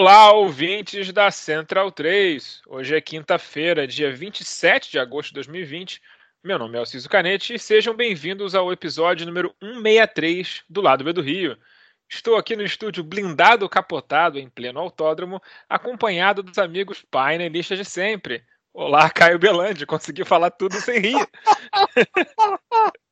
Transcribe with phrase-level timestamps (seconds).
[0.00, 2.62] Olá, ouvintes da Central 3.
[2.66, 6.00] Hoje é quinta-feira, dia 27 de agosto de 2020.
[6.42, 11.12] Meu nome é Alciso Canete e sejam bem-vindos ao episódio número 163 do Lado B
[11.12, 11.54] do Rio.
[12.08, 18.42] Estou aqui no estúdio blindado capotado em pleno autódromo, acompanhado dos amigos painelistas de sempre.
[18.72, 21.28] Olá, Caio Belandi, conseguiu falar tudo sem rir.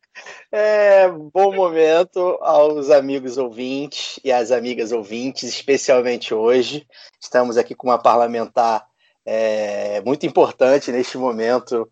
[0.50, 6.86] É, bom momento aos amigos ouvintes e às amigas ouvintes, especialmente hoje.
[7.20, 8.86] Estamos aqui com uma parlamentar
[9.26, 11.90] é, muito importante neste momento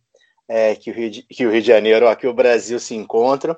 [0.49, 3.57] é, que, o Rio de, que o Rio de Janeiro, aqui o Brasil se encontram.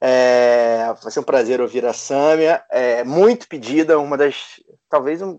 [0.00, 2.64] É, vai ser um prazer ouvir a Sâmia.
[2.70, 5.38] É, muito pedida, uma das, talvez um,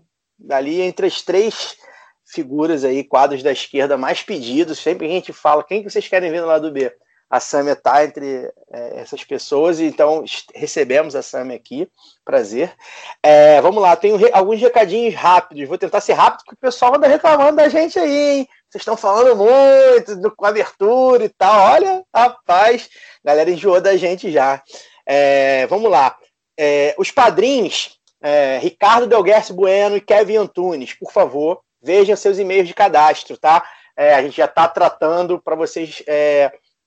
[0.50, 1.76] ali entre as três
[2.24, 4.78] figuras aí, quadros da esquerda mais pedidos.
[4.78, 6.90] Sempre que a gente fala, quem que vocês querem ver no lado B?
[7.34, 11.88] A Sâmia está entre é, essas pessoas, então recebemos a Sâmia aqui,
[12.24, 12.72] prazer.
[13.20, 16.94] É, vamos lá, tenho re alguns recadinhos rápidos, vou tentar ser rápido, porque o pessoal
[16.94, 18.48] anda reclamando da gente aí, hein?
[18.70, 21.72] Vocês estão falando muito do, com abertura e tal.
[21.72, 22.88] Olha, rapaz,
[23.24, 24.62] a galera enjoou da gente já.
[25.04, 26.16] É, vamos lá.
[26.56, 32.68] É, os padrinhos, é, Ricardo Delguerce Bueno e Kevin Antunes, por favor, vejam seus e-mails
[32.68, 33.68] de cadastro, tá?
[33.96, 36.00] É, a gente já está tratando para vocês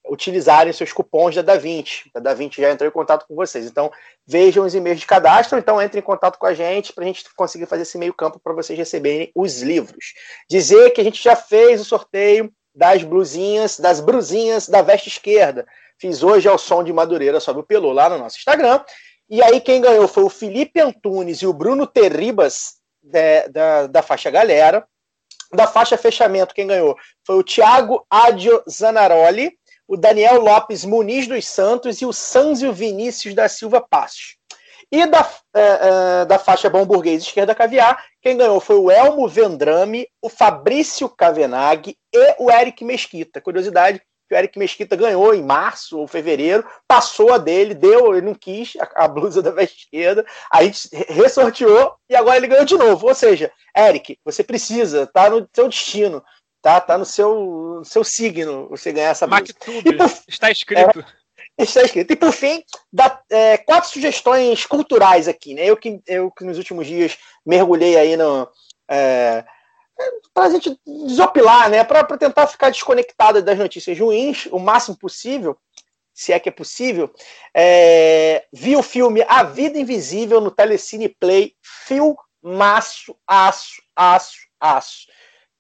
[0.10, 2.12] utilizarem seus cupons da Da20.
[2.14, 3.66] A Da20 já entrou em contato com vocês.
[3.66, 3.92] Então,
[4.26, 7.26] vejam os e-mails de cadastro, então entrem em contato com a gente para a gente
[7.36, 10.14] conseguir fazer esse meio campo para vocês receberem os livros.
[10.50, 15.66] Dizer que a gente já fez o sorteio das blusinhas, das brusinhas da veste esquerda.
[16.00, 18.84] Fiz hoje ao som de Madureira sobe o pelô lá no nosso Instagram.
[19.30, 24.02] E aí quem ganhou foi o Felipe Antunes e o Bruno Terribas da, da, da
[24.02, 24.88] faixa galera.
[25.52, 26.96] Da faixa fechamento, quem ganhou
[27.26, 29.58] foi o Thiago Adio Zanaroli
[29.88, 34.38] o Daniel Lopes Muniz dos Santos e o Sanzio Vinícius da Silva Passos.
[34.92, 39.28] E da, é, é, da faixa Bom Burguês Esquerda Caviar, quem ganhou foi o Elmo
[39.28, 43.42] Vendrame, o Fabrício Cavenaghi e o Eric Mesquita.
[43.42, 48.26] Curiosidade, que o Eric Mesquita ganhou em março ou fevereiro, passou a dele, deu, ele
[48.26, 52.66] não quis a, a blusa da veste esquerda, a gente ressorteou e agora ele ganhou
[52.66, 53.08] de novo.
[53.08, 56.24] Ou seja, Eric, você precisa, tá no seu destino
[56.68, 56.82] tá?
[56.82, 59.26] Tá no seu, seu signo você ganhar essa.
[59.86, 61.00] E por, está escrito.
[61.58, 62.12] É, está escrito.
[62.12, 62.62] E por fim,
[62.92, 65.66] dá, é, quatro sugestões culturais aqui, né?
[65.66, 68.50] Eu que, eu que nos últimos dias mergulhei aí no.
[68.92, 69.46] É,
[70.34, 71.86] para a gente desopilar, né?
[71.86, 75.58] Para tentar ficar desconectado das notícias ruins o máximo possível,
[76.14, 77.10] se é que é possível.
[77.56, 81.56] É, vi o filme A Vida Invisível no Telecine Play.
[81.62, 85.08] Filmaço, aço, aço, aço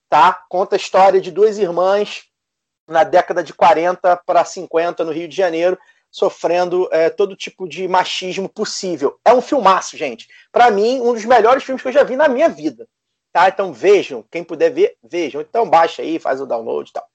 [0.09, 0.33] tá?
[0.49, 2.23] Conta a história de duas irmãs
[2.87, 5.77] na década de 40 para 50 no Rio de Janeiro,
[6.09, 9.19] sofrendo é, todo tipo de machismo possível.
[9.25, 10.27] É um filmaço, gente.
[10.51, 12.87] Para mim, um dos melhores filmes que eu já vi na minha vida.
[13.33, 13.49] Tá?
[13.49, 15.41] Então vejam, quem puder ver, vejam.
[15.41, 17.07] Então baixa aí, faz o download e tal.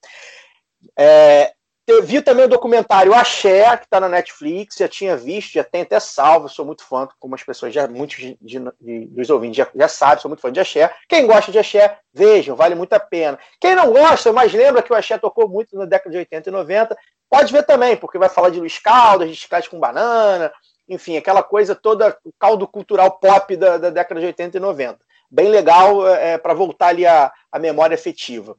[0.96, 1.54] É,
[2.02, 5.98] vi também o documentário Axé, que está na Netflix, já tinha visto, já tem até
[5.98, 9.88] salvo, sou muito fã, como as pessoas já, muitos de, de, dos ouvintes já, já
[9.88, 10.94] sabem, sou muito fã de Axé.
[11.08, 13.38] Quem gosta de Axé, vejam, vale muito a pena.
[13.60, 16.52] Quem não gosta, mas lembra que o Axé tocou muito na década de 80 e
[16.52, 16.96] 90,
[17.28, 20.52] pode ver também, porque vai falar de Luiz Caldas, de chiclete com banana,
[20.88, 24.98] enfim, aquela coisa toda, o caldo cultural pop da, da década de 80 e 90.
[25.30, 28.56] Bem legal é, para voltar ali a, a memória afetiva.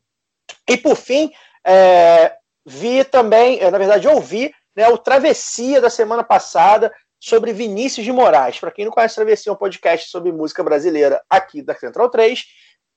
[0.67, 1.31] E por fim,
[1.65, 2.35] é,
[2.65, 8.12] vi também, eh, na verdade, ouvi né, o Travessia da semana passada sobre Vinícius de
[8.12, 8.60] Moraes.
[8.60, 12.44] Para quem não conhece Travessia, é um podcast sobre música brasileira aqui da Central 3.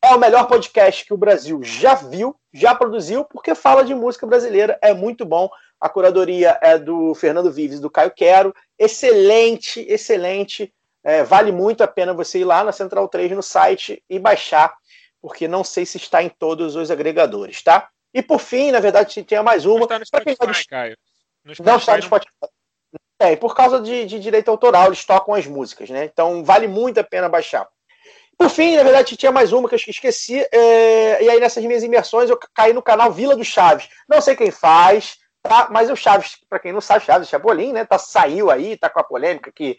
[0.02, 4.26] É o melhor podcast que o Brasil já viu, já produziu, porque fala de música
[4.26, 5.48] brasileira, é muito bom.
[5.80, 8.54] A curadoria é do Fernando Vives, do Caio Quero.
[8.78, 10.72] Excelente, excelente.
[11.04, 14.74] É, vale muito a pena você ir lá na Central 3 no site e baixar
[15.26, 17.88] porque não sei se está em todos os agregadores, tá?
[18.16, 19.76] E por fim, na verdade, tinha mais uma.
[19.76, 20.96] Não está no Pra quem Spotify, vai- Caio.
[21.44, 22.30] No Não está no não- Spotify.
[23.20, 26.04] É, e por causa de, de direito autoral, eles tocam as músicas, né?
[26.04, 27.66] Então vale muito a pena baixar.
[28.38, 30.46] Por fim, na verdade, tinha mais uma que eu esqueci.
[30.52, 33.88] é, e aí, nessas minhas imersões, eu caí no canal Vila do Chaves.
[34.08, 35.68] Não sei quem faz, tá?
[35.70, 37.84] Mas o Chaves, para quem não sabe, Chaves Chapolin, né?
[37.84, 39.76] Tá, saiu aí, tá com a polêmica que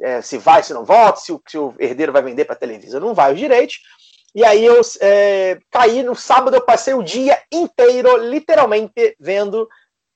[0.00, 3.00] é, se vai, se não volta, se o, se o herdeiro vai vender para televisão,
[3.00, 3.80] não vai os direitos.
[4.38, 9.68] E aí eu é, caí no sábado, eu passei o dia inteiro, literalmente, vendo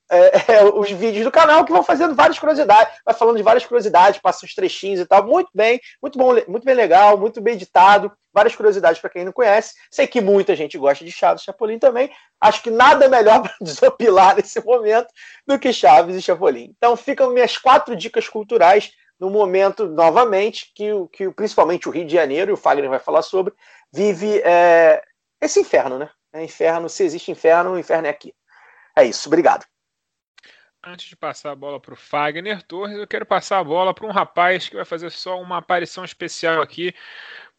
[0.09, 4.21] é, os vídeos do canal que vão fazendo várias curiosidades, vai falando de várias curiosidades,
[4.21, 8.13] passa uns trechinhos e tal, muito bem, muito bom, muito bem legal, muito bem editado,
[8.33, 9.75] várias curiosidades para quem não conhece.
[9.91, 12.09] Sei que muita gente gosta de Chaves e Chapolin também.
[12.41, 15.09] Acho que nada melhor para desopilar nesse momento
[15.45, 16.73] do que Chaves e Chapolin.
[16.77, 18.93] Então ficam minhas quatro dicas culturais
[19.23, 23.23] no momento, novamente, que, que principalmente o Rio de Janeiro, e o Fagner vai falar
[23.23, 23.55] sobre,
[23.93, 25.01] vive é,
[25.41, 26.11] esse inferno, né?
[26.33, 28.35] É inferno, se existe inferno, o inferno é aqui.
[28.99, 29.65] É isso, obrigado.
[30.85, 34.09] Antes de passar a bola para o Fagner Torres, eu quero passar a bola para
[34.09, 36.93] um rapaz que vai fazer só uma aparição especial aqui,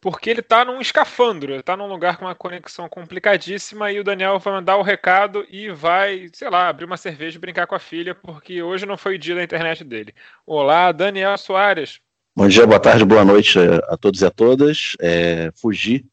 [0.04, 4.04] porque ele está num escafandro, ele está num lugar com uma conexão complicadíssima e o
[4.04, 7.74] Daniel vai mandar o recado e vai, sei lá, abrir uma cerveja e brincar com
[7.74, 10.14] a filha, porque hoje não foi o dia da internet dele.
[10.44, 12.00] Olá, Daniel Soares.
[12.36, 14.92] Bom dia, boa tarde, boa noite a todos e a todas.
[15.00, 16.04] É, fugi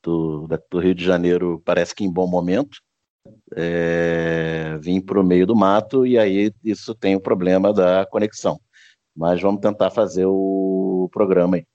[0.00, 2.78] do, do Rio de Janeiro, parece que em bom momento.
[3.56, 8.60] É, vim para o meio do mato e aí isso tem o problema da conexão.
[9.12, 11.66] Mas vamos tentar fazer o programa aí.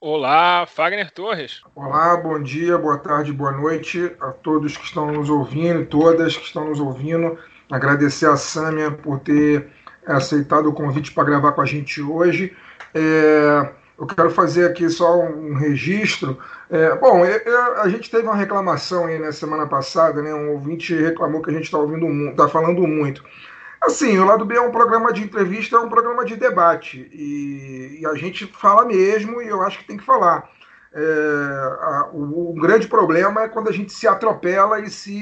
[0.00, 1.60] Olá, Fagner Torres.
[1.74, 6.44] Olá, bom dia, boa tarde, boa noite a todos que estão nos ouvindo, todas que
[6.44, 7.36] estão nos ouvindo.
[7.68, 9.66] Agradecer a Sâmia por ter
[10.06, 12.56] aceitado o convite para gravar com a gente hoje.
[12.94, 13.68] É,
[13.98, 16.38] eu quero fazer aqui só um registro.
[16.70, 20.32] É, bom, eu- eu- a gente teve uma reclamação aí na semana passada, né?
[20.32, 23.24] Um ouvinte reclamou que a gente está ouvindo, está falando muito.
[23.80, 27.08] Assim, o Lado B é um programa de entrevista, é um programa de debate.
[27.12, 30.48] E, e a gente fala mesmo, e eu acho que tem que falar.
[30.92, 35.12] É, a- o, o grande problema é quando a gente se atropela e se,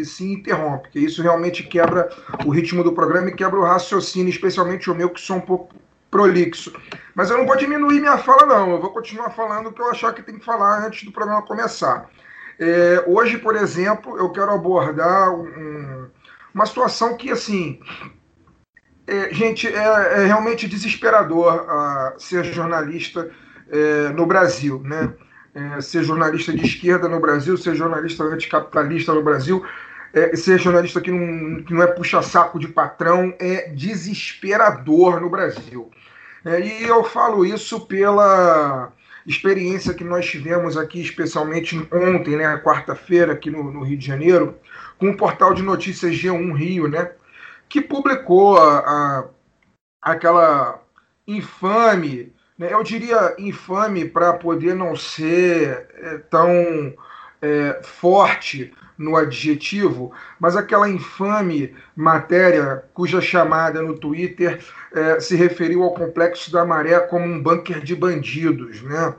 [0.00, 2.08] e se interrompe, que isso realmente quebra
[2.44, 5.74] o ritmo do programa e quebra o raciocínio, especialmente o meu, que sou um pouco
[6.10, 6.72] prolixo.
[7.14, 8.70] Mas eu não vou diminuir minha fala, não.
[8.72, 11.42] Eu vou continuar falando o que eu achar que tem que falar antes do programa
[11.42, 12.08] começar.
[12.58, 16.08] É, hoje, por exemplo, eu quero abordar um-
[16.54, 17.80] uma situação que, assim,
[19.06, 23.30] é, gente, é, é realmente desesperador ah, ser jornalista
[23.68, 25.12] é, no Brasil, né?
[25.52, 29.64] É, ser jornalista de esquerda no Brasil, ser jornalista anticapitalista no Brasil,
[30.14, 35.90] é, ser jornalista que não, que não é puxa-saco de patrão é desesperador no Brasil.
[36.44, 38.92] E eu falo isso pela
[39.26, 44.56] experiência que nós tivemos aqui, especialmente ontem, né, quarta-feira, aqui no, no Rio de Janeiro,
[44.98, 47.12] com o portal de notícias G1 Rio, né,
[47.68, 49.24] que publicou a, a-
[50.02, 50.82] aquela
[51.26, 56.94] infame, né, eu diria infame para poder não ser é, tão
[57.42, 64.60] é, forte no adjetivo, mas aquela infame matéria cuja chamada no Twitter
[64.92, 69.14] é, se referiu ao complexo da Maré como um bunker de bandidos, né?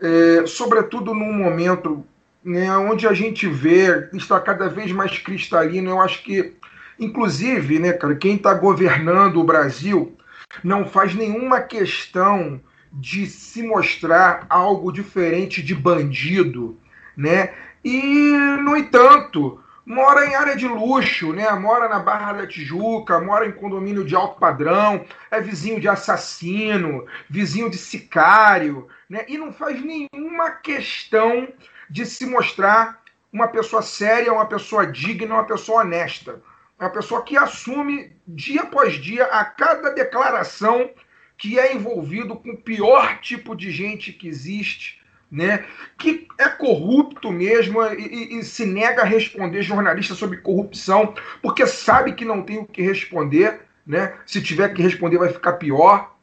[0.00, 2.02] É, sobretudo num momento
[2.42, 5.90] né, onde a gente vê está cada vez mais cristalino.
[5.90, 6.54] Eu acho que,
[6.98, 10.16] inclusive, né, cara, quem está governando o Brasil
[10.64, 12.58] não faz nenhuma questão
[12.90, 16.78] de se mostrar algo diferente de bandido,
[17.14, 17.50] né?
[17.84, 18.32] E,
[18.62, 21.50] no entanto, mora em área de luxo, né?
[21.52, 27.06] Mora na Barra da Tijuca, mora em condomínio de alto padrão, é vizinho de assassino,
[27.28, 29.24] vizinho de sicário, né?
[29.28, 31.48] E não faz nenhuma questão
[31.88, 36.42] de se mostrar uma pessoa séria, uma pessoa digna, uma pessoa honesta.
[36.78, 40.90] Uma pessoa que assume dia após dia a cada declaração
[41.36, 44.97] que é envolvido com o pior tipo de gente que existe,
[45.30, 45.64] né?
[45.98, 52.12] Que é corrupto mesmo e, e- se nega a responder jornalista sobre corrupção, porque sabe
[52.12, 54.14] que não tem o que responder, né?
[54.26, 56.16] Se tiver que responder vai ficar pior.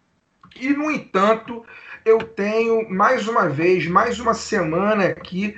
[0.60, 1.66] E no entanto,
[2.06, 5.58] eu tenho mais uma vez, mais uma semana aqui,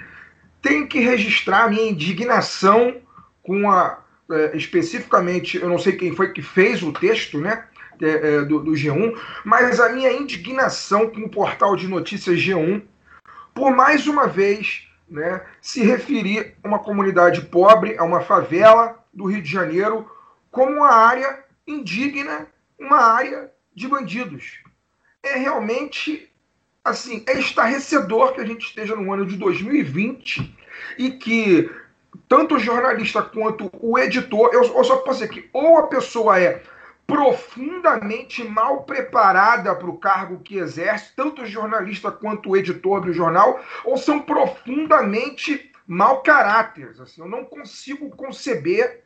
[0.62, 2.98] tenho que registrar a minha indignação
[3.44, 7.64] com a é, especificamente, eu não sei quem foi que fez o texto, né?
[8.02, 12.82] é, é, do, do G1, mas a minha indignação com o portal de notícias G1
[13.58, 19.26] por mais uma vez né, se referir a uma comunidade pobre, a uma favela do
[19.26, 20.08] Rio de Janeiro,
[20.52, 22.46] como uma área indigna,
[22.80, 24.60] uma área de bandidos.
[25.24, 26.32] É realmente
[26.84, 30.56] assim, é estarrecedor que a gente esteja no ano de 2020
[31.00, 31.70] e que
[32.30, 36.40] tanto o jornalista quanto o editor, eu, eu só posso dizer que ou a pessoa
[36.40, 36.62] é
[37.08, 43.98] profundamente mal preparada para o cargo que exerce, tanto jornalista quanto editor do jornal, ou
[43.98, 47.00] são profundamente mau caráteres.
[47.00, 49.06] Assim, eu não consigo conceber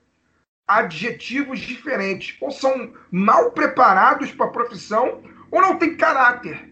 [0.68, 2.36] adjetivos diferentes.
[2.42, 6.71] Ou são mal preparados para a profissão, ou não tem caráter.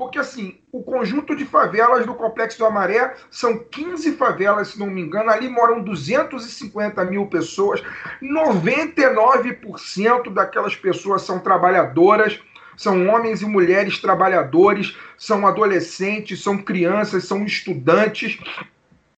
[0.00, 4.86] Porque, assim, o conjunto de favelas do Complexo do Amaré são 15 favelas, se não
[4.86, 5.28] me engano.
[5.28, 7.82] Ali moram 250 mil pessoas.
[8.22, 12.40] 99% daquelas pessoas são trabalhadoras,
[12.78, 18.38] são homens e mulheres trabalhadores, são adolescentes, são crianças, são estudantes.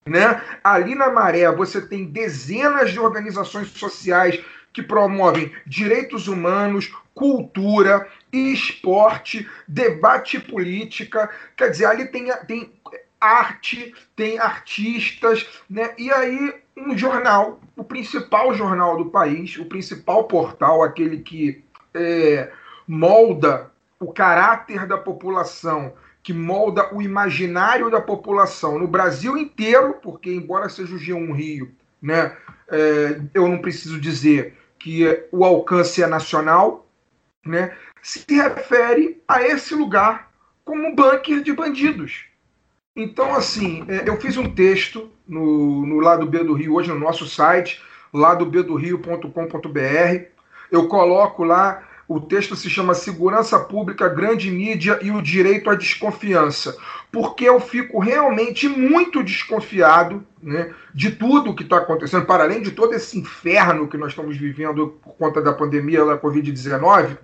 [0.05, 0.41] Né?
[0.61, 9.47] Ali na Maré você tem dezenas de organizações sociais que promovem direitos humanos, cultura, esporte,
[9.67, 11.29] debate política.
[11.55, 12.71] Quer dizer, ali tem, tem
[13.21, 15.93] arte, tem artistas, né?
[15.97, 21.63] E aí um jornal, o principal jornal do país, o principal portal, aquele que
[21.93, 22.51] é,
[22.87, 30.33] molda o caráter da população, que molda o imaginário da população no Brasil inteiro, porque
[30.33, 32.35] embora seja o G1 Rio, né,
[32.69, 36.85] é, eu não preciso dizer que o alcance é nacional,
[37.45, 40.29] né, se refere a esse lugar
[40.65, 42.25] como bunker de bandidos.
[42.93, 46.99] Então, assim, é, eu fiz um texto no, no Lado B do Rio, hoje no
[46.99, 47.81] nosso site,
[48.13, 50.25] ladobdorio.com.br.
[50.69, 55.75] Eu coloco lá o texto se chama Segurança Pública, Grande Mídia e o Direito à
[55.75, 56.75] Desconfiança.
[57.13, 62.71] Porque eu fico realmente muito desconfiado né, de tudo que está acontecendo, para além de
[62.71, 67.15] todo esse inferno que nós estamos vivendo por conta da pandemia da Covid-19,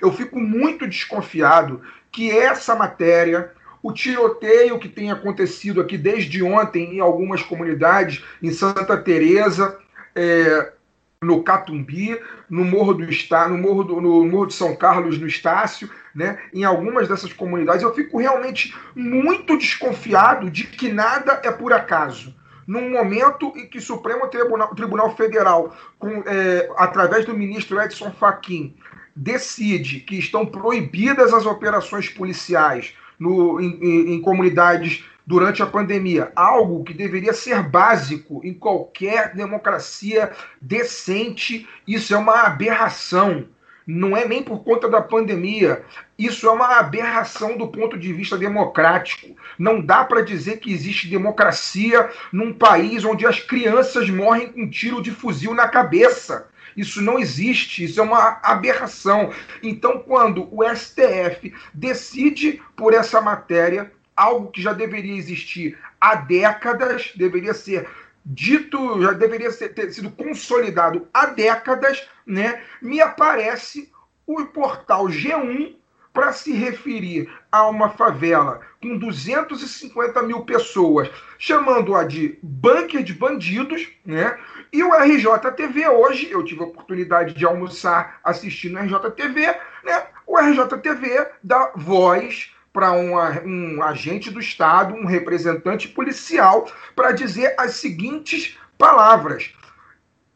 [0.00, 6.96] eu fico muito desconfiado que essa matéria, o tiroteio que tem acontecido aqui desde ontem
[6.96, 9.78] em algumas comunidades, em Santa Teresa,
[10.16, 10.72] é,
[11.20, 15.26] no Catumbi, no Morro do Estado, no Morro, do, no Morro de São Carlos, no
[15.26, 16.38] Estácio, né?
[16.52, 22.34] em algumas dessas comunidades, eu fico realmente muito desconfiado de que nada é por acaso.
[22.66, 28.10] Num momento em que o Supremo Tribunal, Tribunal Federal, com, é, através do ministro Edson
[28.12, 28.74] Fachin,
[29.14, 36.32] decide que estão proibidas as operações policiais no, em, em, em comunidades durante a pandemia,
[36.36, 43.46] algo que deveria ser básico em qualquer democracia decente, isso é uma aberração.
[43.86, 45.84] Não é nem por conta da pandemia.
[46.18, 49.36] Isso é uma aberração do ponto de vista democrático.
[49.58, 54.70] Não dá para dizer que existe democracia num país onde as crianças morrem com um
[54.70, 56.48] tiro de fuzil na cabeça.
[56.76, 59.32] Isso não existe, isso é uma aberração.
[59.62, 67.12] Então, quando o STF decide por essa matéria, algo que já deveria existir há décadas,
[67.16, 67.88] deveria ser
[68.24, 72.62] dito, já deveria ser, ter sido consolidado há décadas, né?
[72.80, 73.92] Me aparece
[74.26, 75.76] o portal G1
[76.14, 83.88] para se referir a uma favela com 250 mil pessoas, chamando-a de bunker de bandidos,
[84.06, 84.38] né?
[84.72, 90.06] E o RJTV hoje, eu tive a oportunidade de almoçar assistindo o RJTV, né?
[90.24, 93.14] O RJTV dá voz para um,
[93.44, 99.52] um agente do Estado, um representante policial, para dizer as seguintes palavras: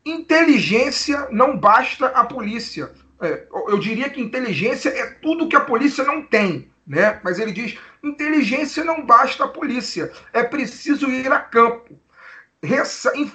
[0.05, 2.91] inteligência não basta a polícia.
[3.21, 6.71] É, eu diria que inteligência é tudo que a polícia não tem.
[6.87, 7.21] Né?
[7.23, 11.99] Mas ele diz: inteligência não basta a polícia, é preciso ir a campo.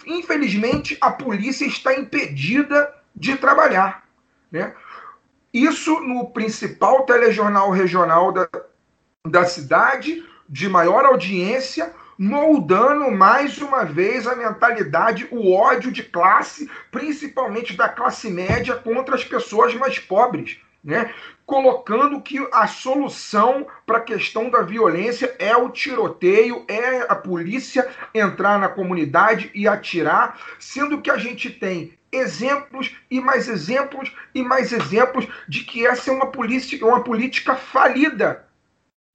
[0.06, 4.04] Infelizmente, a polícia está impedida de trabalhar.
[4.52, 4.74] Né?
[5.54, 8.50] Isso no principal telejornal regional da,
[9.26, 16.70] da cidade, de maior audiência, moldando mais uma vez a mentalidade, o ódio de classe,
[16.90, 20.58] principalmente da classe média contra as pessoas mais pobres.
[20.84, 21.14] Né?
[21.46, 27.88] colocando que a solução para a questão da violência é o tiroteio, é a polícia
[28.14, 34.44] entrar na comunidade e atirar, sendo que a gente tem exemplos e mais exemplos e
[34.44, 38.46] mais exemplos de que essa é uma política, uma política falida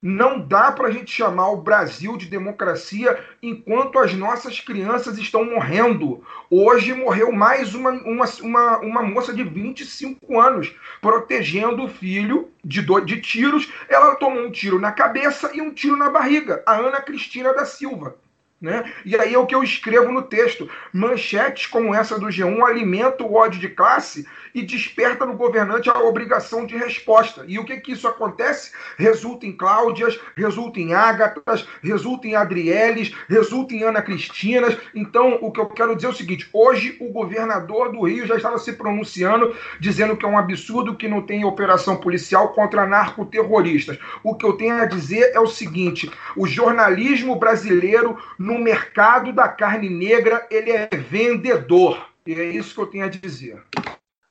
[0.00, 5.44] não dá para a gente chamar o Brasil de democracia enquanto as nossas crianças estão
[5.44, 6.24] morrendo.
[6.48, 12.80] Hoje morreu mais uma, uma, uma, uma moça de 25 anos protegendo o filho de,
[13.04, 13.72] de tiros.
[13.88, 16.62] Ela tomou um tiro na cabeça e um tiro na barriga.
[16.64, 18.14] A Ana Cristina da Silva.
[18.60, 18.92] Né?
[19.04, 20.68] E aí é o que eu escrevo no texto.
[20.92, 25.98] Manchetes como essa do G1 alimentam o ódio de classe e desperta no governante a
[26.00, 27.44] obrigação de resposta.
[27.46, 28.72] E o que que isso acontece?
[28.96, 34.76] Resulta em Cláudias, resulta em Ágatas, resulta em Adrieles, resulta em Ana Cristinas.
[34.94, 38.36] Então, o que eu quero dizer é o seguinte: hoje o governador do Rio já
[38.36, 43.98] estava se pronunciando, dizendo que é um absurdo que não tem operação policial contra narcoterroristas.
[44.22, 49.48] O que eu tenho a dizer é o seguinte: o jornalismo brasileiro no mercado da
[49.48, 52.08] carne negra, ele é vendedor.
[52.26, 53.62] E é isso que eu tenho a dizer.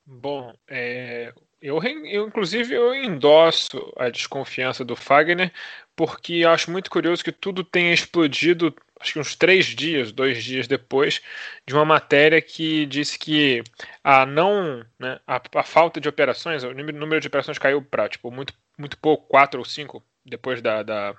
[0.09, 5.51] Bom, é, eu, eu, inclusive eu endosso a desconfiança do Fagner,
[5.97, 10.65] porque acho muito curioso que tudo tenha explodido, acho que uns três dias, dois dias
[10.65, 11.21] depois,
[11.65, 13.61] de uma matéria que disse que
[14.01, 18.31] a não, né, a, a falta de operações, o número, de operações caiu para tipo
[18.31, 21.15] muito, muito pouco, quatro ou cinco depois da, da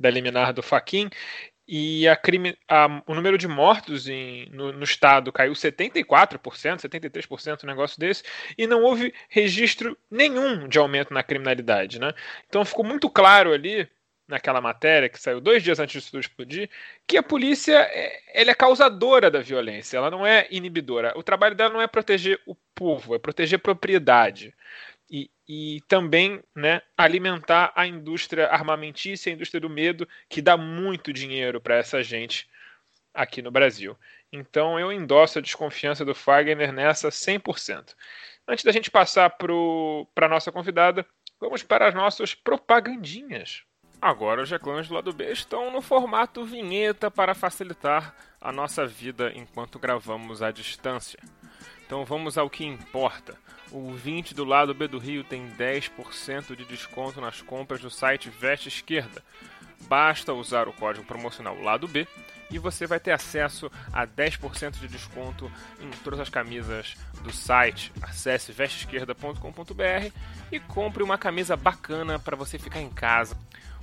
[0.00, 1.10] da liminar do Faquin
[1.72, 6.08] e a crime, a, o número de mortos em, no, no, estado caiu 74%,
[6.80, 8.24] 73%, um negócio desse,
[8.58, 12.00] e não houve registro nenhum de aumento na criminalidade.
[12.00, 12.12] Né?
[12.48, 13.88] Então ficou muito claro ali,
[14.26, 16.68] naquela matéria que saiu dois dias antes disso tudo explodir,
[17.06, 21.12] que a polícia é, ela é causadora da violência, ela não é inibidora.
[21.16, 24.52] O trabalho dela não é proteger o povo, é proteger propriedade
[25.10, 31.12] e, e também né, alimentar a indústria armamentícia, a indústria do medo, que dá muito
[31.12, 32.48] dinheiro para essa gente
[33.12, 33.96] aqui no Brasil.
[34.32, 37.94] Então eu endosso a desconfiança do Fagner nessa 100%.
[38.46, 41.04] Antes da gente passar para a nossa convidada,
[41.40, 43.64] vamos para as nossas propagandinhas.
[44.00, 49.32] Agora os reclames do lado B estão no formato vinheta para facilitar a nossa vida
[49.34, 51.18] enquanto gravamos à distância.
[51.90, 53.36] Então vamos ao que importa.
[53.72, 58.30] O 20 do lado B do Rio tem 10% de desconto nas compras do site
[58.30, 59.20] Veste Esquerda.
[59.88, 62.06] Basta usar o código promocional lado B
[62.48, 66.94] e você vai ter acesso a 10% de desconto em todas as camisas
[67.24, 67.92] do site.
[68.00, 70.12] Acesse vesteesquerda.com.br
[70.52, 73.36] e compre uma camisa bacana para você ficar em casa.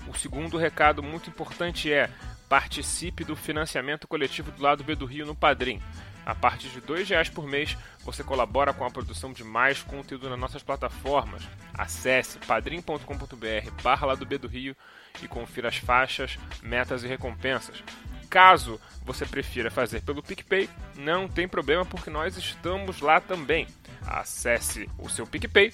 [0.08, 2.10] O segundo recado muito importante é
[2.48, 5.82] participe do financiamento coletivo do lado B do Rio no Padrim.
[6.28, 10.30] A partir de R$ reais por mês, você colabora com a produção de mais conteúdo
[10.30, 11.42] nas nossas plataformas.
[11.74, 14.76] Acesse padrim.com.br barra do B do Rio
[15.24, 17.82] e confira as faixas, metas e recompensas.
[18.30, 23.66] Caso você prefira fazer pelo PicPay, não tem problema porque nós estamos lá também.
[24.06, 25.74] Acesse o seu PicPay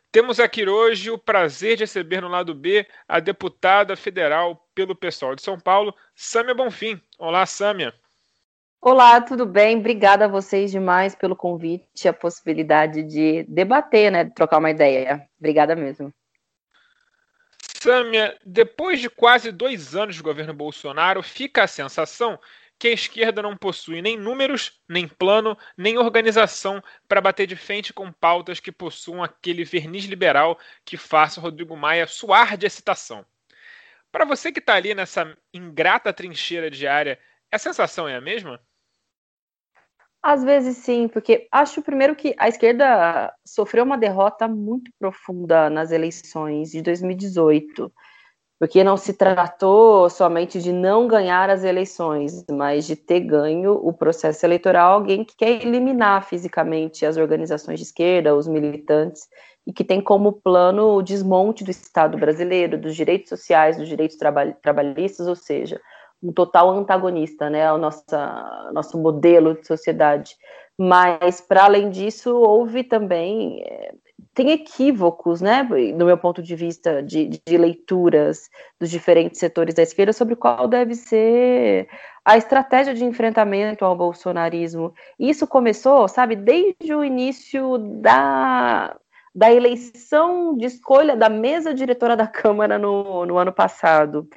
[0.11, 5.35] temos aqui hoje o prazer de receber no lado B a deputada federal pelo pessoal
[5.35, 7.01] de São Paulo, Sâmia Bonfim.
[7.17, 7.93] Olá, Sâmia.
[8.81, 9.77] Olá, tudo bem?
[9.77, 14.71] Obrigada a vocês demais pelo convite e a possibilidade de debater, né, de trocar uma
[14.71, 15.25] ideia.
[15.39, 16.13] Obrigada mesmo.
[17.79, 22.39] Sâmia, depois de quase dois anos de governo Bolsonaro, fica a sensação
[22.81, 27.93] que a esquerda não possui nem números, nem plano, nem organização para bater de frente
[27.93, 33.23] com pautas que possuam aquele verniz liberal que faça Rodrigo Maia suar de excitação.
[34.11, 37.19] Para você que está ali nessa ingrata trincheira diária,
[37.51, 38.59] a sensação é a mesma?
[40.19, 45.91] Às vezes sim, porque acho primeiro que a esquerda sofreu uma derrota muito profunda nas
[45.91, 47.93] eleições de 2018
[48.61, 53.91] porque não se tratou somente de não ganhar as eleições, mas de ter ganho o
[53.91, 59.27] processo eleitoral alguém que quer eliminar fisicamente as organizações de esquerda, os militantes,
[59.65, 64.15] e que tem como plano o desmonte do Estado brasileiro, dos direitos sociais, dos direitos
[64.61, 65.81] trabalhistas, ou seja,
[66.21, 70.35] um total antagonista né, ao nossa, nosso modelo de sociedade.
[70.77, 73.91] Mas, para além disso, houve também é,
[74.33, 79.83] tem equívocos, né, no meu ponto de vista, de, de, leituras dos diferentes setores da
[79.83, 81.87] esquerda sobre qual deve ser
[82.23, 84.93] a estratégia de enfrentamento ao bolsonarismo.
[85.19, 88.95] Isso começou, sabe, desde o início da,
[89.33, 94.27] da eleição de escolha da mesa diretora da Câmara no, no ano passado.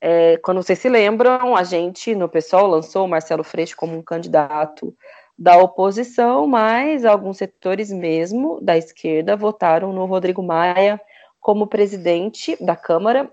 [0.00, 4.02] É, quando vocês se lembram, a gente no PSOL lançou o Marcelo Freixo como um
[4.02, 4.94] candidato
[5.38, 11.00] da oposição, mas alguns setores mesmo da esquerda votaram no Rodrigo Maia
[11.40, 13.32] como presidente da Câmara,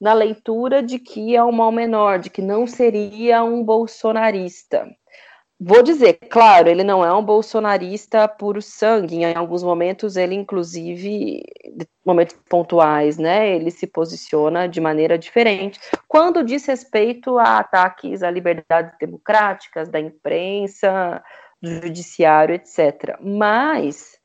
[0.00, 4.86] na leitura de que é um mal menor, de que não seria um bolsonarista.
[5.58, 9.16] Vou dizer, claro, ele não é um bolsonarista puro sangue.
[9.16, 11.42] Em alguns momentos, ele, inclusive,
[12.04, 13.54] momentos pontuais, né?
[13.54, 15.78] Ele se posiciona de maneira diferente.
[16.08, 21.22] Quando diz respeito a ataques a liberdades democráticas, da imprensa,
[21.62, 23.16] do judiciário, etc.
[23.20, 24.18] Mas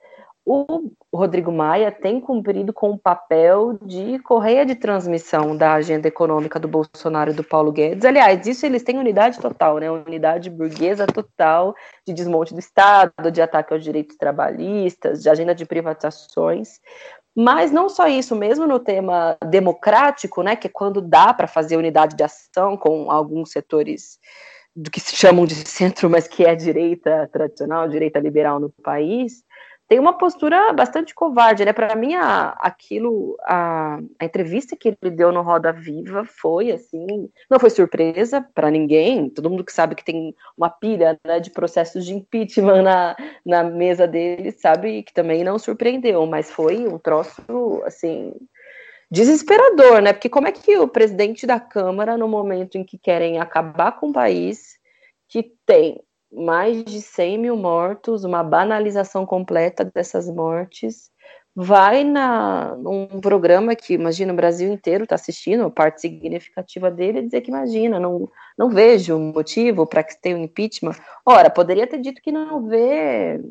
[0.51, 6.59] o Rodrigo Maia tem cumprido com o papel de correia de transmissão da agenda econômica
[6.59, 8.03] do Bolsonaro e do Paulo Guedes.
[8.03, 9.91] Aliás, isso eles têm unidade total, né?
[9.91, 15.67] Unidade burguesa total de desmonte do Estado, de ataque aos direitos trabalhistas, de agenda de
[15.67, 16.79] privatizações.
[17.35, 21.77] Mas não só isso, mesmo no tema democrático, né, que é quando dá para fazer
[21.77, 24.17] unidade de ação com alguns setores
[24.75, 29.43] do que se chamam de centro, mas que é direita tradicional, direita liberal no país,
[29.89, 31.73] tem uma postura bastante covarde, né?
[31.73, 37.27] Para mim, a, aquilo, a, a, entrevista que ele deu no Roda Viva foi assim,
[37.49, 39.31] não foi surpresa para ninguém.
[39.31, 43.63] Todo mundo que sabe que tem uma pilha né, de processos de impeachment na, na
[43.63, 47.41] mesa dele sabe que também não surpreendeu, mas foi um troço
[47.83, 48.35] assim
[49.09, 50.13] desesperador, né?
[50.13, 54.09] Porque como é que o presidente da Câmara, no momento em que querem acabar com
[54.09, 54.77] o país,
[55.27, 55.99] que tem
[56.31, 61.09] mais de 100 mil mortos, uma banalização completa dessas mortes,
[61.55, 67.41] vai na, num programa que, imagina, o Brasil inteiro está assistindo, parte significativa dele, dizer
[67.41, 70.95] que, imagina, não, não vejo motivo para que tenha um impeachment.
[71.25, 73.41] Ora, poderia ter dito que não vê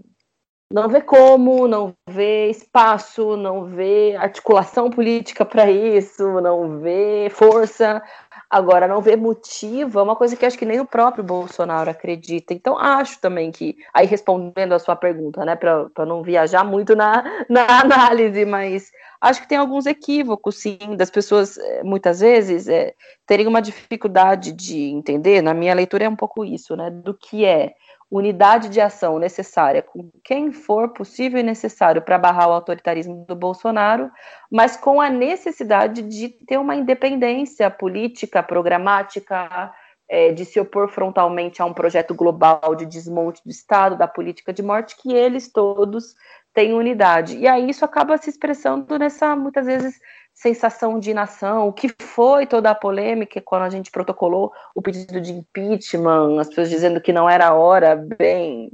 [0.71, 8.03] não vê como, não vê espaço, não vê articulação política para isso, não vê força.
[8.51, 12.55] Agora, não ver motivo é uma coisa que acho que nem o próprio Bolsonaro acredita.
[12.55, 17.23] Então, acho também que, aí respondendo a sua pergunta, né, para não viajar muito na,
[17.49, 22.95] na análise, mas acho que tem alguns equívocos, sim, das pessoas, eh, muitas vezes, é,
[23.27, 27.45] terem uma dificuldade de entender, na minha leitura é um pouco isso, né, do que
[27.45, 27.75] é
[28.11, 33.37] unidade de ação necessária com quem for possível e necessário para barrar o autoritarismo do
[33.37, 34.11] Bolsonaro,
[34.51, 39.73] mas com a necessidade de ter uma independência política, programática,
[40.09, 44.55] é, de se opor frontalmente a um projeto global de desmonte do Estado, da política
[44.55, 46.15] de morte, que eles todos
[46.55, 47.37] têm unidade.
[47.37, 50.01] E aí isso acaba se expressando nessa, muitas vezes,
[50.41, 55.21] sensação de inação, o que foi toda a polêmica quando a gente protocolou o pedido
[55.21, 58.71] de impeachment, as pessoas dizendo que não era a hora, bem,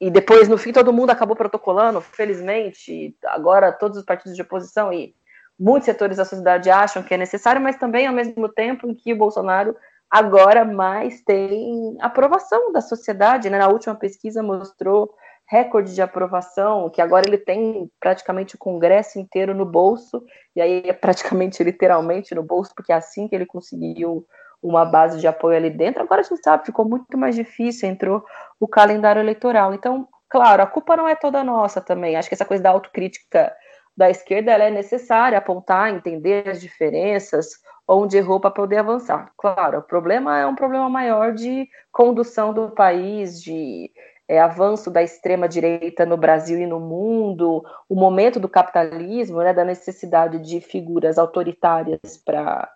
[0.00, 4.92] e depois, no fim, todo mundo acabou protocolando, felizmente, agora todos os partidos de oposição
[4.92, 5.12] e
[5.58, 9.12] muitos setores da sociedade acham que é necessário, mas também, ao mesmo tempo, em que
[9.12, 9.74] o Bolsonaro
[10.08, 13.58] agora mais tem aprovação da sociedade, né?
[13.58, 15.12] Na última pesquisa mostrou
[15.48, 20.22] recorde de aprovação, que agora ele tem praticamente o Congresso inteiro no bolso,
[20.54, 24.26] e aí é praticamente literalmente no bolso, porque é assim que ele conseguiu
[24.62, 26.02] uma base de apoio ali dentro.
[26.02, 28.22] Agora a gente sabe, ficou muito mais difícil, entrou
[28.60, 29.72] o calendário eleitoral.
[29.72, 32.16] Então, claro, a culpa não é toda nossa também.
[32.16, 33.54] Acho que essa coisa da autocrítica
[33.96, 37.48] da esquerda é necessária, apontar, entender as diferenças,
[37.86, 39.32] onde errou para poder avançar.
[39.36, 43.90] Claro, o problema é um problema maior de condução do país, de
[44.28, 49.64] é, avanço da extrema-direita no Brasil e no mundo, o momento do capitalismo, né, da
[49.64, 52.70] necessidade de figuras autoritárias para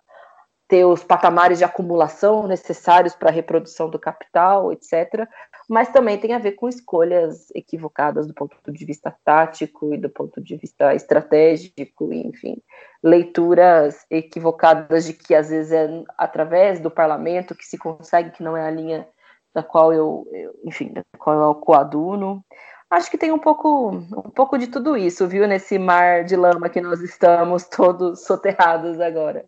[0.67, 5.27] ter os patamares de acumulação necessários para a reprodução do capital, etc.
[5.69, 10.09] Mas também tem a ver com escolhas equivocadas do ponto de vista tático e do
[10.09, 12.57] ponto de vista estratégico, enfim,
[13.03, 18.57] leituras equivocadas de que às vezes é através do parlamento que se consegue que não
[18.57, 19.07] é a linha
[19.53, 22.43] da qual eu, eu, enfim, da qual eu coaduno.
[22.89, 26.69] Acho que tem um pouco, um pouco de tudo isso, viu, nesse mar de lama
[26.69, 29.45] que nós estamos todos soterrados agora.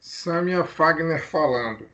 [0.00, 1.86] Samia Fagner falando.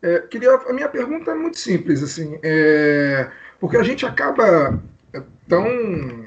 [0.00, 4.80] É, queria, a minha pergunta é muito simples, assim, é, porque a gente acaba
[5.12, 6.26] é, tão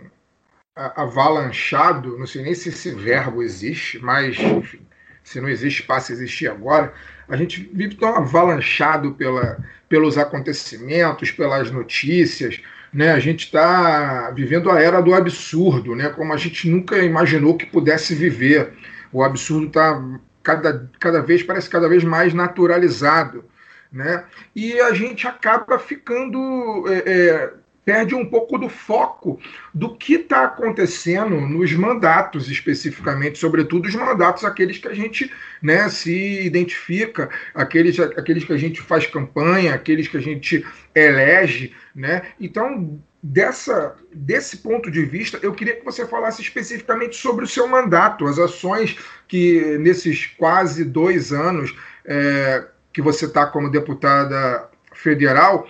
[0.75, 4.85] avalanchado, não sei nem se esse verbo existe, mas enfim,
[5.23, 6.93] se não existe, passa a existir agora.
[7.27, 9.57] A gente vive tão avalanchado pela,
[9.89, 12.61] pelos acontecimentos, pelas notícias.
[12.93, 13.11] Né?
[13.11, 16.09] A gente está vivendo a era do absurdo, né?
[16.09, 18.73] como a gente nunca imaginou que pudesse viver.
[19.11, 20.01] O absurdo está
[20.43, 23.45] cada, cada vez, parece cada vez mais naturalizado.
[23.91, 24.23] Né?
[24.55, 27.53] E a gente acaba ficando é, é,
[27.87, 29.39] perde um pouco do foco
[29.73, 35.87] do que está acontecendo nos mandatos, especificamente, sobretudo os mandatos aqueles que a gente né,
[35.87, 41.73] se identifica, aqueles, aqueles que a gente faz campanha, aqueles que a gente elege.
[41.95, 42.23] Né?
[42.41, 47.69] Então, dessa, desse ponto de vista, eu queria que você falasse especificamente sobre o seu
[47.69, 48.97] mandato, as ações
[49.29, 51.73] que nesses quase dois anos
[52.03, 55.65] é, que você está como deputada federal,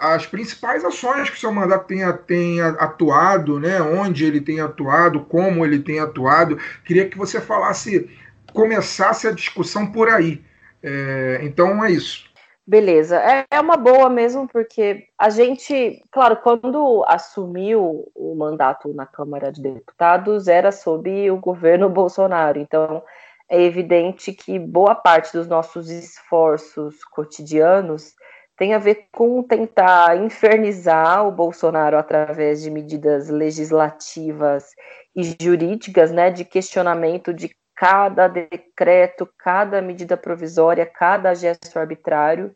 [0.00, 1.88] as principais ações que o seu mandato
[2.26, 6.56] tenha atuado, né, onde ele tem atuado, como ele tem atuado.
[6.84, 8.08] Queria que você falasse,
[8.52, 10.40] começasse a discussão por aí.
[10.80, 12.32] É, então é isso.
[12.66, 19.04] Beleza, é, é uma boa mesmo, porque a gente, claro, quando assumiu o mandato na
[19.04, 22.58] Câmara de Deputados, era sob o governo Bolsonaro.
[22.58, 23.02] Então,
[23.50, 28.14] é evidente que boa parte dos nossos esforços cotidianos
[28.56, 34.70] tem a ver com tentar infernizar o Bolsonaro através de medidas legislativas
[35.14, 42.54] e jurídicas, né, de questionamento de cada decreto, cada medida provisória, cada gesto arbitrário.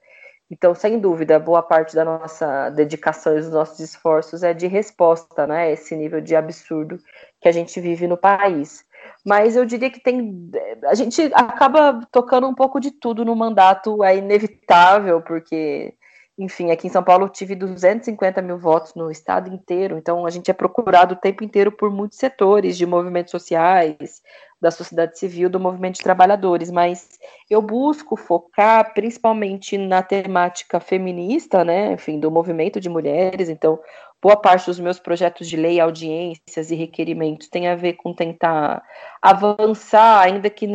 [0.50, 5.46] Então, sem dúvida, boa parte da nossa dedicação e dos nossos esforços é de resposta
[5.46, 6.98] né, a esse nível de absurdo
[7.40, 8.84] que a gente vive no país.
[9.24, 10.50] Mas eu diria que tem.
[10.86, 15.94] A gente acaba tocando um pouco de tudo no mandato, é inevitável, porque
[16.38, 20.30] enfim, aqui em São Paulo eu tive 250 mil votos no estado inteiro, então a
[20.30, 24.22] gente é procurado o tempo inteiro por muitos setores de movimentos sociais,
[24.60, 27.18] da sociedade civil, do movimento de trabalhadores, mas
[27.50, 33.78] eu busco focar principalmente na temática feminista, né, enfim, do movimento de mulheres, então
[34.22, 38.82] boa parte dos meus projetos de lei, audiências e requerimentos tem a ver com tentar
[39.22, 40.66] avançar, ainda que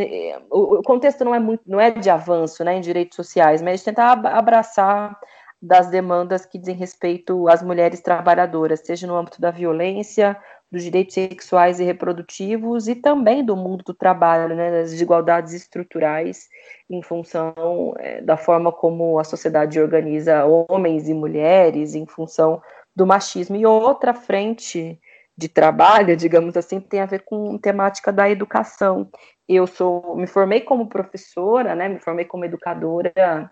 [0.50, 3.86] o contexto não é muito, não é de avanço, né, em direitos sociais, mas de
[3.86, 5.20] tentar abraçar
[5.62, 10.38] das demandas que dizem respeito às mulheres trabalhadoras, seja no âmbito da violência,
[10.74, 16.50] dos direitos sexuais e reprodutivos e também do mundo do trabalho, né, das desigualdades estruturais
[16.90, 22.60] em função é, da forma como a sociedade organiza homens e mulheres, em função
[22.96, 23.56] do machismo.
[23.56, 25.00] E outra frente
[25.36, 29.10] de trabalho, digamos assim, tem a ver com temática da educação.
[29.48, 33.52] Eu sou, me formei como professora, né, me formei como educadora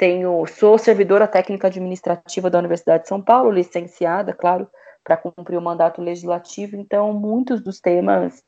[0.00, 4.66] tenho, sou servidora técnica administrativa da Universidade de São Paulo, licenciada, claro,
[5.04, 6.74] para cumprir o mandato legislativo.
[6.74, 8.42] Então, muitos dos temas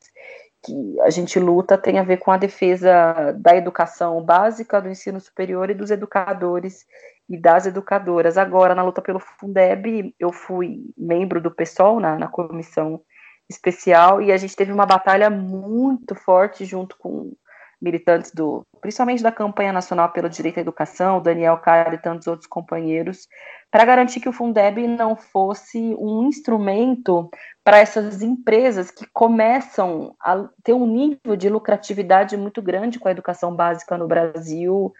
[0.65, 5.19] que a gente luta tem a ver com a defesa da educação básica, do ensino
[5.19, 6.87] superior e dos educadores
[7.33, 8.37] e das educadoras.
[8.37, 13.01] Agora, na luta pelo Fundeb, eu fui membro do PSOL na, na comissão
[13.49, 17.33] especial e a gente teve uma batalha muito forte junto com
[17.81, 22.47] militantes do, principalmente da campanha nacional pelo direito à educação, Daniel Caio e tantos outros
[22.47, 23.27] companheiros,
[23.69, 27.29] para garantir que o Fundeb não fosse um instrumento
[27.63, 33.11] para essas empresas que começam a ter um nível de lucratividade muito grande com a
[33.11, 34.93] educação básica no Brasil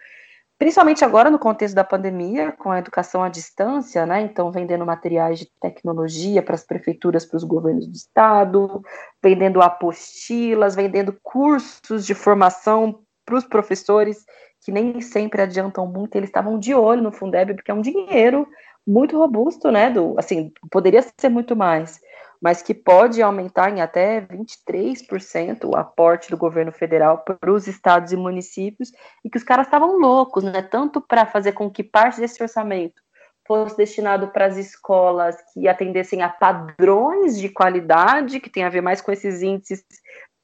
[0.58, 4.20] principalmente agora no contexto da pandemia, com a educação à distância, né?
[4.20, 8.82] Então, vendendo materiais de tecnologia para as prefeituras, para os governos do estado,
[9.22, 14.24] vendendo apostilas, vendendo cursos de formação para os professores,
[14.64, 18.46] que nem sempre adiantam muito, eles estavam de olho no Fundeb, porque é um dinheiro
[18.86, 19.90] muito robusto, né?
[19.90, 22.00] Do, assim, poderia ser muito mais
[22.44, 28.12] mas que pode aumentar em até 23% o aporte do governo federal para os estados
[28.12, 28.90] e municípios,
[29.24, 30.60] e que os caras estavam loucos, né?
[30.60, 33.00] Tanto para fazer com que parte desse orçamento
[33.48, 38.82] fosse destinado para as escolas que atendessem a padrões de qualidade, que tem a ver
[38.82, 39.82] mais com esses índices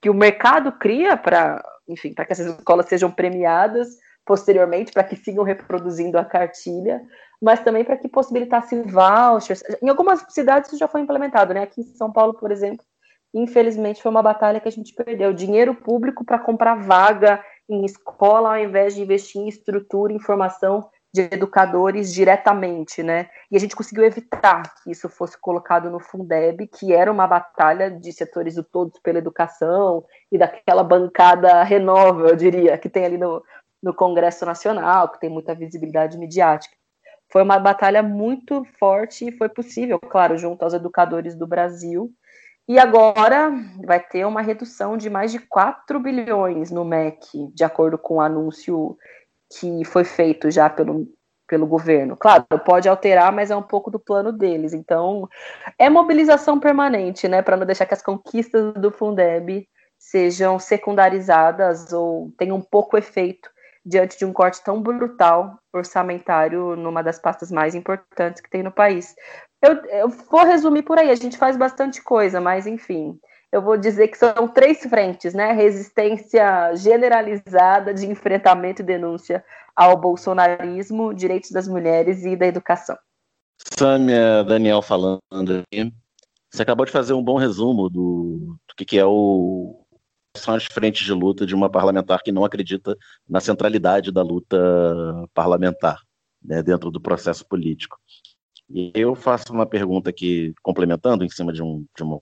[0.01, 3.89] que o mercado cria para, enfim, para que essas escolas sejam premiadas
[4.25, 7.03] posteriormente, para que sigam reproduzindo a cartilha,
[7.41, 9.63] mas também para que possibilitasse vouchers.
[9.83, 11.63] Em algumas cidades isso já foi implementado, né?
[11.63, 12.85] Aqui em São Paulo, por exemplo,
[13.33, 15.33] infelizmente foi uma batalha que a gente perdeu.
[15.33, 20.89] Dinheiro público para comprar vaga em escola, ao invés de investir em estrutura, em formação
[21.13, 23.29] de educadores diretamente, né?
[23.51, 27.91] E a gente conseguiu evitar que isso fosse colocado no Fundeb, que era uma batalha
[27.91, 33.19] de setores do Todos pela Educação e daquela bancada renova, eu diria, que tem ali
[33.19, 33.43] no,
[33.83, 36.75] no Congresso Nacional, que tem muita visibilidade midiática
[37.31, 42.11] foi uma batalha muito forte e foi possível, claro, junto aos educadores do Brasil.
[42.69, 43.53] E agora
[43.85, 48.21] vai ter uma redução de mais de 4 bilhões no MEC, de acordo com o
[48.21, 48.97] anúncio
[49.59, 51.07] que foi feito já pelo,
[51.49, 52.17] pelo governo.
[52.17, 54.73] Claro, pode alterar, mas é um pouco do plano deles.
[54.73, 55.29] Então,
[55.79, 59.67] é mobilização permanente, né, para não deixar que as conquistas do Fundeb
[59.99, 63.51] sejam secundarizadas ou tenham pouco efeito
[63.91, 68.71] diante de um corte tão brutal orçamentário numa das pastas mais importantes que tem no
[68.71, 69.15] país.
[69.61, 73.19] Eu, eu, vou resumir por aí, a gente faz bastante coisa, mas enfim,
[73.53, 75.53] eu vou dizer que são três frentes, né?
[75.53, 82.97] Resistência generalizada de enfrentamento e denúncia ao bolsonarismo, direitos das mulheres e da educação.
[83.77, 85.93] Sâmia, Daniel falando aqui.
[86.51, 89.85] Você acabou de fazer um bom resumo do, do que, que é o
[90.41, 92.97] são as frentes de luta de uma parlamentar que não acredita
[93.29, 94.59] na centralidade da luta
[95.35, 96.01] parlamentar
[96.43, 97.99] né, dentro do processo político.
[98.73, 102.19] E eu faço uma pergunta aqui, complementando em cima de um, de um,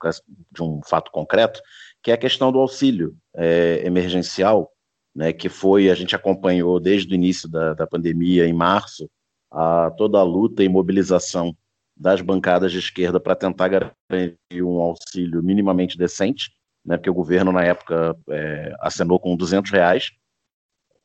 [0.51, 1.61] de um fato concreto,
[2.03, 4.73] que é a questão do auxílio é, emergencial,
[5.15, 9.09] né, que foi, a gente acompanhou desde o início da, da pandemia, em março,
[9.51, 11.55] a toda a luta e mobilização
[11.97, 16.51] das bancadas de esquerda para tentar garantir um auxílio minimamente decente,
[16.89, 20.11] né, porque o governo, na época, é, acenou com 200 reais.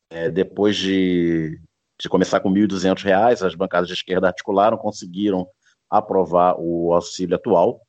[0.10, 1.60] É, depois de,
[2.00, 5.46] de começar com 1.200 reais, as bancadas de esquerda articularam, conseguiram
[5.90, 7.82] aprovar o auxílio atual,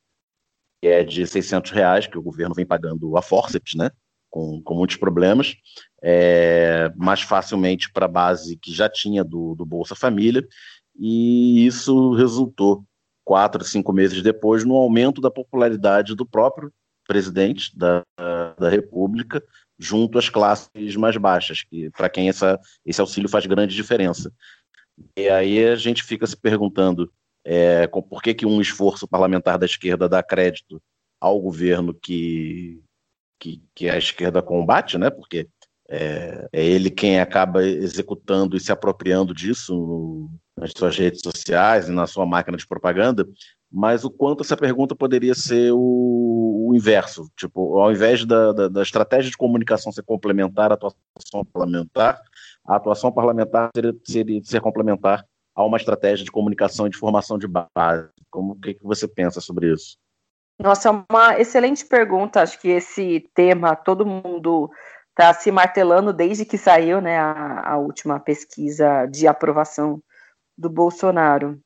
[0.83, 3.91] que é de 600 reais, que o governo vem pagando a forceps, né,
[4.29, 5.55] com, com muitos problemas,
[6.03, 10.45] é, mais facilmente para a base que já tinha do, do Bolsa Família,
[10.99, 12.85] e isso resultou,
[13.25, 16.73] quatro, cinco meses depois, no aumento da popularidade do próprio
[17.07, 18.03] presidente da,
[18.59, 19.43] da República,
[19.79, 24.33] junto às classes mais baixas, que para quem essa, esse auxílio faz grande diferença.
[25.17, 27.13] E aí a gente fica se perguntando
[27.45, 30.81] é, por que, que um esforço parlamentar da esquerda dá crédito
[31.21, 32.81] ao governo que,
[33.39, 35.11] que, que a esquerda combate, né?
[35.11, 35.49] Porque
[35.89, 41.93] é, é, ele quem acaba executando e se apropriando disso nas suas redes sociais e
[41.93, 43.29] na sua máquina de propaganda,
[43.77, 47.29] mas o quanto essa pergunta poderia ser o, o inverso.
[47.37, 52.21] Tipo, ao invés da, da, da, estratégia de comunicação ser complementar à atuação parlamentar,
[52.65, 57.37] a atuação parlamentar seria, seria ser complementar a uma estratégia de comunicação e de formação
[57.37, 58.09] de base.
[58.31, 59.97] Como que, que você pensa sobre isso?
[60.57, 62.43] Nossa, é uma excelente pergunta.
[62.43, 64.71] Acho que esse tema todo mundo
[65.11, 70.01] está se martelando desde que saiu né, a, a última pesquisa de aprovação
[70.57, 71.59] do Bolsonaro.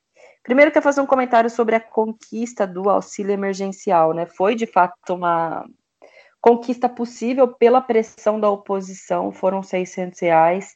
[0.42, 4.14] Primeiro, quero fazer um comentário sobre a conquista do auxílio emergencial.
[4.14, 4.26] Né?
[4.26, 5.64] Foi, de fato, uma
[6.40, 10.74] conquista possível pela pressão da oposição, foram 600 reais.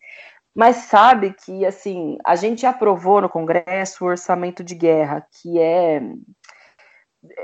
[0.55, 6.03] Mas sabe que, assim, a gente aprovou no Congresso o orçamento de guerra, que é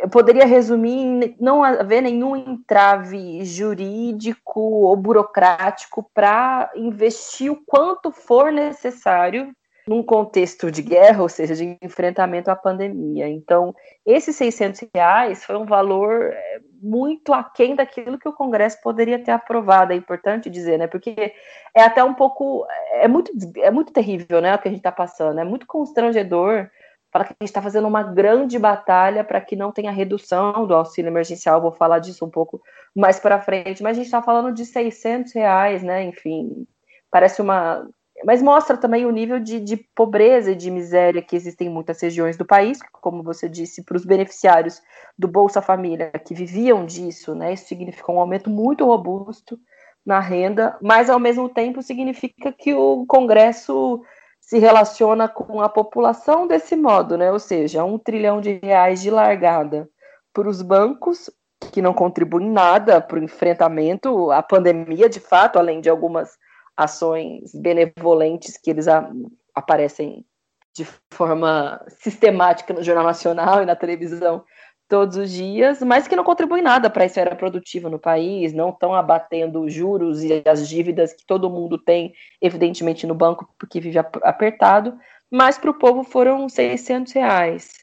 [0.02, 8.10] eu poderia resumir em não haver nenhum entrave jurídico ou burocrático para investir o quanto
[8.10, 9.54] for necessário
[9.88, 13.26] num contexto de guerra, ou seja, de enfrentamento à pandemia.
[13.26, 13.74] Então,
[14.04, 19.30] esses 600 reais foi um valor é, muito aquém daquilo que o Congresso poderia ter
[19.30, 20.86] aprovado, é importante dizer, né?
[20.86, 21.32] Porque
[21.74, 24.92] é até um pouco, é muito, é muito terrível, né, o que a gente está
[24.92, 26.68] passando, é muito constrangedor
[27.10, 30.74] fala que a gente está fazendo uma grande batalha para que não tenha redução do
[30.74, 32.60] auxílio emergencial, vou falar disso um pouco
[32.94, 36.66] mais para frente, mas a gente está falando de 600 reais, né, enfim,
[37.10, 37.88] parece uma
[38.24, 42.00] mas mostra também o nível de, de, pobreza e de miséria que existem em muitas
[42.00, 44.82] regiões do país, como você disse, para os beneficiários
[45.18, 47.52] do Bolsa Família que viviam disso, né?
[47.52, 49.58] Isso significa um aumento muito robusto
[50.04, 54.02] na renda, mas ao mesmo tempo significa que o Congresso
[54.40, 57.30] se relaciona com a população desse modo, né?
[57.30, 59.88] Ou seja, um trilhão de reais de largada
[60.32, 61.30] para os bancos
[61.72, 66.38] que não contribuem nada para o enfrentamento à pandemia, de fato, além de algumas
[66.78, 69.10] ações benevolentes que eles a,
[69.52, 70.24] aparecem
[70.72, 74.44] de forma sistemática no Jornal Nacional e na televisão
[74.88, 78.70] todos os dias, mas que não contribuem nada para a esfera produtiva no país, não
[78.70, 83.98] estão abatendo juros e as dívidas que todo mundo tem, evidentemente, no banco, porque vive
[83.98, 84.96] apertado,
[85.30, 87.74] mas para o povo foram 600 reais.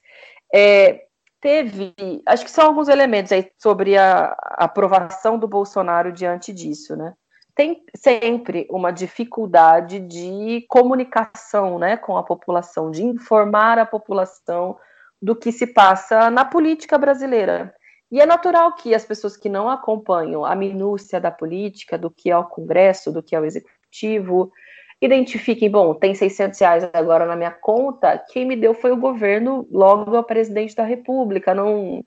[0.51, 1.03] É,
[1.39, 1.93] teve,
[2.25, 7.13] acho que são alguns elementos aí sobre a, a aprovação do Bolsonaro diante disso, né?
[7.55, 14.77] Tem sempre uma dificuldade de comunicação né, com a população, de informar a população
[15.21, 17.73] do que se passa na política brasileira.
[18.11, 22.29] E é natural que as pessoas que não acompanham a minúcia da política, do que
[22.29, 24.51] é o Congresso, do que é o Executivo,
[25.01, 29.67] identifiquem, bom, tem 600 reais agora na minha conta, quem me deu foi o governo,
[29.71, 32.03] logo a presidente da República, não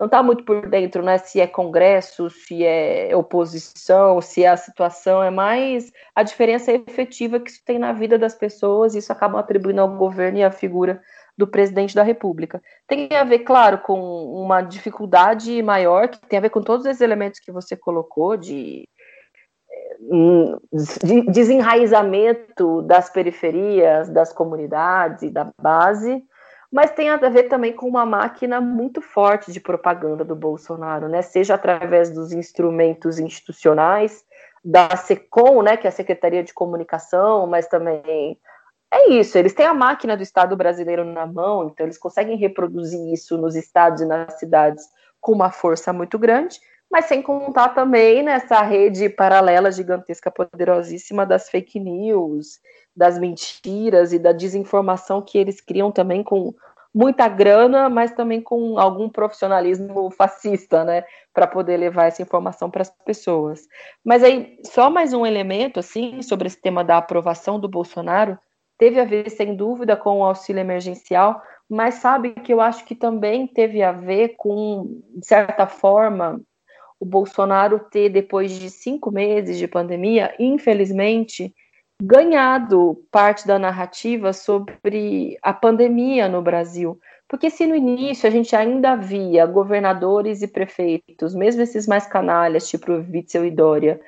[0.00, 1.18] não está muito por dentro, né?
[1.18, 7.38] Se é Congresso, se é oposição, se é a situação, é mais a diferença efetiva
[7.38, 10.50] que isso tem na vida das pessoas, e isso acaba atribuindo ao governo e à
[10.50, 11.02] figura
[11.36, 12.62] do presidente da República.
[12.88, 14.00] Tem a ver, claro, com
[14.42, 18.88] uma dificuldade maior, que tem a ver com todos esses elementos que você colocou, de,
[21.02, 26.22] de desenraizamento das periferias, das comunidades e da base,
[26.70, 31.22] mas tem a ver também com uma máquina muito forte de propaganda do Bolsonaro, né?
[31.22, 34.24] Seja através dos instrumentos institucionais,
[34.64, 38.38] da SECOM, né, que é a Secretaria de Comunicação, mas também
[38.92, 43.00] é isso, eles têm a máquina do Estado brasileiro na mão, então eles conseguem reproduzir
[43.12, 44.84] isso nos estados e nas cidades
[45.20, 46.58] com uma força muito grande,
[46.90, 52.58] mas sem contar também nessa rede paralela gigantesca, poderosíssima das fake news,
[52.96, 56.52] das mentiras e da desinformação que eles criam também com
[56.92, 62.82] muita grana, mas também com algum profissionalismo fascista, né, para poder levar essa informação para
[62.82, 63.62] as pessoas.
[64.04, 68.36] Mas aí, só mais um elemento, assim, sobre esse tema da aprovação do Bolsonaro,
[68.76, 72.96] teve a ver, sem dúvida, com o auxílio emergencial, mas sabe que eu acho que
[72.96, 76.40] também teve a ver com, de certa forma,
[77.00, 81.54] o Bolsonaro ter, depois de cinco meses de pandemia, infelizmente,
[82.00, 87.00] ganhado parte da narrativa sobre a pandemia no Brasil.
[87.26, 92.68] Porque se no início a gente ainda via governadores e prefeitos, mesmo esses mais canalhas,
[92.68, 94.00] tipo Witzel e Dória,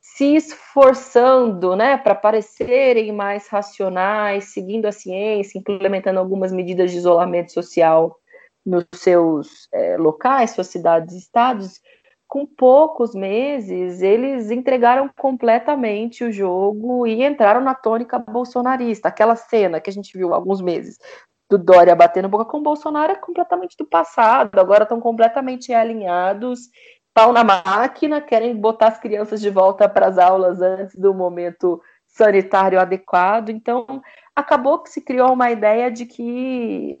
[0.00, 7.52] se esforçando né, para parecerem mais racionais, seguindo a ciência, implementando algumas medidas de isolamento
[7.52, 8.18] social
[8.64, 11.80] nos seus é, locais, suas cidades e estados,
[12.28, 19.08] com poucos meses, eles entregaram completamente o jogo e entraram na tônica bolsonarista.
[19.08, 20.98] Aquela cena que a gente viu há alguns meses
[21.48, 26.68] do Dória batendo boca com o Bolsonaro é completamente do passado, agora estão completamente alinhados
[27.16, 31.80] pau na máquina, querem botar as crianças de volta para as aulas antes do momento
[32.06, 33.48] sanitário adequado.
[33.48, 34.02] Então,
[34.34, 36.98] acabou que se criou uma ideia de que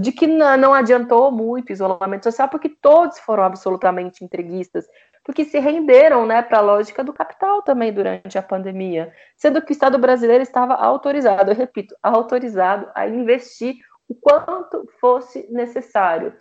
[0.00, 4.86] de que não adiantou muito o isolamento social, porque todos foram absolutamente entreguistas,
[5.24, 9.72] porque se renderam né, para a lógica do capital também durante a pandemia, sendo que
[9.72, 13.76] o Estado brasileiro estava autorizado, eu repito, autorizado a investir
[14.08, 16.34] o quanto fosse necessário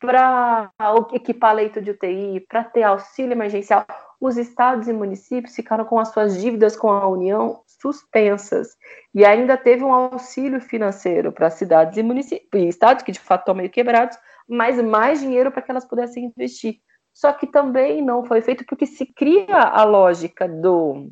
[0.00, 0.72] para
[1.12, 3.86] equipar leito de UTI, para ter auxílio emergencial,
[4.18, 8.76] os estados e municípios ficaram com as suas dívidas com a União suspensas.
[9.14, 13.42] E ainda teve um auxílio financeiro para cidades e municípios, e estados que de fato
[13.42, 16.80] estão meio quebrados, mas mais dinheiro para que elas pudessem investir.
[17.12, 21.10] Só que também não foi feito porque se cria a lógica do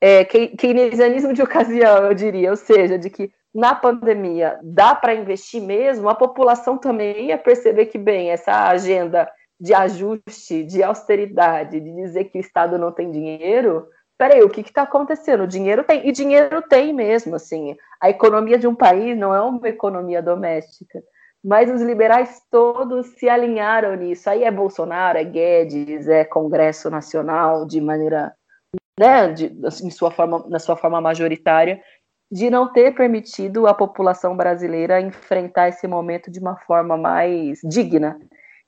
[0.00, 5.60] é, keynesianismo de ocasião, eu diria, ou seja, de que na pandemia dá para investir
[5.60, 9.30] mesmo, a população também ia perceber que, bem, essa agenda
[9.60, 13.86] de ajuste, de austeridade, de dizer que o Estado não tem dinheiro,
[14.16, 15.44] peraí, o que está acontecendo?
[15.44, 19.40] O dinheiro tem, e dinheiro tem mesmo, assim, a economia de um país não é
[19.40, 21.02] uma economia doméstica,
[21.42, 27.66] mas os liberais todos se alinharam nisso, aí é Bolsonaro, é Guedes, é Congresso Nacional,
[27.66, 28.32] de maneira,
[28.98, 29.46] né, de,
[29.82, 31.82] em sua forma, na sua forma majoritária,
[32.30, 38.18] de não ter permitido a população brasileira enfrentar esse momento de uma forma mais digna.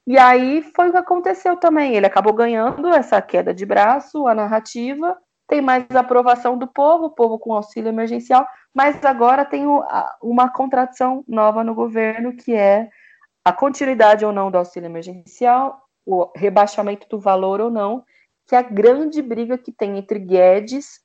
[0.07, 1.95] E aí foi o que aconteceu também.
[1.95, 7.11] Ele acabou ganhando essa queda de braço, a narrativa, tem mais aprovação do povo, o
[7.11, 9.65] povo com auxílio emergencial, mas agora tem
[10.21, 12.89] uma contradição nova no governo, que é
[13.45, 18.05] a continuidade ou não do auxílio emergencial, o rebaixamento do valor ou não,
[18.47, 21.01] que é a grande briga que tem entre Guedes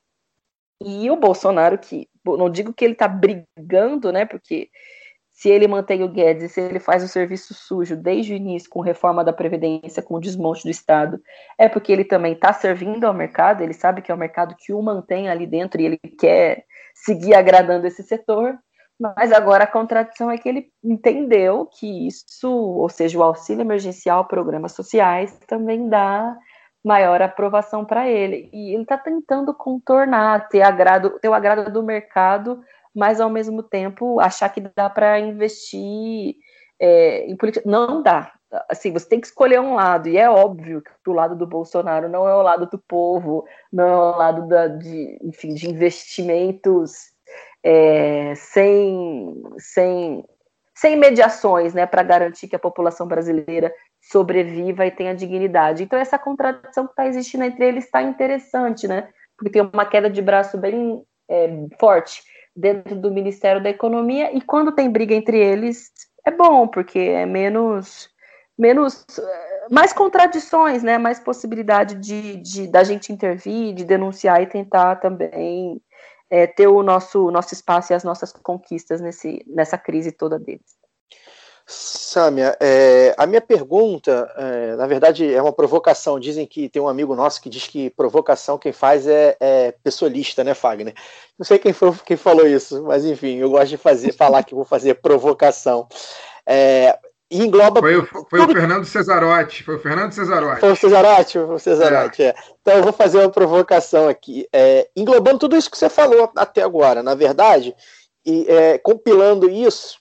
[0.82, 4.26] e o Bolsonaro, que não digo que ele está brigando, né?
[4.26, 4.70] Porque
[5.38, 8.82] se ele mantém o Guedes, se ele faz o serviço sujo desde o início com
[8.82, 11.22] reforma da Previdência, com o desmonte do Estado,
[11.60, 14.74] é porque ele também está servindo ao mercado, ele sabe que é o mercado que
[14.74, 16.66] o mantém ali dentro e ele quer
[16.96, 18.58] seguir agradando esse setor.
[19.00, 24.26] Mas agora a contradição é que ele entendeu que isso, ou seja, o auxílio emergencial,
[24.26, 26.36] programas sociais, também dá
[26.84, 28.50] maior aprovação para ele.
[28.54, 32.64] E ele está tentando contornar, ter, agrado, ter o agrado do mercado,
[32.96, 36.36] mas ao mesmo tempo achar que dá para investir
[36.80, 37.70] é, em política.
[37.70, 38.32] Não dá.
[38.70, 42.08] Assim, você tem que escolher um lado, e é óbvio que o lado do Bolsonaro
[42.08, 47.12] não é o lado do povo, não é o lado da, de, enfim, de investimentos
[47.62, 50.24] é, sem, sem,
[50.74, 55.84] sem mediações né, para garantir que a população brasileira sobreviva e tenha dignidade.
[55.84, 59.10] Então, essa contradição que está existindo entre eles está interessante, né?
[59.38, 62.22] Porque tem uma queda de braço bem é, forte
[62.56, 65.92] dentro do Ministério da Economia, e quando tem briga entre eles,
[66.26, 68.10] é bom, porque é menos.
[68.58, 70.98] menos é, mais contradições, né?
[70.98, 75.82] Mais possibilidade de, de da gente intervir, de denunciar e tentar também
[76.30, 80.77] é, ter o nosso, nosso espaço e as nossas conquistas nesse, nessa crise toda deles.
[81.70, 86.18] Sâmia, é, a minha pergunta, é, na verdade, é uma provocação.
[86.18, 90.46] Dizem que tem um amigo nosso que diz que provocação quem faz é, é pessoalista,
[90.46, 90.94] né, Fagner?
[91.38, 94.56] Não sei quem, foi, quem falou isso, mas enfim, eu gosto de fazer, falar que
[94.56, 95.88] vou fazer provocação.
[96.48, 96.98] É,
[97.30, 97.82] e engloba.
[97.82, 99.64] Foi, o- foi o Fernando Cesarotti.
[99.64, 100.60] Foi o Fernando Cesarotti.
[100.62, 101.38] Foi o Cesarotti?
[101.38, 102.36] O Cesarotti, é.
[102.62, 104.48] Então eu vou fazer uma provocação aqui.
[104.54, 107.76] É, englobando tudo isso que você falou até agora, na verdade,
[108.26, 109.98] e é, compilando isso,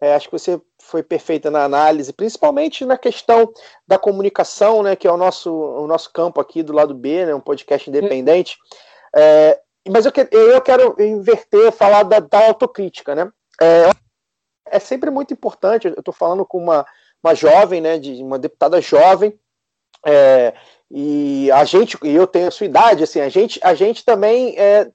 [0.00, 0.58] é, acho que você
[0.90, 3.52] foi perfeita na análise, principalmente na questão
[3.86, 7.34] da comunicação, né, que é o nosso, o nosso campo aqui do lado B, né,
[7.34, 8.56] um podcast independente.
[9.14, 13.30] É, mas eu, que- eu quero inverter, falar da, da autocrítica, né?
[13.60, 13.90] É,
[14.66, 15.86] é sempre muito importante.
[15.86, 16.86] Eu estou falando com uma,
[17.22, 19.38] uma jovem, né, de uma deputada jovem,
[20.04, 20.54] é,
[20.90, 24.58] e a gente, e eu tenho a sua idade, assim, a gente, a gente também
[24.58, 24.90] é,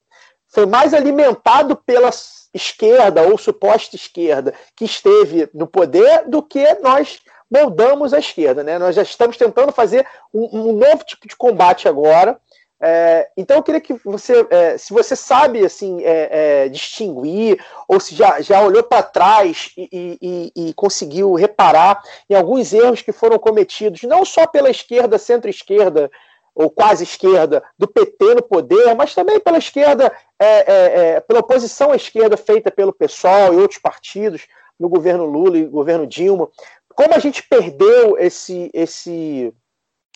[0.55, 2.09] foi mais alimentado pela
[2.53, 7.19] esquerda ou suposta esquerda que esteve no poder do que nós
[7.51, 8.79] moldamos a esquerda, né?
[8.79, 12.39] Nós já estamos tentando fazer um, um novo tipo de combate agora.
[12.79, 16.29] É, então eu queria que você, é, se você sabe assim é,
[16.65, 22.01] é, distinguir ou se já, já olhou para trás e, e- e- e conseguiu reparar
[22.29, 26.09] em alguns erros que foram cometidos, não só pela esquerda, centro-esquerda
[26.55, 30.65] ou quase esquerda do PT no poder, mas também pela esquerda, é, é,
[31.15, 34.47] é, pela oposição à esquerda feita pelo PSOL e outros partidos
[34.79, 36.49] no governo Lula e governo Dilma.
[36.95, 39.53] Como a gente perdeu esse, esse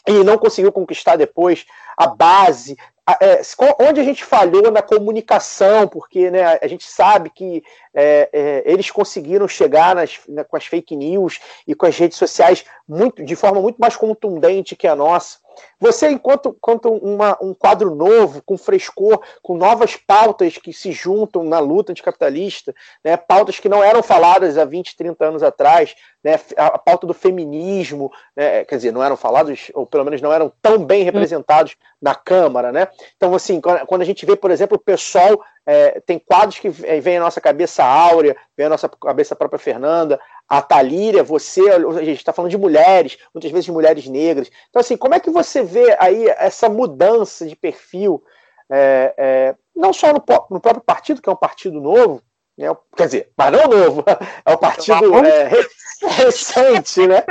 [0.08, 1.66] e não conseguiu conquistar depois
[1.98, 2.78] a base,
[3.22, 3.42] é,
[3.80, 7.64] onde a gente falhou na comunicação, porque né, a gente sabe que
[7.94, 12.18] é, é, eles conseguiram chegar nas- na- com as fake news e com as redes
[12.18, 15.38] sociais muito, de forma muito mais contundente que a nossa.
[15.80, 21.44] Você, enquanto, enquanto uma- um quadro novo, com frescor, com novas pautas que se juntam
[21.44, 26.40] na luta anticapitalista, né, pautas que não eram faladas há 20, 30 anos atrás, né,
[26.58, 30.52] a, pauta do feminismo, né, quer dizer, não eram falados, ou pelo menos não eram
[30.62, 32.72] tão bem representados na Câmara.
[32.72, 32.88] Né?
[33.16, 35.42] Então, assim, quando a gente vê, por exemplo, o pessoal,
[35.72, 39.38] é, tem quadros que vem à nossa cabeça a Áurea, vem à nossa cabeça a
[39.38, 44.08] própria Fernanda, a Talíria, você, a gente está falando de mulheres, muitas vezes de mulheres
[44.08, 44.50] negras.
[44.68, 48.24] Então, assim, como é que você vê aí essa mudança de perfil,
[48.68, 52.20] é, é, não só no, no próprio partido, que é um partido novo,
[52.58, 54.04] né, quer dizer, mas não novo,
[54.44, 55.70] é um partido é, re-
[56.02, 57.24] recente, né?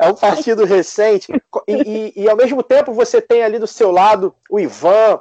[0.00, 1.32] É um partido recente.
[1.68, 5.20] E, e- e, ao mesmo tempo você tem ali do seu lado o Ivan,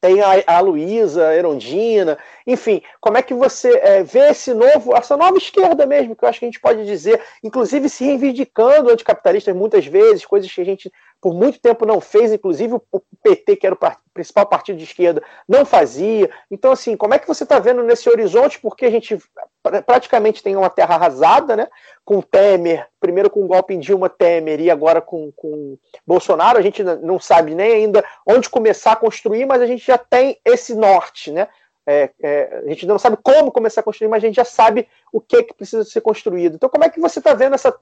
[0.00, 5.16] tem a, a Luísa Erondina, enfim, como é que você é, vê esse novo, essa
[5.16, 9.54] nova esquerda mesmo, que eu acho que a gente pode dizer, inclusive se reivindicando anticapitalistas
[9.54, 13.66] muitas vezes, coisas que a gente por muito tempo não fez, inclusive o PT, que
[13.66, 13.78] era o
[14.14, 16.30] principal partido de esquerda, não fazia.
[16.50, 18.60] Então, assim, como é que você está vendo nesse horizonte?
[18.60, 19.18] Porque a gente
[19.62, 21.68] pra- praticamente tem uma terra arrasada, né?
[22.04, 26.62] Com Temer, primeiro com o golpe em Dilma Temer e agora com, com Bolsonaro, a
[26.62, 30.74] gente não sabe nem ainda onde começar a construir, mas a gente já tem esse
[30.74, 31.48] norte, né?
[31.90, 34.86] É, é, a gente não sabe como começar a construir, mas a gente já sabe
[35.10, 36.56] o que, que precisa ser construído.
[36.56, 37.74] Então, como é que você está vendo essa.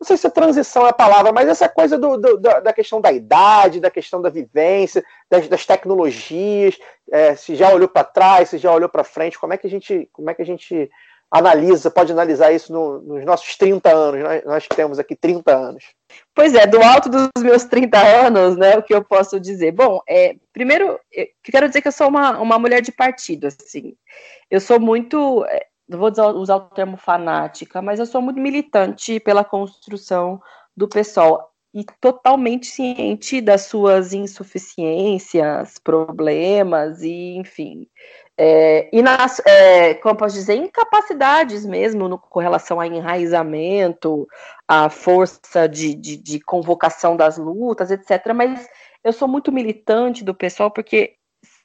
[0.00, 2.72] Não sei se a transição é a palavra, mas essa coisa do, do- da, da
[2.72, 6.78] questão da idade, da questão da vivência, das, das tecnologias,
[7.10, 9.70] é, se já olhou para trás, se já olhou para frente, como é que a
[9.70, 10.88] gente, como é que a gente
[11.34, 14.22] analisa, pode analisar isso no- nos nossos 30 anos?
[14.22, 15.84] Nós, nós temos aqui 30 anos.
[16.32, 19.72] Pois é, do alto dos meus 30 anos, né, o que eu posso dizer?
[19.72, 23.96] Bom, é, primeiro, eu quero dizer que eu sou uma, uma mulher de partido, assim.
[24.48, 29.18] Eu sou muito, é, não vou usar o termo fanática, mas eu sou muito militante
[29.18, 30.40] pela construção
[30.76, 37.88] do pessoal e totalmente ciente das suas insuficiências, problemas e, enfim,
[38.36, 44.26] é, e nas, é, como posso dizer, incapacidades mesmo no, com relação a enraizamento,
[44.66, 48.32] a força de, de, de convocação das lutas, etc.
[48.34, 48.68] Mas
[49.04, 51.16] eu sou muito militante do pessoal, porque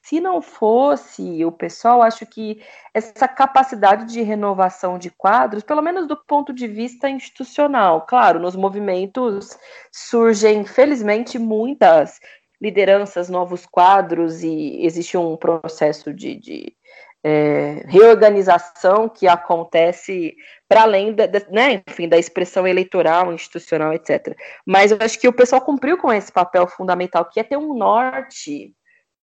[0.02, 2.62] se não fosse o pessoal, acho que
[2.94, 8.56] essa capacidade de renovação de quadros, pelo menos do ponto de vista institucional, claro, nos
[8.56, 9.58] movimentos
[9.92, 12.18] surgem, felizmente, muitas
[12.60, 16.76] lideranças, novos quadros, e existe um processo de, de
[17.22, 20.34] é, reorganização que acontece
[20.68, 24.36] para além da, da, né, enfim, da expressão eleitoral, institucional, etc.
[24.66, 27.74] Mas eu acho que o pessoal cumpriu com esse papel fundamental, que é ter um
[27.74, 28.74] norte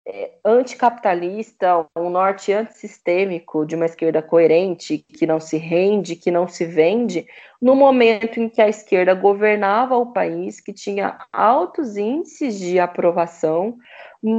[0.07, 6.47] é, anticapitalista, um norte antissistêmico de uma esquerda coerente, que não se rende, que não
[6.47, 7.27] se vende,
[7.61, 13.79] no momento em que a esquerda governava o país, que tinha altos índices de aprovação,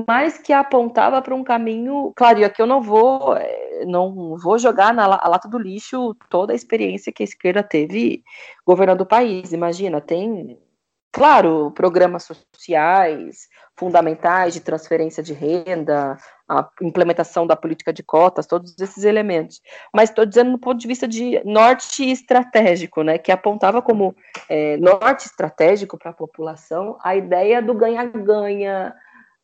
[0.07, 2.13] mas que apontava para um caminho.
[2.15, 3.35] Claro, e aqui eu não vou,
[3.87, 8.23] não vou jogar na lata do lixo toda a experiência que a esquerda teve
[8.63, 9.51] governando o país.
[9.51, 10.57] Imagina, tem,
[11.15, 13.47] claro, programas sociais
[13.77, 19.61] fundamentais de transferência de renda, a implementação da política de cotas, todos esses elementos.
[19.93, 24.13] Mas estou dizendo no ponto de vista de norte estratégico, né, que apontava como
[24.49, 28.93] é, norte estratégico para a população a ideia do ganha-ganha,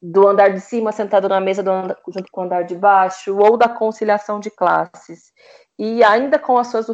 [0.01, 3.55] do andar de cima sentado na mesa andar, junto com o andar de baixo, ou
[3.55, 5.31] da conciliação de classes.
[5.79, 6.89] E ainda com as suas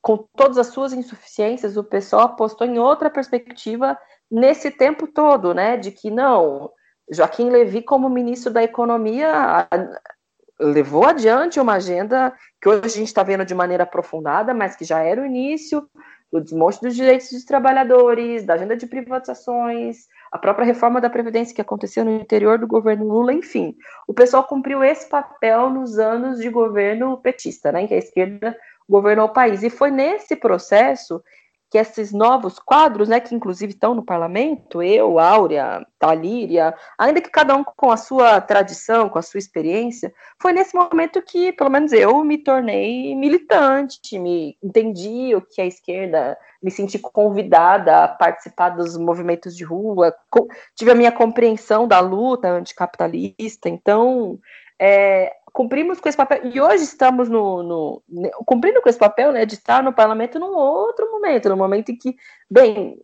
[0.00, 3.98] com todas as suas insuficiências, o pessoal apostou em outra perspectiva
[4.30, 5.76] nesse tempo todo, né?
[5.76, 6.70] De que não,
[7.10, 9.68] Joaquim Levy, como ministro da Economia,
[10.58, 14.84] levou adiante uma agenda que hoje a gente está vendo de maneira aprofundada, mas que
[14.84, 15.88] já era o início
[16.32, 21.54] do desmonte dos direitos dos trabalhadores, da agenda de privatizações, a própria reforma da Previdência
[21.54, 23.74] que aconteceu no interior do governo Lula, enfim.
[24.06, 28.56] O pessoal cumpriu esse papel nos anos de governo petista, né, em que a esquerda
[28.90, 29.62] governou o país.
[29.62, 31.22] E foi nesse processo
[31.70, 37.30] que esses novos quadros, né, que inclusive estão no parlamento, eu, Áurea, Talíria, ainda que
[37.30, 40.12] cada um com a sua tradição, com a sua experiência,
[40.42, 45.64] foi nesse momento que, pelo menos eu, me tornei militante, me entendi o que é
[45.64, 50.12] a esquerda, me senti convidada a participar dos movimentos de rua,
[50.74, 54.40] tive a minha compreensão da luta anticapitalista, então
[54.82, 55.30] é,
[55.60, 58.02] cumprimos com esse papel, e hoje estamos no, no,
[58.46, 61.98] cumprindo com esse papel, né, de estar no parlamento num outro momento, no momento em
[61.98, 62.16] que,
[62.50, 62.98] bem,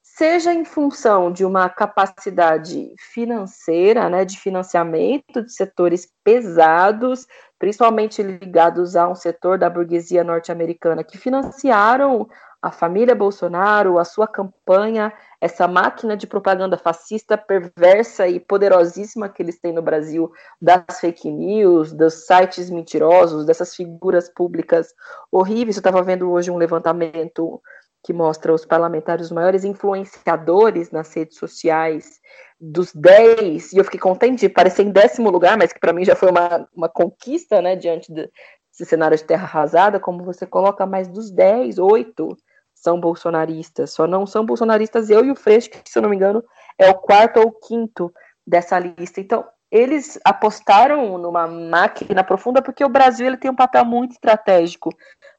[0.00, 7.26] seja em função de uma capacidade financeira, né, de financiamento de setores pesados,
[7.58, 12.28] principalmente ligados a um setor da burguesia norte-americana, que financiaram
[12.62, 19.42] a família Bolsonaro, a sua campanha, essa máquina de propaganda fascista perversa e poderosíssima que
[19.42, 20.30] eles têm no Brasil,
[20.60, 24.94] das fake news, dos sites mentirosos, dessas figuras públicas
[25.32, 25.76] horríveis.
[25.76, 27.60] Eu estava vendo hoje um levantamento
[28.02, 32.20] que mostra os parlamentares os maiores influenciadores nas redes sociais
[32.60, 36.04] dos 10, e eu fiquei contente de parecer em décimo lugar, mas que para mim
[36.04, 40.84] já foi uma, uma conquista, né, diante desse cenário de terra arrasada, como você coloca
[40.84, 42.36] mais dos 10, 8
[42.80, 43.92] são bolsonaristas.
[43.92, 46.42] Só não são bolsonaristas eu e o Freixo, que, se eu não me engano,
[46.78, 48.12] é o quarto ou quinto
[48.46, 49.20] dessa lista.
[49.20, 54.90] Então, eles apostaram numa máquina profunda porque o Brasil ele tem um papel muito estratégico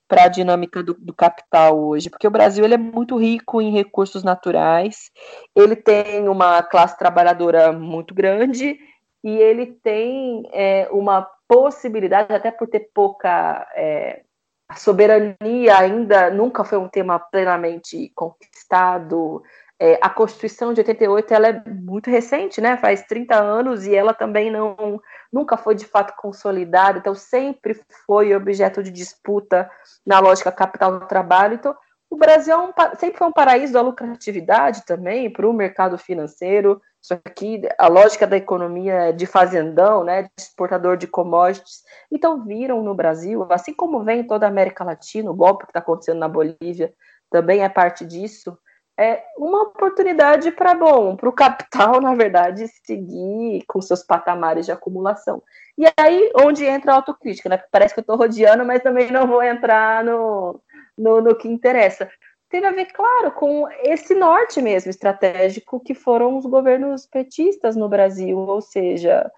[0.07, 3.71] para a dinâmica do, do, capital hoje, porque o Brasil ele é muito rico em
[3.71, 5.09] recursos naturais,
[5.55, 8.77] ele tem uma classe trabalhadora muito grande
[9.23, 14.21] e ele tem é, uma possibilidade, até por ter pouca é,
[14.71, 19.43] a soberania ainda nunca foi um tema plenamente conquistado.
[19.77, 22.77] É, a Constituição de 88 ela é muito recente, né?
[22.77, 28.33] Faz 30 anos e ela também não nunca foi de fato consolidada, então sempre foi
[28.33, 29.69] objeto de disputa
[30.05, 31.55] na lógica capital do trabalho.
[31.55, 31.75] Então,
[32.11, 36.81] o Brasil é um, sempre foi um paraíso da lucratividade também para o mercado financeiro.
[37.01, 41.83] Isso aqui, a lógica da economia de fazendão, né, de exportador de commodities.
[42.11, 45.69] Então, viram no Brasil, assim como vem em toda a América Latina, o golpe que
[45.69, 46.93] está acontecendo na Bolívia
[47.29, 48.57] também é parte disso,
[48.99, 54.73] é uma oportunidade para, bom, para o capital, na verdade, seguir com seus patamares de
[54.73, 55.41] acumulação.
[55.77, 57.63] E aí, onde entra a autocrítica, né?
[57.71, 60.61] Parece que eu estou rodeando, mas também não vou entrar no,
[60.97, 62.09] no, no que interessa.
[62.49, 67.87] Teve a ver, claro, com esse norte mesmo estratégico que foram os governos petistas no
[67.87, 69.31] Brasil, ou seja,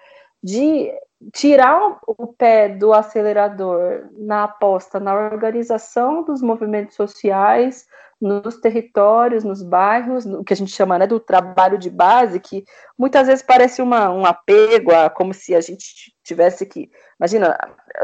[0.44, 0.92] de
[1.32, 7.86] tirar o pé do acelerador na aposta na organização dos movimentos sociais,
[8.24, 12.64] nos territórios, nos bairros, o que a gente chama né, do trabalho de base, que
[12.98, 16.90] muitas vezes parece uma, um apego, a, como se a gente tivesse que.
[17.20, 17.58] Imagina,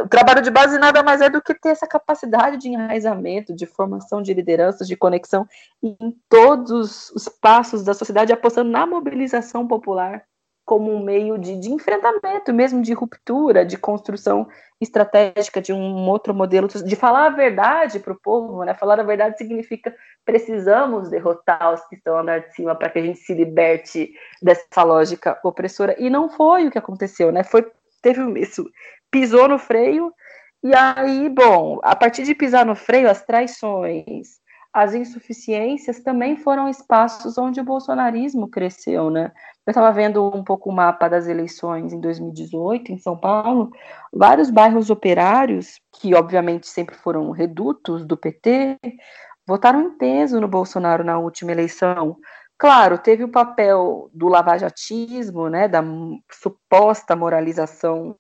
[0.04, 3.66] o trabalho de base nada mais é do que ter essa capacidade de enraizamento, de
[3.66, 5.48] formação de lideranças, de conexão
[5.82, 5.96] em
[6.28, 10.26] todos os passos da sociedade, apostando na mobilização popular
[10.70, 14.48] como um meio de, de enfrentamento, mesmo de ruptura, de construção
[14.80, 18.76] estratégica de um outro modelo, de falar a verdade para o povo, né?
[18.76, 23.02] Falar a verdade significa precisamos derrotar os que estão andar de cima para que a
[23.02, 24.14] gente se liberte
[24.44, 25.96] dessa lógica opressora.
[25.98, 27.44] E não foi o que aconteceu, né?
[27.44, 27.66] Foi
[28.00, 28.64] teve isso,
[29.10, 30.14] pisou no freio
[30.64, 34.40] e aí, bom, a partir de pisar no freio, as traições,
[34.82, 39.32] as insuficiências também foram espaços onde o bolsonarismo cresceu, né?
[39.66, 43.72] Eu estava vendo um pouco o mapa das eleições em 2018 em São Paulo,
[44.14, 48.78] vários bairros operários, que obviamente sempre foram redutos do PT,
[49.46, 52.16] votaram em peso no Bolsonaro na última eleição.
[52.58, 55.84] Claro, teve o papel do lavajatismo, né, da
[56.32, 58.16] suposta moralização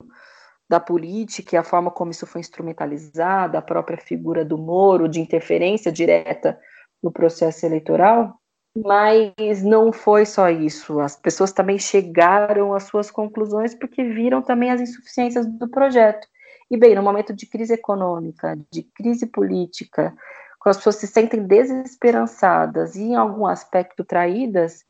[0.69, 5.19] da política e a forma como isso foi instrumentalizado, a própria figura do Moro, de
[5.19, 6.59] interferência direta
[7.01, 8.39] no processo eleitoral,
[8.75, 10.99] Mas não foi só isso.
[10.99, 16.27] As pessoas também chegaram às suas conclusões porque viram também as insuficiências do projeto.
[16.69, 20.13] E bem, no momento de crise econômica, de crise política,
[20.59, 24.85] quando as pessoas se sentem desesperançadas e em algum aspecto traídas,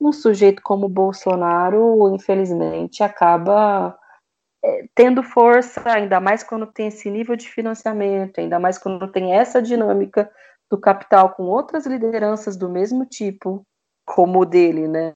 [0.00, 3.98] um sujeito como Bolsonaro, infelizmente, acaba
[4.94, 9.60] tendo força, ainda mais quando tem esse nível de financiamento, ainda mais quando tem essa
[9.60, 10.30] dinâmica
[10.70, 13.64] do capital com outras lideranças do mesmo tipo,
[14.04, 15.12] como o dele, né?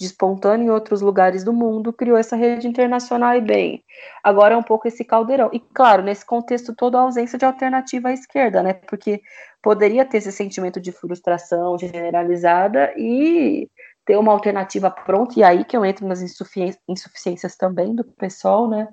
[0.00, 3.84] Despontando em outros lugares do mundo, criou essa rede internacional e bem.
[4.24, 5.50] Agora é um pouco esse caldeirão.
[5.52, 8.74] E claro, nesse contexto todo a ausência de alternativa à esquerda, né?
[8.74, 9.20] Porque
[9.62, 13.68] poderia ter esse sentimento de frustração generalizada e
[14.04, 18.88] ter uma alternativa pronta, e aí que eu entro nas insuficiências também do pessoal, né?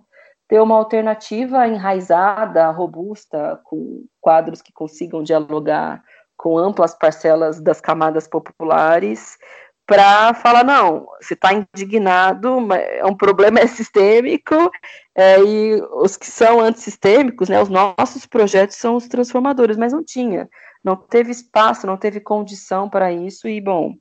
[0.47, 6.01] Ter uma alternativa enraizada, robusta, com quadros que consigam dialogar
[6.37, 9.37] com amplas parcelas das camadas populares,
[9.87, 14.69] para falar, não, você está indignado, é um problema é sistêmico,
[15.15, 20.03] é, e os que são antissistêmicos, né, os nossos projetos são os transformadores, mas não
[20.03, 20.49] tinha,
[20.83, 23.93] não teve espaço, não teve condição para isso, e bom,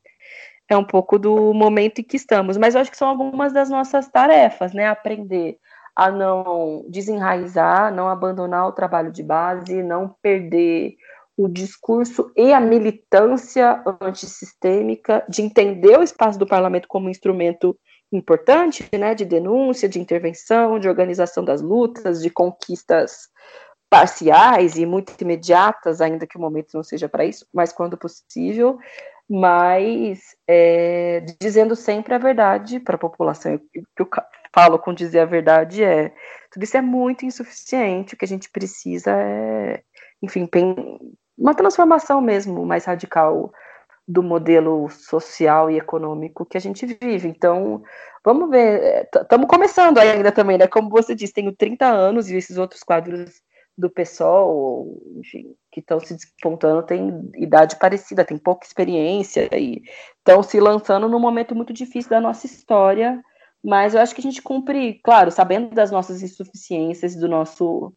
[0.68, 2.56] é um pouco do momento em que estamos.
[2.56, 4.86] Mas eu acho que são algumas das nossas tarefas, né?
[4.86, 5.58] Aprender
[5.94, 10.94] a não desenraizar, não abandonar o trabalho de base, não perder
[11.36, 17.78] o discurso e a militância antissistêmica, de entender o espaço do parlamento como um instrumento
[18.12, 23.28] importante, né, de denúncia, de intervenção, de organização das lutas, de conquistas
[23.90, 28.78] parciais e muito imediatas, ainda que o momento não seja para isso, mas quando possível,
[29.28, 33.54] mas é, dizendo sempre a verdade para a população.
[33.54, 34.08] O que eu
[34.54, 36.14] falo com dizer a verdade é
[36.50, 39.82] tudo isso é muito insuficiente, o que a gente precisa é,
[40.22, 40.48] enfim,
[41.36, 43.52] uma transformação mesmo mais radical
[44.08, 47.28] do modelo social e econômico que a gente vive.
[47.28, 47.82] Então,
[48.24, 50.68] vamos ver, estamos começando ainda também, né?
[50.68, 53.42] Como você disse, tenho 30 anos e esses outros quadros
[53.76, 59.82] do pessoal, enfim, que estão se despontando têm idade parecida, têm pouca experiência e
[60.18, 63.22] estão se lançando num momento muito difícil da nossa história,
[63.62, 67.92] mas eu acho que a gente cumpre, claro, sabendo das nossas insuficiências, do nosso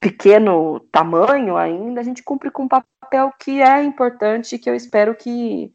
[0.00, 5.14] pequeno tamanho ainda, a gente cumpre com um papel que é importante que eu espero
[5.14, 5.70] que,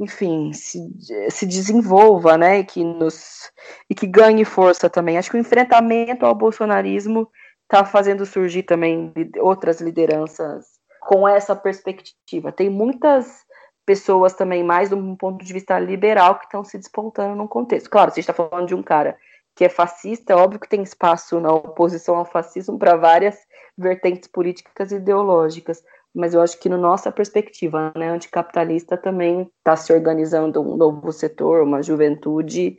[0.00, 0.80] enfim, se,
[1.28, 3.50] se desenvolva, né, e que nos
[3.90, 5.18] e que ganhe força também.
[5.18, 7.28] Acho que o enfrentamento ao bolsonarismo
[7.70, 10.66] está fazendo surgir também outras lideranças
[11.02, 12.50] com essa perspectiva.
[12.50, 13.46] Tem muitas
[13.84, 17.90] pessoas também, mais um ponto de vista liberal, que estão se despontando num contexto.
[17.90, 19.16] Claro, você está falando de um cara
[19.54, 23.36] que é fascista, óbvio que tem espaço na oposição ao fascismo para várias
[23.76, 25.82] vertentes políticas e ideológicas,
[26.14, 31.12] mas eu acho que na nossa perspectiva, né, anticapitalista também está se organizando um novo
[31.12, 32.76] setor, uma juventude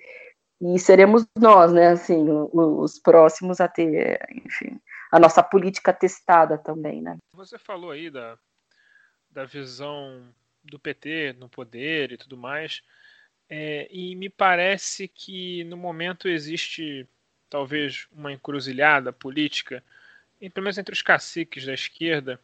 [0.62, 4.80] e seremos nós, né, assim, os próximos a ter, enfim,
[5.12, 7.18] a nossa política testada também, né.
[7.34, 8.38] Você falou aí da,
[9.30, 10.34] da visão
[10.64, 12.82] do PT no poder e tudo mais,
[13.50, 17.08] é, e me parece que no momento existe
[17.50, 19.84] talvez uma encruzilhada política,
[20.40, 22.40] pelo menos entre os caciques da esquerda,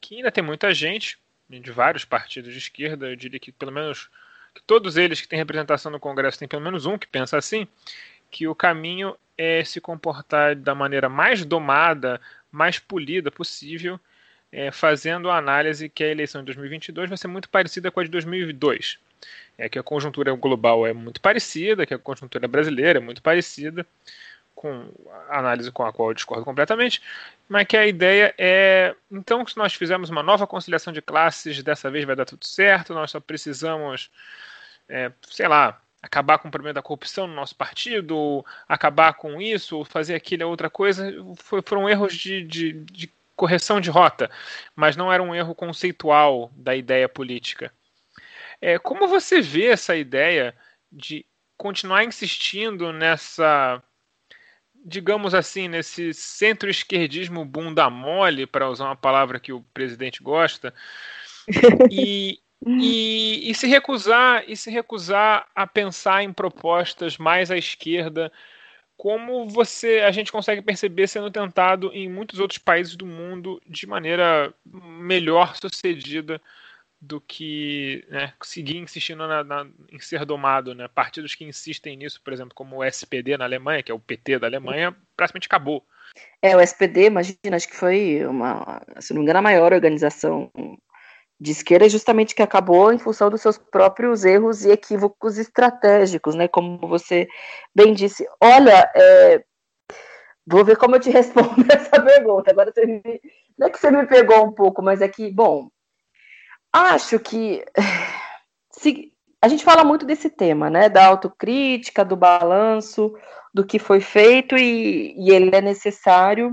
[0.00, 1.18] que ainda tem muita gente
[1.48, 4.08] de vários partidos de esquerda, eu diria que pelo menos
[4.54, 7.66] que todos eles que têm representação no Congresso tem pelo menos um que pensa assim,
[8.30, 13.98] que o caminho é se comportar da maneira mais domada, mais polida possível,
[14.50, 18.04] é, fazendo a análise que a eleição de 2022 vai ser muito parecida com a
[18.04, 18.98] de 2002.
[19.56, 23.86] É que a conjuntura global é muito parecida, que a conjuntura brasileira é muito parecida,
[24.54, 24.88] com
[25.28, 27.02] a análise com a qual eu discordo completamente,
[27.48, 31.90] mas que a ideia é, então, se nós fizermos uma nova conciliação de classes, dessa
[31.90, 34.10] vez vai dar tudo certo, nós só precisamos,
[34.88, 39.84] é, sei lá, acabar com o problema da corrupção no nosso partido, acabar com isso,
[39.84, 44.30] fazer aquilo outra coisa, foi, foram erros de, de, de correção de rota,
[44.74, 47.72] mas não era um erro conceitual da ideia política.
[48.60, 50.54] É, como você vê essa ideia
[50.90, 51.24] de
[51.56, 53.82] continuar insistindo nessa
[54.84, 60.74] digamos assim, nesse centro-esquerdismo bunda mole, para usar uma palavra que o presidente gosta,
[61.90, 68.32] e, e, e, se recusar e se recusar a pensar em propostas mais à esquerda,
[68.96, 73.86] como você a gente consegue perceber sendo tentado em muitos outros países do mundo de
[73.86, 76.40] maneira melhor sucedida
[77.02, 80.72] do que né, seguir insistindo na, na, em ser domado.
[80.72, 80.86] Né?
[80.86, 84.38] Partidos que insistem nisso, por exemplo, como o SPD na Alemanha, que é o PT
[84.38, 85.84] da Alemanha, praticamente acabou.
[86.40, 90.48] É, o SPD, imagina, acho que foi uma, se não me engano, a maior organização
[91.40, 96.46] de esquerda, justamente que acabou em função dos seus próprios erros e equívocos estratégicos, né?
[96.46, 97.26] Como você
[97.74, 98.24] bem disse.
[98.40, 99.44] Olha, é,
[100.46, 102.52] vou ver como eu te respondo essa pergunta.
[102.52, 103.02] Agora você me,
[103.58, 105.68] não é que você me pegou um pouco, mas é que, bom,
[106.72, 107.64] acho que
[108.70, 110.88] se, a gente fala muito desse tema, né?
[110.88, 113.12] Da autocrítica, do balanço,
[113.52, 116.52] do que foi feito e, e ele é necessário,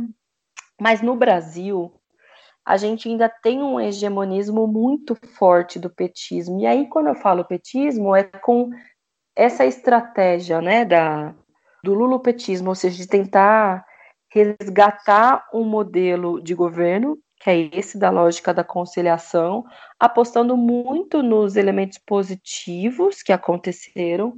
[0.80, 1.94] mas no Brasil
[2.66, 6.60] a gente ainda tem um hegemonismo muito forte do petismo.
[6.60, 8.70] E aí, quando eu falo petismo, é com
[9.36, 11.34] essa estratégia né, da,
[11.84, 13.84] do lulopetismo, ou seja, de tentar
[14.32, 19.64] resgatar um modelo de governo, que é esse da lógica da conciliação,
[20.00, 24.34] apostando muito nos elementos positivos que aconteceram,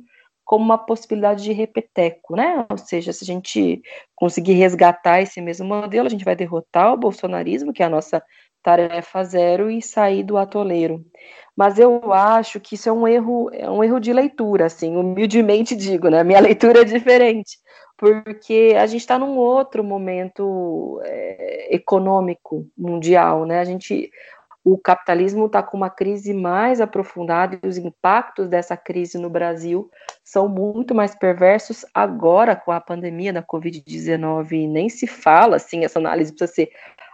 [0.45, 2.65] como uma possibilidade de repeteco, né?
[2.69, 3.81] Ou seja, se a gente
[4.15, 8.21] conseguir resgatar esse mesmo modelo, a gente vai derrotar o bolsonarismo, que é a nossa
[8.61, 11.03] tarefa zero, e sair do atoleiro.
[11.55, 15.75] Mas eu acho que isso é um erro, é um erro de leitura, assim, humildemente
[15.75, 16.23] digo, né?
[16.23, 17.57] Minha leitura é diferente,
[18.01, 23.59] porque a gente está num outro momento é, econômico mundial, né?
[23.59, 24.09] A gente
[24.63, 29.89] o capitalismo está com uma crise mais aprofundada e os impactos dessa crise no Brasil
[30.23, 34.67] são muito mais perversos agora com a pandemia da Covid-19.
[34.67, 36.71] Nem se fala, assim, essa análise precisa ser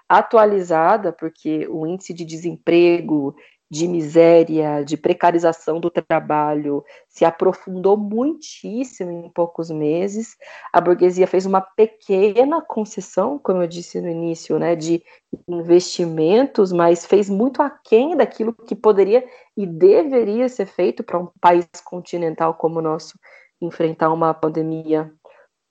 [0.09, 3.35] atualizada, porque o índice de desemprego
[3.69, 10.37] de miséria, de precarização do trabalho, se aprofundou muitíssimo em poucos meses.
[10.71, 15.03] A burguesia fez uma pequena concessão, como eu disse no início, né, de
[15.47, 21.67] investimentos, mas fez muito aquém daquilo que poderia e deveria ser feito para um país
[21.83, 23.19] continental como o nosso
[23.61, 25.11] enfrentar uma pandemia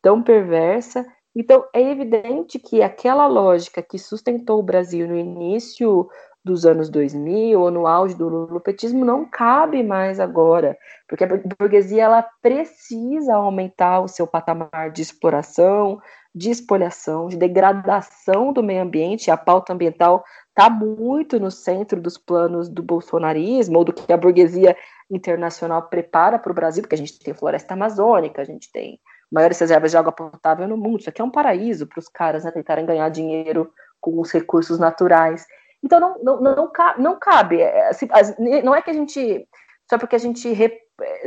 [0.03, 1.07] tão perversa.
[1.35, 6.09] Então, é evidente que aquela lógica que sustentou o Brasil no início
[6.47, 10.79] dos anos 2000 ou no auge do lulopetismo não cabe mais agora,
[11.09, 11.29] porque a
[11.59, 16.01] burguesia ela precisa aumentar o seu patamar de exploração,
[16.33, 19.29] de espoliação, de degradação do meio ambiente.
[19.29, 24.17] A pauta ambiental está muito no centro dos planos do bolsonarismo ou do que a
[24.17, 24.77] burguesia
[25.11, 29.59] internacional prepara para o Brasil, porque a gente tem floresta amazônica, a gente tem maiores
[29.59, 31.01] reservas de água potável no mundo.
[31.01, 34.79] Isso aqui é um paraíso para os caras né, tentarem ganhar dinheiro com os recursos
[34.79, 35.45] naturais.
[35.87, 37.61] Então não, não, não, não cabe.
[37.63, 37.91] É,
[38.63, 39.49] não é que a gente.
[39.89, 40.53] Só porque a gente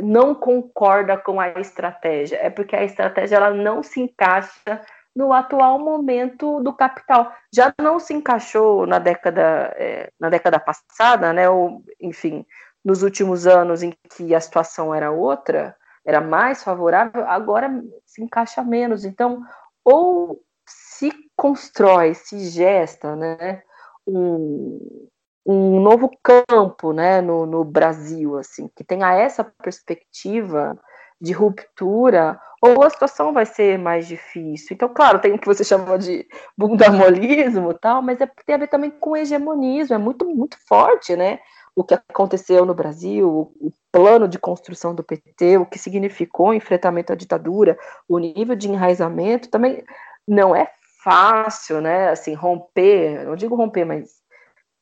[0.02, 4.82] não concorda com a estratégia, é porque a estratégia ela não se encaixa
[5.16, 7.32] no atual momento do capital.
[7.52, 11.48] Já não se encaixou na década, é, na década passada, né?
[11.48, 12.44] Ou, enfim,
[12.84, 18.62] nos últimos anos em que a situação era outra, era mais favorável, agora se encaixa
[18.62, 19.06] menos.
[19.06, 19.42] Então,
[19.82, 23.62] ou se constrói, se gesta, né?
[24.10, 25.08] Um,
[25.46, 30.78] um novo campo né, no, no Brasil, assim, que tenha essa perspectiva
[31.20, 34.74] de ruptura, ou a situação vai ser mais difícil.
[34.74, 38.68] Então, claro, tem o que você chamou de bundamolismo tal, mas é, tem a ver
[38.68, 41.38] também com hegemonismo, é muito, muito forte, né?
[41.74, 46.54] O que aconteceu no Brasil, o plano de construção do PT, o que significou o
[46.54, 49.82] enfrentamento à ditadura, o nível de enraizamento, também
[50.26, 50.70] não é
[51.02, 52.10] fácil, né?
[52.10, 54.20] Assim, romper, não digo romper, mas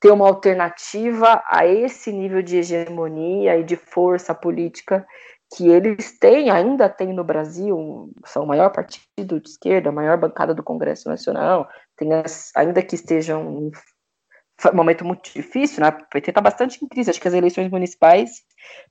[0.00, 5.06] ter uma alternativa a esse nível de hegemonia e de força política
[5.54, 10.18] que eles têm, ainda têm no Brasil, são o maior partido de esquerda, a maior
[10.18, 13.70] bancada do Congresso Nacional, tem as, ainda que estejam um
[14.74, 15.88] momento muito difícil, né?
[15.88, 17.10] O PT está bastante em crise.
[17.10, 18.42] Acho que as eleições municipais,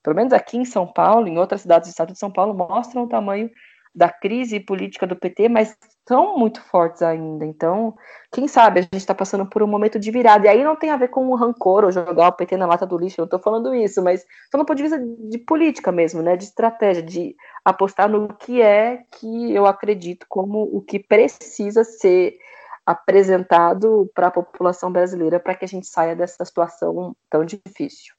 [0.01, 3.03] pelo menos aqui em São Paulo, em outras cidades do estado de São Paulo, mostram
[3.03, 3.49] o tamanho
[3.97, 5.75] da crise política do PT, mas
[6.07, 7.43] são muito fortes ainda.
[7.43, 7.95] Então,
[8.31, 10.45] quem sabe a gente está passando por um momento de virada.
[10.45, 12.85] E aí não tem a ver com o rancor ou jogar o PT na lata
[12.85, 15.91] do lixo, eu não estou falando isso, mas estou no ponto de vista de política
[15.91, 16.37] mesmo, né?
[16.37, 17.35] De estratégia, de
[17.65, 22.37] apostar no que é que eu acredito como o que precisa ser
[22.85, 28.13] apresentado para a população brasileira para que a gente saia dessa situação tão difícil.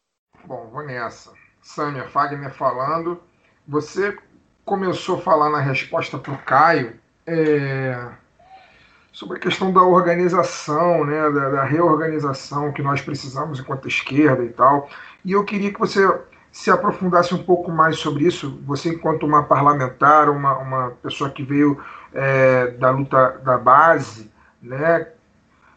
[0.44, 1.32] Bom, vou nessa.
[1.62, 3.22] Sâmia Fagner falando.
[3.68, 4.16] Você
[4.68, 6.92] começou a falar na resposta para o Caio
[7.26, 7.98] é,
[9.10, 14.50] sobre a questão da organização, né, da, da, reorganização que nós precisamos enquanto esquerda e
[14.50, 14.90] tal.
[15.24, 16.06] E eu queria que você
[16.52, 21.42] se aprofundasse um pouco mais sobre isso, você enquanto uma parlamentar, uma, uma pessoa que
[21.42, 24.30] veio é, da luta da base,
[24.62, 25.08] né,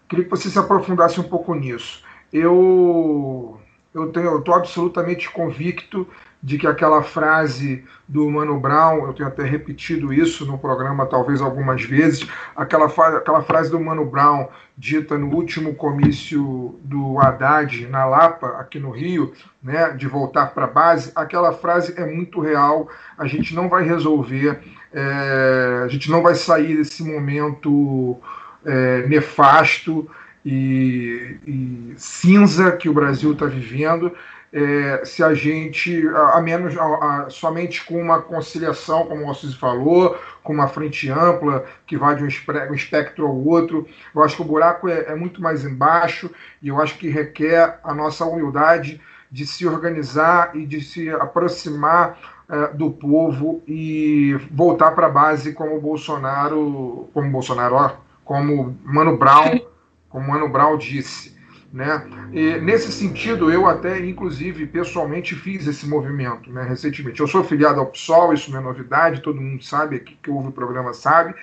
[0.10, 2.04] queria que você se aprofundasse um pouco nisso.
[2.32, 3.58] Eu
[3.94, 6.08] eu tenho, eu estou absolutamente convicto
[6.44, 11.40] de que aquela frase do Mano Brown, eu tenho até repetido isso no programa talvez
[11.42, 18.06] algumas vezes, aquela, aquela frase do Mano Brown dita no último comício do Haddad na
[18.06, 19.32] Lapa, aqui no Rio,
[19.62, 23.84] né, de voltar para a base, aquela frase é muito real, a gente não vai
[23.84, 24.60] resolver,
[24.92, 28.18] é, a gente não vai sair desse momento
[28.66, 30.10] é, nefasto
[30.44, 34.12] e, e cinza que o Brasil está vivendo
[34.54, 39.28] é, se a gente, a, a menos, a, a, somente com uma conciliação, como o
[39.28, 42.28] Alciso falou, com uma frente ampla que vai de um,
[42.70, 46.30] um espectro ao outro, eu acho que o buraco é, é, muito mais embaixo
[46.62, 49.00] e eu acho que requer a nossa humildade
[49.32, 52.18] de se organizar e de se aproximar
[52.50, 57.94] é, do povo e voltar para a base como o Bolsonaro, como Bolsonaro,
[58.26, 59.62] como Mano Brown,
[60.10, 61.31] como Mano Brown disse.
[61.74, 62.06] Né?
[62.34, 67.22] E, nesse sentido, eu até, inclusive, pessoalmente fiz esse movimento né, recentemente.
[67.22, 70.50] Eu sou filiado ao PSOL, isso não é novidade, todo mundo sabe aqui que ouve
[70.50, 71.34] o programa sabe.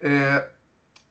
[0.00, 0.48] É,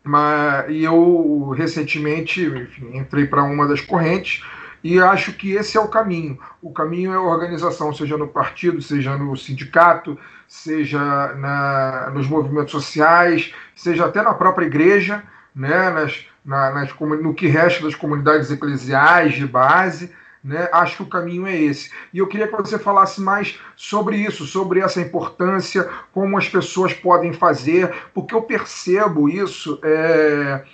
[0.04, 4.44] mas, e eu recentemente enfim, entrei para uma das correntes
[4.84, 6.38] e acho que esse é o caminho.
[6.62, 11.00] O caminho é a organização, seja no partido, seja no sindicato, seja
[11.36, 15.24] na, nos movimentos sociais, seja até na própria igreja,
[15.56, 20.12] né, nas, na, nas, no que resta das comunidades eclesiais de base.
[20.44, 20.68] Né?
[20.74, 21.90] Acho que o caminho é esse.
[22.14, 26.94] E eu queria que você falasse mais sobre isso, sobre essa importância, como as pessoas
[26.94, 30.66] podem fazer, porque eu percebo isso é,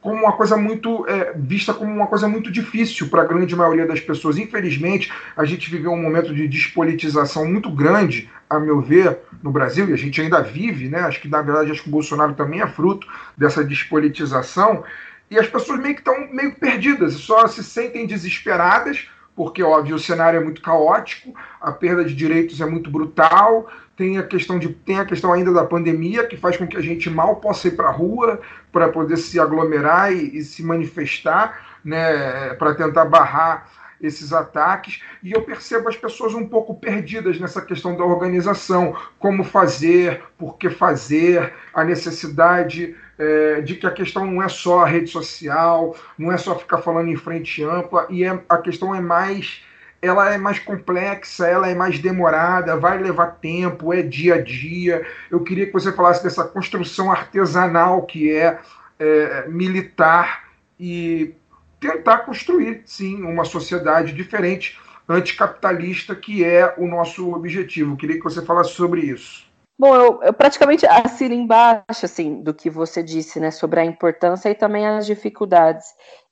[0.00, 3.86] como uma coisa muito é, vista como uma coisa muito difícil para a grande maioria
[3.86, 4.36] das pessoas.
[4.36, 9.88] Infelizmente, a gente viveu um momento de despolitização muito grande, a meu ver, no Brasil,
[9.88, 11.00] e a gente ainda vive, né?
[11.00, 13.06] Acho que na verdade acho que o Bolsonaro também é fruto
[13.36, 14.84] dessa despolitização.
[15.30, 19.98] E as pessoas meio que estão meio perdidas, só se sentem desesperadas, porque óbvio o
[19.98, 24.68] cenário é muito caótico, a perda de direitos é muito brutal, tem a questão de
[24.68, 27.76] tem a questão ainda da pandemia que faz com que a gente mal possa ir
[27.76, 33.68] para a rua para poder se aglomerar e, e se manifestar, né, para tentar barrar
[34.00, 35.00] esses ataques.
[35.22, 40.58] E eu percebo as pessoas um pouco perdidas nessa questão da organização, como fazer, por
[40.58, 45.94] que fazer, a necessidade é, de que a questão não é só a rede social,
[46.18, 49.62] não é só ficar falando em frente ampla e é, a questão é mais
[50.00, 55.06] ela é mais complexa, ela é mais demorada, vai levar tempo, é dia a dia.
[55.30, 58.58] Eu queria que você falasse dessa construção artesanal que é,
[58.98, 60.48] é militar
[60.80, 61.36] e
[61.78, 64.76] tentar construir, sim, uma sociedade diferente,
[65.08, 67.92] anticapitalista, que é o nosso objetivo.
[67.92, 69.51] Eu queria que você falasse sobre isso.
[69.82, 74.48] Bom, eu, eu, praticamente assino embaixo assim do que você disse, né, sobre a importância
[74.48, 75.86] e também as dificuldades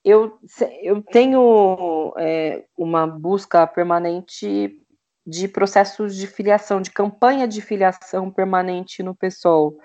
[0.04, 0.38] eu,
[0.82, 4.80] eu tenho é, uma busca permanente
[5.26, 9.76] de processos de filiação, de campanha de filiação permanente no PSOL.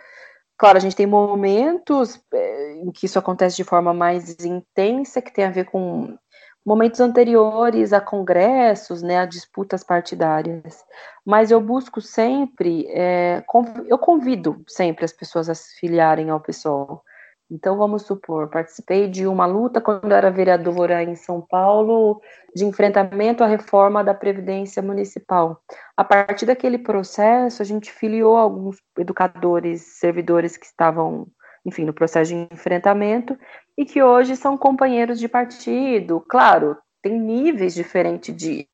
[0.57, 5.33] Claro, a gente tem momentos é, em que isso acontece de forma mais intensa, que
[5.33, 6.17] tem a ver com
[6.65, 10.83] momentos anteriores a congressos, né, a disputas partidárias.
[11.23, 13.43] Mas eu busco sempre, é,
[13.87, 17.03] eu convido sempre as pessoas a se filiarem ao PSOL.
[17.49, 22.19] Então, vamos supor, participei de uma luta quando era vereadora em São Paulo
[22.55, 25.61] de enfrentamento à reforma da Previdência Municipal.
[25.95, 31.27] A partir daquele processo, a gente filiou alguns educadores, servidores que estavam,
[31.63, 33.37] enfim, no processo de enfrentamento
[33.77, 36.23] e que hoje são companheiros de partido.
[36.27, 38.67] Claro, tem níveis diferentes de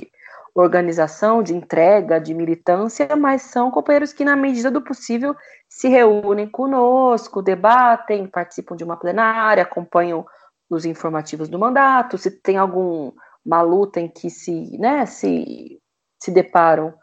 [0.53, 5.35] organização, de entrega, de militância, mas são companheiros que, na medida do possível,
[5.69, 10.25] se reúnem conosco, debatem, participam de uma plenária, acompanham
[10.69, 15.79] os informativos do mandato, se tem alguma luta em que se, né, se,
[16.21, 16.93] se deparam,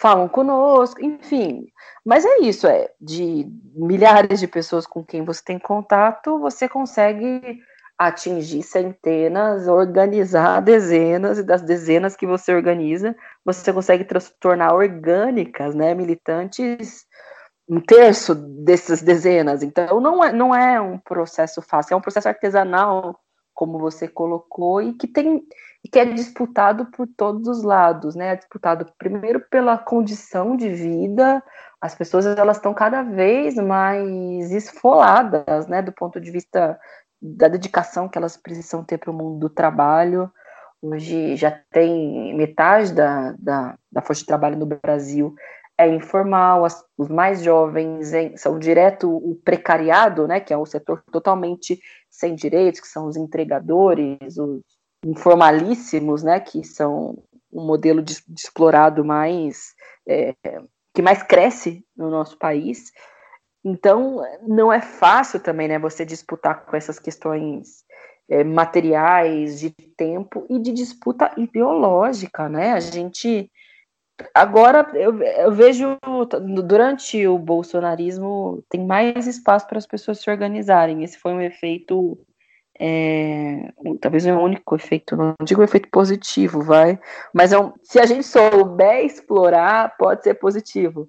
[0.00, 1.66] falam conosco, enfim.
[2.04, 7.60] Mas é isso, é de milhares de pessoas com quem você tem contato, você consegue
[7.98, 14.06] atingir centenas, organizar dezenas, e das dezenas que você organiza, você consegue
[14.40, 17.04] tornar orgânicas, né, militantes,
[17.68, 19.62] um terço dessas dezenas.
[19.62, 23.20] Então, não é, não é um processo fácil, é um processo artesanal,
[23.52, 25.42] como você colocou, e que tem
[25.84, 28.32] e que é disputado por todos os lados, né?
[28.32, 31.42] É disputado primeiro pela condição de vida,
[31.80, 36.78] as pessoas elas estão cada vez mais esfoladas, né, do ponto de vista
[37.20, 40.30] da dedicação que elas precisam ter para o mundo do trabalho.
[40.82, 45.34] Hoje já tem metade da, da, da força de trabalho no Brasil
[45.80, 51.02] é informal, as, os mais jovens são direto o precariado, né, que é o setor
[51.10, 54.60] totalmente sem direitos, que são os entregadores, os,
[55.04, 57.22] informalíssimos, né, que são
[57.52, 59.74] um modelo de, de explorado mais
[60.06, 60.34] é,
[60.94, 62.92] que mais cresce no nosso país.
[63.64, 67.84] Então, não é fácil também, né, você disputar com essas questões
[68.28, 72.72] é, materiais, de tempo e de disputa ideológica, né?
[72.72, 73.50] A gente
[74.34, 75.98] agora eu, eu vejo
[76.62, 81.02] durante o bolsonarismo tem mais espaço para as pessoas se organizarem.
[81.02, 82.18] Esse foi um efeito
[82.82, 86.98] é, talvez é o único efeito, não digo efeito positivo, vai,
[87.34, 91.06] mas é um, se a gente souber explorar, pode ser positivo.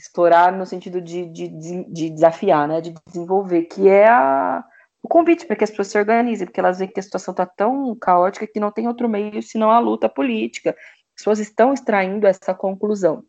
[0.00, 1.48] Explorar no sentido de, de,
[1.92, 4.64] de desafiar, né, de desenvolver, que é a,
[5.02, 7.44] o convite para que as pessoas se organizem, porque elas veem que a situação está
[7.44, 10.70] tão caótica que não tem outro meio senão a luta política.
[10.70, 13.22] As pessoas estão extraindo essa conclusão.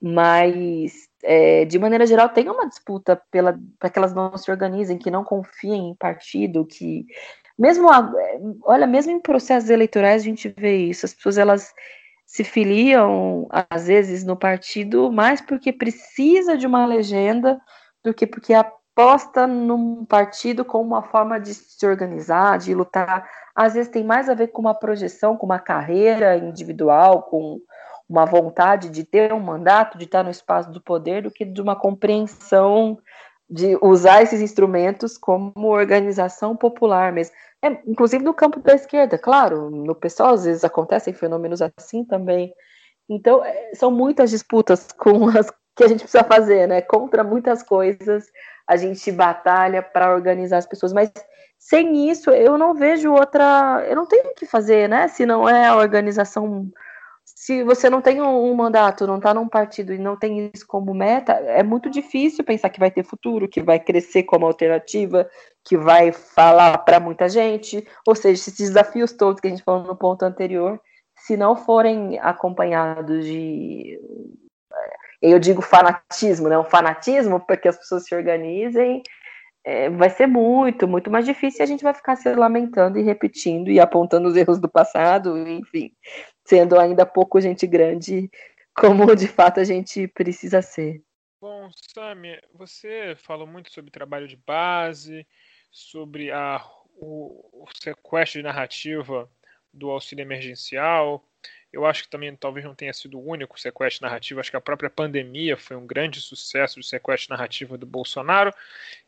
[0.00, 3.20] Mas é, de maneira geral, tem uma disputa
[3.78, 7.06] para que elas não se organizem, que não confiem em partido, que
[7.58, 7.88] mesmo
[8.62, 11.74] olha, mesmo em processos eleitorais a gente vê isso, as pessoas elas
[12.24, 17.60] se filiam às vezes no partido mais porque precisa de uma legenda
[18.04, 23.28] do que porque aposta num partido como uma forma de se organizar, de lutar.
[23.54, 27.60] Às vezes tem mais a ver com uma projeção, com uma carreira individual, com
[28.08, 31.60] uma vontade de ter um mandato, de estar no espaço do poder, do que de
[31.60, 32.98] uma compreensão
[33.50, 37.34] de usar esses instrumentos como organização popular mesmo.
[37.62, 42.52] É, inclusive no campo da esquerda, claro, no pessoal às vezes acontecem fenômenos assim também.
[43.08, 46.82] Então, é, são muitas disputas com as que a gente precisa fazer, né?
[46.82, 48.26] Contra muitas coisas,
[48.66, 51.10] a gente batalha para organizar as pessoas, mas
[51.56, 55.06] sem isso eu não vejo outra, eu não tenho o que fazer, né?
[55.06, 56.68] Se não é a organização
[57.48, 60.66] se você não tem um, um mandato, não está num partido e não tem isso
[60.66, 65.26] como meta, é muito difícil pensar que vai ter futuro, que vai crescer como alternativa,
[65.64, 67.82] que vai falar para muita gente.
[68.06, 70.78] Ou seja, esses desafios todos que a gente falou no ponto anterior,
[71.16, 73.98] se não forem acompanhados de.
[75.22, 76.58] Eu digo fanatismo, né?
[76.58, 79.02] Um fanatismo para que as pessoas se organizem,
[79.64, 83.02] é, vai ser muito, muito mais difícil e a gente vai ficar se lamentando e
[83.02, 85.92] repetindo e apontando os erros do passado, enfim
[86.48, 88.30] sendo ainda pouco gente grande,
[88.74, 91.02] como de fato a gente precisa ser.
[91.40, 95.26] Bom, Sami, você falou muito sobre trabalho de base,
[95.70, 96.64] sobre a,
[96.96, 99.30] o, o sequestro de narrativa
[99.72, 101.22] do auxílio emergencial.
[101.70, 104.60] Eu acho que também talvez não tenha sido o único sequestro narrativo, acho que a
[104.60, 108.54] própria pandemia foi um grande sucesso de sequestro narrativo do Bolsonaro,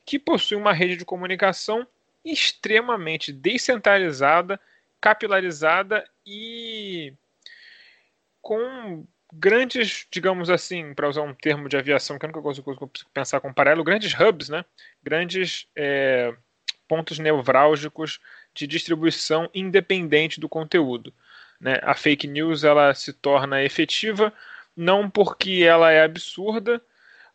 [0.05, 1.87] que possui uma rede de comunicação
[2.23, 4.61] extremamente descentralizada,
[5.01, 7.15] capilarizada e
[8.41, 13.41] com grandes, digamos assim, para usar um termo de aviação que eu nunca consigo pensar
[13.41, 14.65] com paralelo, grandes hubs, né?
[15.03, 16.35] grandes é,
[16.89, 18.21] pontos nevrálgicos
[18.55, 21.13] de distribuição independente do conteúdo.
[21.61, 21.79] Né?
[21.83, 24.33] A fake news ela se torna efetiva
[24.77, 26.83] não porque ela é absurda,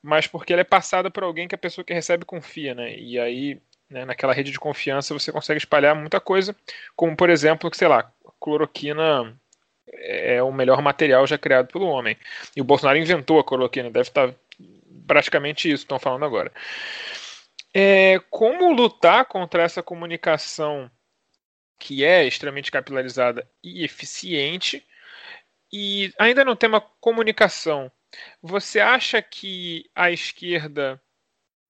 [0.02, 2.98] mas porque ela é passada por alguém que a pessoa que recebe confia, né?
[2.98, 6.56] E aí, né, naquela rede de confiança, você consegue espalhar muita coisa,
[6.96, 9.36] como por exemplo, que sei lá, cloroquina
[9.88, 12.18] é o melhor material já criado pelo homem.
[12.56, 14.34] E o Bolsonaro inventou a cloroquina, deve estar
[15.08, 16.52] praticamente isso que estão falando agora.
[17.74, 20.90] É, como lutar contra essa comunicação
[21.78, 24.86] que é extremamente capilarizada e eficiente?
[25.72, 27.92] E ainda no tema comunicação,
[28.42, 31.02] você acha que a esquerda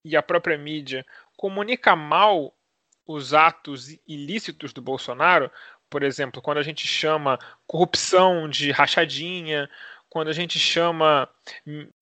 [0.04, 1.04] e a própria mídia
[1.36, 2.56] comunica mal
[3.04, 5.50] os atos ilícitos do Bolsonaro?
[5.90, 9.68] Por exemplo, quando a gente chama corrupção de rachadinha,
[10.08, 11.28] quando a gente chama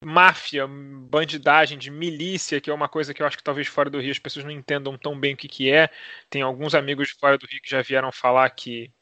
[0.03, 4.01] máfia, bandidagem de milícia, que é uma coisa que eu acho que talvez fora do
[4.01, 5.91] Rio as pessoas não entendam tão bem o que, que é.
[6.31, 8.93] Tem alguns amigos de fora do Rio que já vieram falar que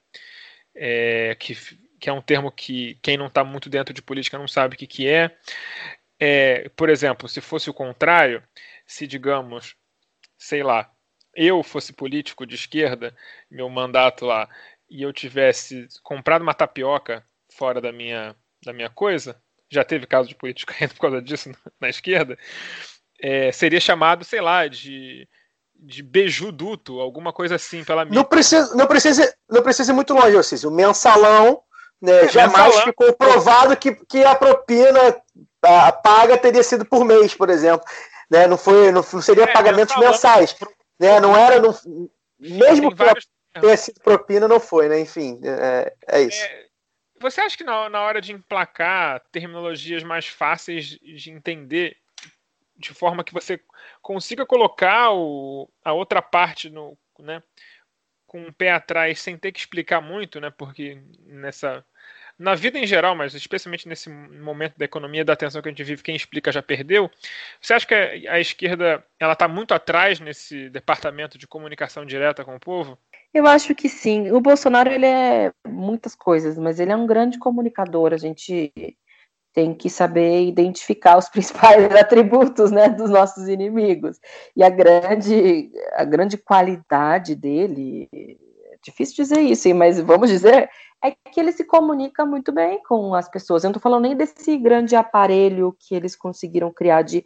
[0.75, 1.55] é, que,
[2.01, 4.79] que é um termo que quem não está muito dentro de política não sabe o
[4.79, 5.37] que, que é.
[6.19, 6.69] é.
[6.71, 8.43] Por exemplo, se fosse o contrário,
[8.87, 9.77] se digamos,
[10.39, 10.91] sei lá,
[11.35, 13.15] eu fosse político de esquerda,
[13.51, 14.49] meu mandato lá,
[14.93, 19.41] e eu tivesse comprado uma tapioca fora da minha, da minha coisa,
[19.71, 22.39] já teve caso de político por causa disso na esquerda,
[23.19, 25.27] é, seria chamado, sei lá, de,
[25.75, 28.19] de beijuduto, alguma coisa assim pela mídia.
[28.19, 30.71] Não precisa, não precisa, não precisa ir muito longe, Cícero.
[30.71, 31.63] O mensalão
[32.01, 32.85] né, é, jamais mensalão.
[32.85, 35.23] ficou provado que, que a propina
[35.63, 37.87] a paga teria sido por mês, por exemplo.
[38.31, 40.55] Né, não, foi, não, não seria é, pagamentos mensalão, mensais.
[41.01, 41.61] Né, não era.
[41.61, 41.75] Não,
[42.39, 43.27] mesmo que vários
[43.61, 45.01] ter sido propina, não foi, né?
[45.01, 46.43] Enfim, é, é isso.
[46.45, 46.67] É,
[47.21, 51.97] você acha que na, na hora de emplacar terminologias mais fáceis de entender,
[52.77, 53.61] de forma que você
[54.01, 57.43] consiga colocar o, a outra parte no, né,
[58.27, 60.51] com o pé atrás, sem ter que explicar muito, né?
[60.51, 61.85] Porque nessa
[62.39, 65.85] na vida em geral, mas especialmente nesse momento da economia da atenção que a gente
[65.85, 67.11] vive, quem explica já perdeu.
[67.61, 72.57] Você acha que a, esquerda ela está muito atrás nesse departamento de comunicação direta com
[72.57, 72.99] o povo?
[73.35, 74.31] Eu acho que sim.
[74.31, 78.13] O Bolsonaro ele é muitas coisas, mas ele é um grande comunicador.
[78.13, 78.73] A gente
[79.55, 84.19] tem que saber identificar os principais atributos né, dos nossos inimigos.
[84.57, 90.69] E a grande, a grande qualidade dele, é difícil dizer isso, mas vamos dizer,
[91.05, 93.65] é que ele se comunica muito bem com as pessoas.
[93.65, 97.25] Eu não estou falando nem desse grande aparelho que eles conseguiram criar de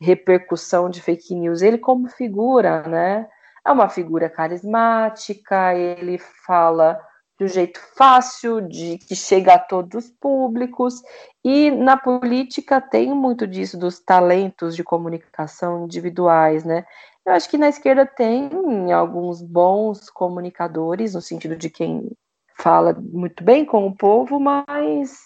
[0.00, 1.62] repercussão de fake news.
[1.62, 3.26] Ele, como figura, né?
[3.66, 7.00] É uma figura carismática, ele fala
[7.38, 11.02] de um jeito fácil, de que chega a todos os públicos,
[11.44, 16.84] e na política tem muito disso, dos talentos de comunicação individuais, né?
[17.26, 22.10] Eu acho que na esquerda tem alguns bons comunicadores, no sentido de quem
[22.56, 25.18] fala muito bem com o povo, mas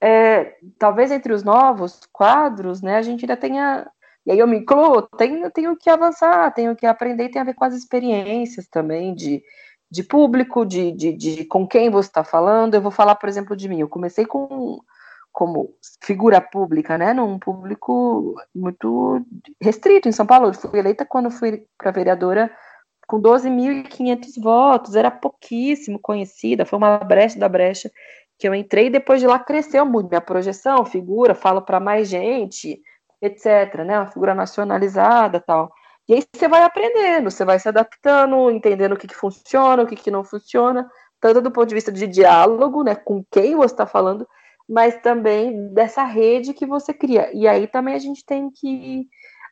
[0.00, 3.90] é, talvez entre os novos quadros, né, a gente ainda tenha.
[4.26, 7.54] E aí eu me incluo, tenho, tenho que avançar, tenho que aprender, tem a ver
[7.54, 9.42] com as experiências também de,
[9.90, 12.74] de público, de, de, de com quem você está falando.
[12.74, 13.80] Eu vou falar, por exemplo, de mim.
[13.80, 14.80] Eu comecei com
[15.32, 19.22] como figura pública, né, num público muito
[19.60, 20.48] restrito em São Paulo.
[20.48, 22.50] Eu fui eleita quando fui para vereadora
[23.06, 27.90] com 12.500 votos, era pouquíssimo conhecida, foi uma brecha da brecha
[28.38, 32.80] que eu entrei depois de lá cresceu muito minha projeção, figura, falo para mais gente,
[33.20, 35.72] etc, né, uma figura nacionalizada, tal.
[36.08, 39.86] E aí você vai aprendendo, você vai se adaptando, entendendo o que, que funciona, o
[39.86, 40.88] que, que não funciona,
[41.20, 44.28] tanto do ponto de vista de diálogo, né, com quem você está falando,
[44.68, 47.30] mas também dessa rede que você cria.
[47.32, 49.08] E aí também a gente tem que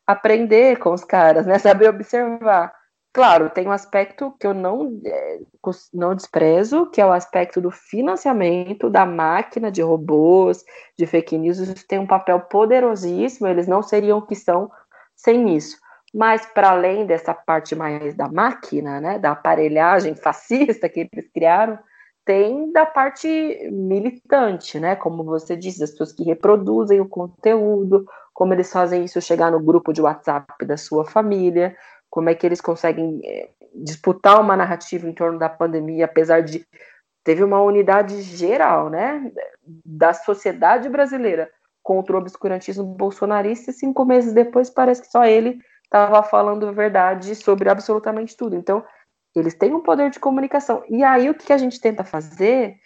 [0.07, 2.73] aprender com os caras, né, saber observar
[3.15, 5.39] Claro, tem um aspecto que eu não, é,
[5.95, 10.65] não desprezo, que é o aspecto do financiamento da máquina de robôs,
[10.99, 11.59] de fake news.
[11.61, 14.69] Isso tem um papel poderosíssimo, eles não seriam o que são
[15.15, 15.77] sem isso.
[16.12, 21.78] Mas, para além dessa parte mais da máquina, né, da aparelhagem fascista que eles criaram,
[22.24, 23.28] tem da parte
[23.70, 24.97] militante, né?
[24.97, 29.61] Como você disse, das pessoas que reproduzem o conteúdo, como eles fazem isso chegar no
[29.61, 31.77] grupo de WhatsApp da sua família
[32.15, 36.65] como é que eles conseguem é, disputar uma narrativa em torno da pandemia, apesar de
[37.24, 39.32] teve uma unidade geral, né,
[39.85, 41.51] da sociedade brasileira
[41.82, 46.70] contra o obscurantismo bolsonarista e cinco meses depois parece que só ele estava falando a
[46.70, 48.55] verdade sobre absolutamente tudo.
[48.55, 48.85] Então,
[49.35, 50.85] eles têm um poder de comunicação.
[50.89, 52.77] E aí, o que a gente tenta fazer,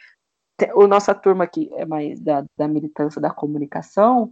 [0.74, 4.30] o nossa turma aqui é mais da, da militância da comunicação,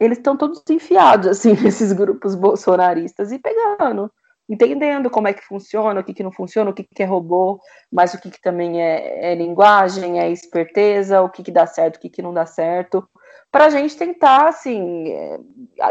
[0.00, 4.10] eles estão todos enfiados, assim, nesses grupos bolsonaristas e pegando,
[4.48, 7.60] entendendo como é que funciona, o que, que não funciona, o que, que é robô,
[7.90, 11.96] mas o que, que também é, é linguagem, é esperteza, o que, que dá certo,
[11.96, 13.08] o que, que não dá certo,
[13.50, 15.40] para a gente tentar, assim, é,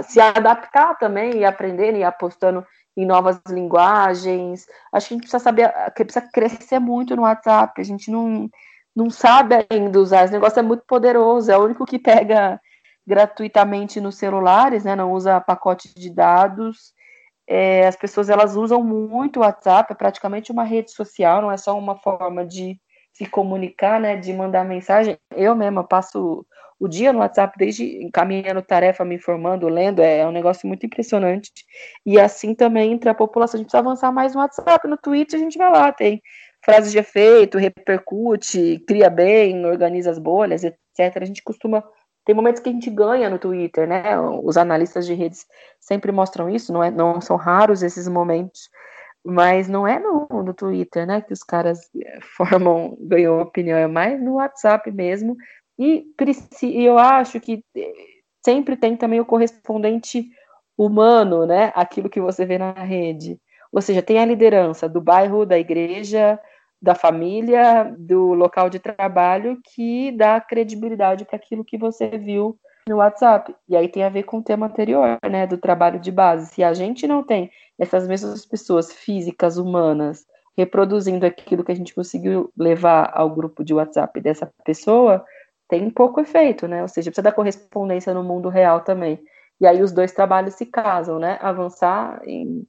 [0.03, 2.65] se adaptar também e aprender e apostando
[2.95, 4.65] em novas linguagens.
[4.93, 8.49] Acho que a gente precisa saber, que precisa crescer muito no WhatsApp, a gente não,
[8.95, 12.59] não sabe ainda usar, esse negócio é muito poderoso, é o único que pega
[13.05, 14.95] gratuitamente nos celulares, né?
[14.95, 16.93] Não usa pacote de dados.
[17.47, 21.57] É, as pessoas elas usam muito o WhatsApp, é praticamente uma rede social, não é
[21.57, 22.79] só uma forma de
[23.13, 24.15] se comunicar, né?
[24.15, 25.17] De mandar mensagem.
[25.35, 26.45] Eu mesma passo
[26.79, 30.85] o dia no WhatsApp, desde encaminhando tarefa, me informando, lendo, é, é um negócio muito
[30.85, 31.51] impressionante.
[32.05, 35.39] E assim também entre a população, a gente precisa avançar mais no WhatsApp, no Twitter
[35.39, 36.21] a gente vai lá, tem
[36.63, 41.21] frases de efeito, repercute, cria bem, organiza as bolhas, etc.
[41.21, 41.83] A gente costuma
[42.25, 44.19] tem momentos que a gente ganha no Twitter, né?
[44.19, 45.45] Os analistas de redes
[45.79, 48.69] sempre mostram isso, não, é, não são raros esses momentos,
[49.23, 51.21] mas não é no, no Twitter, né?
[51.21, 55.37] Que os caras eh, formam, ganham opinião, é mais no WhatsApp mesmo.
[55.77, 56.05] E,
[56.63, 57.93] e eu acho que eh,
[58.43, 60.27] sempre tem também o correspondente
[60.77, 61.71] humano, né?
[61.75, 63.39] Aquilo que você vê na rede.
[63.71, 66.39] Ou seja, tem a liderança do bairro, da igreja,
[66.85, 72.97] da família, do local de trabalho, que dá credibilidade para aquilo que você viu no
[72.97, 73.55] WhatsApp.
[73.67, 76.53] E aí tem a ver com o tema anterior, né, do trabalho de base.
[76.53, 77.49] Se a gente não tem
[77.79, 83.73] essas mesmas pessoas físicas, humanas, reproduzindo aquilo que a gente conseguiu levar ao grupo de
[83.73, 85.25] WhatsApp dessa pessoa,
[85.67, 86.83] tem pouco efeito, né?
[86.83, 89.19] Ou seja, precisa da correspondência no mundo real também.
[89.59, 91.39] E aí os dois trabalhos se casam, né?
[91.41, 92.63] Avançar em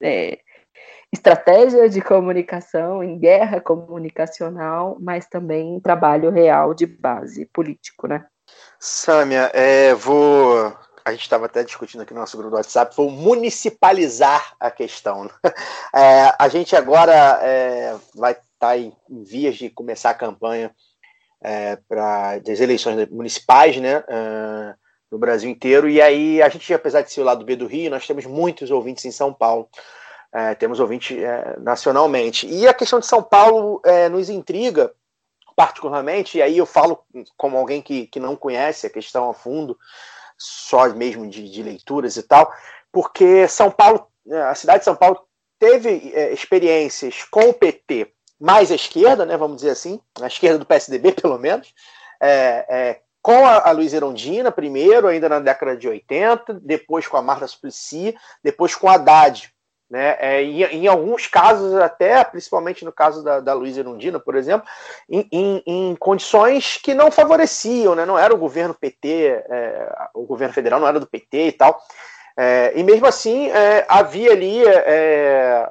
[0.00, 0.38] é,
[1.12, 8.26] estratégia de comunicação, em guerra comunicacional, mas também em trabalho real de base político, né?
[8.78, 10.76] Sâmia, é, vou
[11.06, 15.30] a gente estava até discutindo aqui no nosso grupo do WhatsApp, foi municipalizar a questão.
[15.94, 20.70] É, a gente agora é, vai estar tá em, em, vias de começar a campanha
[21.42, 24.00] é, para as eleições municipais, né?
[24.00, 24.74] Uh,
[25.10, 25.88] no Brasil inteiro.
[25.88, 28.70] E aí, a gente, apesar de ser o lado B do Rio, nós temos muitos
[28.70, 29.70] ouvintes em São Paulo.
[30.36, 32.46] É, temos ouvintes é, nacionalmente.
[32.46, 34.92] E a questão de São Paulo é, nos intriga
[35.56, 37.02] particularmente, e aí eu falo
[37.38, 39.78] como alguém que, que não conhece a questão a fundo,
[40.36, 42.52] só mesmo de, de leituras e tal,
[42.92, 44.06] porque São Paulo,
[44.50, 45.18] a cidade de São Paulo
[45.58, 50.58] teve é, experiências com o PT mais à esquerda, né, vamos dizer assim, na esquerda
[50.58, 51.72] do PSDB, pelo menos,
[52.20, 57.16] é, é, com a, a Luiz Erondina, primeiro, ainda na década de 80, depois com
[57.16, 58.14] a Marta Suplicy,
[58.44, 59.55] depois com a Haddad.
[59.88, 60.16] Né?
[60.18, 64.68] É, em, em, alguns casos, até, principalmente no caso da, da Luiz Erundina, por exemplo,
[65.08, 68.04] em, em, em, condições que não favoreciam, né?
[68.04, 71.80] não era o governo PT, é, o governo federal não era do PT e tal.
[72.36, 75.70] É, e mesmo assim, é, havia ali é,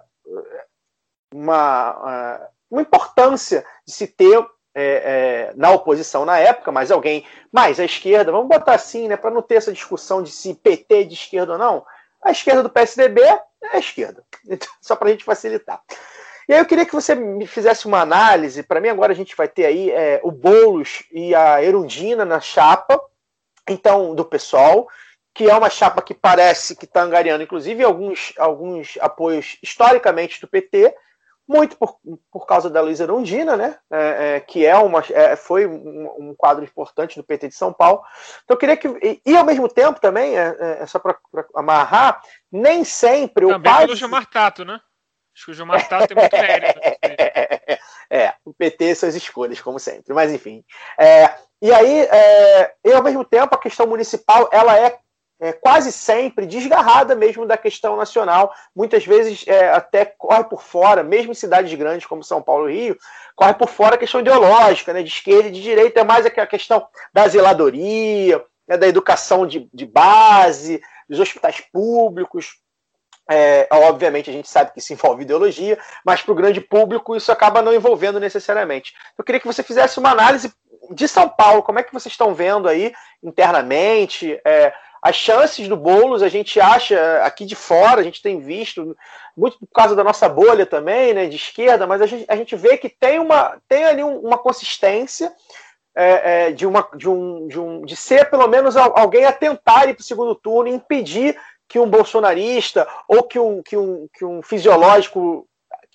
[1.33, 4.39] uma, é, uma importância de se ter
[4.73, 9.15] é, é, na oposição na época, mas alguém mais à esquerda, vamos botar assim, né,
[9.15, 11.85] para não ter essa discussão de se PT de esquerda ou não,
[12.25, 13.41] a esquerda do PSDB é
[13.73, 15.81] a esquerda, então, só para a gente facilitar.
[16.47, 19.35] E aí eu queria que você me fizesse uma análise, para mim agora a gente
[19.35, 23.01] vai ter aí é, o Boulos e a Erundina na chapa,
[23.67, 24.87] então, do PSOL,
[25.33, 30.47] que é uma chapa que parece que está angariando, inclusive, alguns, alguns apoios historicamente do
[30.47, 30.95] PT,
[31.47, 31.97] muito por,
[32.31, 33.77] por causa da Luísa Erundina, né?
[33.91, 37.71] É, é, que é uma, é, foi um, um, quadro importante do PT de São
[37.71, 38.01] Paulo.
[38.43, 38.87] Então eu queria que.
[38.87, 41.17] E, e ao mesmo tempo também, é, é, é só para
[41.55, 43.85] amarrar, nem sempre também o pai.
[43.85, 44.79] pelo Gilmar Tato, né?
[45.35, 46.79] Acho que o Gilmar Tato tem muito mérito.
[48.09, 50.13] é, o PT suas escolhas, como sempre.
[50.13, 50.63] Mas enfim.
[51.61, 52.07] e aí,
[52.83, 54.97] e ao mesmo tempo, a questão municipal ela é
[55.39, 61.03] é, quase sempre desgarrada mesmo da questão nacional, muitas vezes é, até corre por fora,
[61.03, 62.97] mesmo em cidades grandes como São Paulo e Rio,
[63.35, 66.47] corre por fora a questão ideológica, né, de esquerda e de direita, é mais a
[66.47, 72.57] questão da zeladoria, né, da educação de, de base, dos hospitais públicos.
[73.29, 77.31] É, obviamente a gente sabe que isso envolve ideologia, mas para o grande público isso
[77.31, 78.93] acaba não envolvendo necessariamente.
[79.17, 80.53] Eu queria que você fizesse uma análise
[80.91, 82.93] de São Paulo, como é que vocês estão vendo aí
[83.23, 84.39] internamente?
[84.45, 84.71] É,
[85.05, 88.97] as chances do Boulos a gente acha aqui de fora, a gente tem visto,
[89.37, 92.55] muito por causa da nossa bolha também, né, de esquerda, mas a gente, a gente
[92.55, 95.31] vê que tem, uma, tem ali uma consistência
[95.95, 99.87] é, é, de, uma, de, um, de, um, de ser pelo menos alguém a tentar
[99.87, 104.07] ir para o segundo turno e impedir que um bolsonarista ou que um, que um,
[104.11, 105.47] que um fisiológico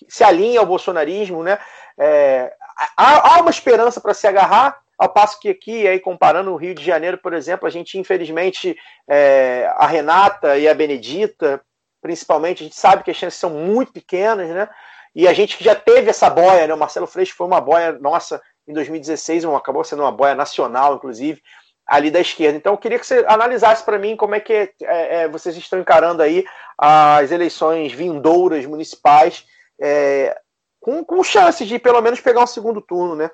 [0.09, 1.59] se alinhe ao bolsonarismo, né?
[1.99, 2.55] É,
[2.97, 6.75] há, há uma esperança para se agarrar, ao passo que aqui, aí comparando o Rio
[6.75, 8.77] de Janeiro, por exemplo, a gente infelizmente
[9.09, 11.59] é, a Renata e a Benedita,
[12.03, 14.69] principalmente, a gente sabe que as chances são muito pequenas, né?
[15.15, 16.75] E a gente já teve essa boia, né?
[16.75, 21.41] O Marcelo Freixo foi uma boia nossa em 2016, acabou sendo uma boia nacional, inclusive,
[21.87, 22.59] ali da esquerda.
[22.59, 25.79] Então, eu queria que você analisasse para mim como é que é, é, vocês estão
[25.79, 26.45] encarando aí
[26.77, 29.47] as eleições vindouras municipais,
[29.81, 30.39] é,
[30.79, 33.31] com, com chances de pelo menos pegar um segundo turno, né?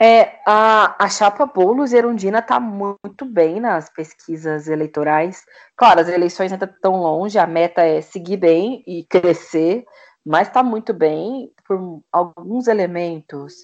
[0.00, 5.44] É, a, a chapa Boulos Erundina está muito bem nas pesquisas eleitorais.
[5.76, 9.84] Claro, as eleições ainda estão longe, a meta é seguir bem e crescer,
[10.24, 13.54] mas está muito bem por alguns elementos.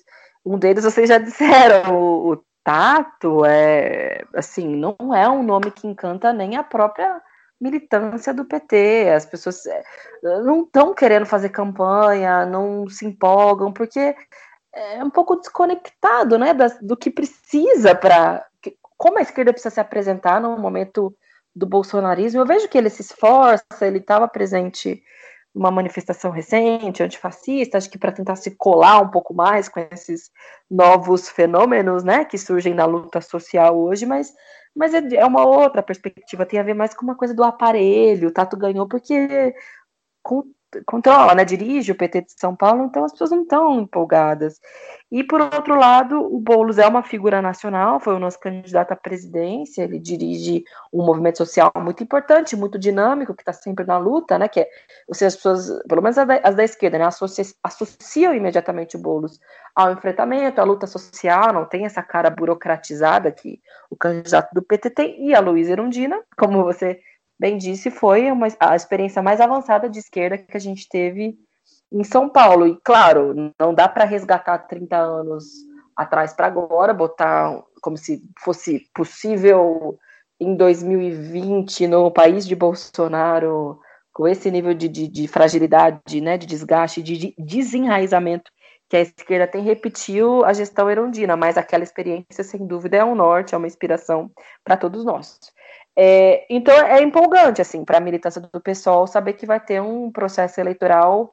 [0.44, 5.86] Um deles vocês já disseram, o, o Tato é assim, não é um nome que
[5.86, 7.23] encanta nem a própria
[7.61, 9.11] militância do PT.
[9.15, 9.82] As pessoas é,
[10.43, 14.16] não estão querendo fazer campanha, não se empolgam, porque
[14.75, 18.45] é um pouco desconectado, né, das, do que precisa para
[18.97, 21.15] como a esquerda precisa se apresentar no momento
[21.55, 22.41] do bolsonarismo.
[22.41, 25.03] Eu vejo que ele se esforça, ele estava presente
[25.55, 30.31] numa manifestação recente, antifascista, acho que para tentar se colar um pouco mais com esses
[30.71, 34.33] novos fenômenos, né, que surgem na luta social hoje, mas
[34.77, 38.29] mas é, é uma outra perspectiva, tem a ver mais com uma coisa do aparelho,
[38.29, 39.55] o Tato ganhou porque
[40.21, 40.43] com
[40.87, 44.61] controla, né, dirige o PT de São Paulo, então as pessoas não estão empolgadas.
[45.11, 48.97] E, por outro lado, o Boulos é uma figura nacional, foi o nosso candidato à
[48.97, 54.39] presidência, ele dirige um movimento social muito importante, muito dinâmico, que está sempre na luta,
[54.39, 54.69] né, que é,
[55.07, 58.97] ou seja, as pessoas, pelo menos as da, as da esquerda, né, associam, associam imediatamente
[58.97, 59.39] o Boulos
[59.75, 63.61] ao enfrentamento, à luta social, não tem essa cara burocratizada que
[63.91, 67.01] o candidato do PT tem, e a Luísa Erundina, como você
[67.39, 71.36] bem disse, foi uma, a experiência mais avançada de esquerda que a gente teve
[71.93, 72.66] em São Paulo.
[72.66, 75.44] E, claro, não dá para resgatar 30 anos
[75.97, 79.98] atrás para agora, botar como se fosse possível
[80.40, 83.78] em 2020, no país de Bolsonaro,
[84.12, 88.51] com esse nível de, de, de fragilidade, né, de desgaste, de, de desenraizamento
[88.89, 93.15] que a esquerda tem, repetiu a gestão erundina, mas aquela experiência, sem dúvida, é um
[93.15, 94.31] norte, é uma inspiração
[94.62, 95.39] para todos nós.
[95.97, 100.11] É, então é empolgante assim para a militância do pessoal saber que vai ter um
[100.11, 101.33] processo eleitoral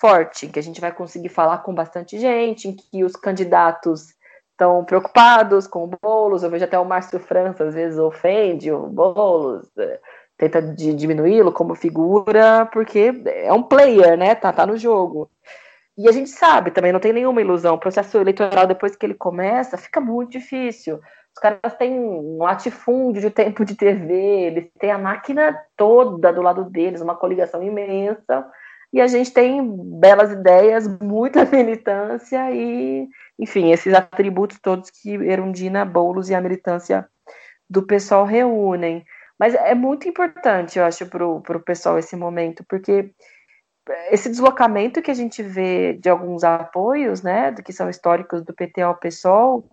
[0.00, 4.14] forte, que a gente vai conseguir falar com bastante gente, em que os candidatos
[4.52, 6.42] estão preocupados com o Boulos.
[6.42, 10.00] Eu vejo até o Márcio França às vezes ofende o Boulos, é,
[10.36, 14.34] tenta diminuí-lo como figura, porque é um player, né?
[14.34, 15.30] Tá, tá no jogo.
[15.96, 17.74] E a gente sabe também, não tem nenhuma ilusão.
[17.74, 21.00] O processo eleitoral, depois que ele começa, fica muito difícil.
[21.34, 26.42] Os caras têm um latifúndio de tempo de TV, eles têm a máquina toda do
[26.42, 28.44] lado deles, uma coligação imensa,
[28.92, 29.62] e a gente tem
[30.00, 37.08] belas ideias, muita militância e, enfim, esses atributos todos que Erundina, Boulos e a militância
[37.68, 39.04] do pessoal reúnem.
[39.38, 43.12] Mas é muito importante, eu acho, para o pessoal esse momento, porque
[44.10, 48.82] esse deslocamento que a gente vê de alguns apoios, né, que são históricos do PT
[48.82, 49.70] ao PSOL,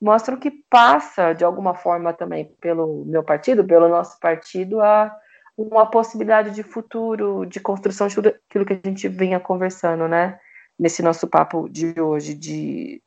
[0.00, 5.14] mostram que passa, de alguma forma, também pelo meu partido, pelo nosso partido, a
[5.56, 10.38] uma possibilidade de futuro, de construção de tudo aquilo que a gente vinha conversando, né?
[10.78, 13.00] Nesse nosso papo de hoje, de,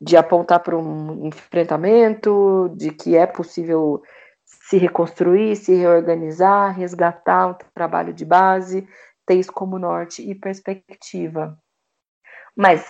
[0.00, 4.02] de apontar para um enfrentamento, de que é possível
[4.44, 8.88] se reconstruir, se reorganizar, resgatar um trabalho de base,
[9.26, 11.58] ter isso como norte e perspectiva.
[12.56, 12.88] Mas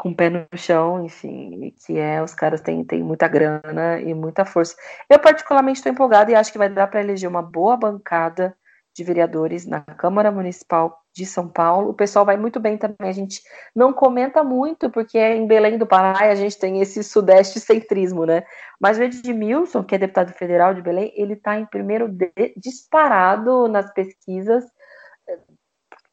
[0.00, 4.14] com o pé no chão, enfim, que é os caras têm, têm muita grana e
[4.14, 4.74] muita força.
[5.10, 8.56] Eu particularmente estou empolgada e acho que vai dar para eleger uma boa bancada
[8.96, 11.90] de vereadores na Câmara Municipal de São Paulo.
[11.90, 13.10] O pessoal vai muito bem também.
[13.10, 13.42] A gente
[13.76, 18.42] não comenta muito, porque em Belém do Pará a gente tem esse sudeste centrismo, né?
[18.80, 23.68] Mas o Edmilson, que é deputado federal de Belém, ele está em primeiro de, disparado
[23.68, 24.64] nas pesquisas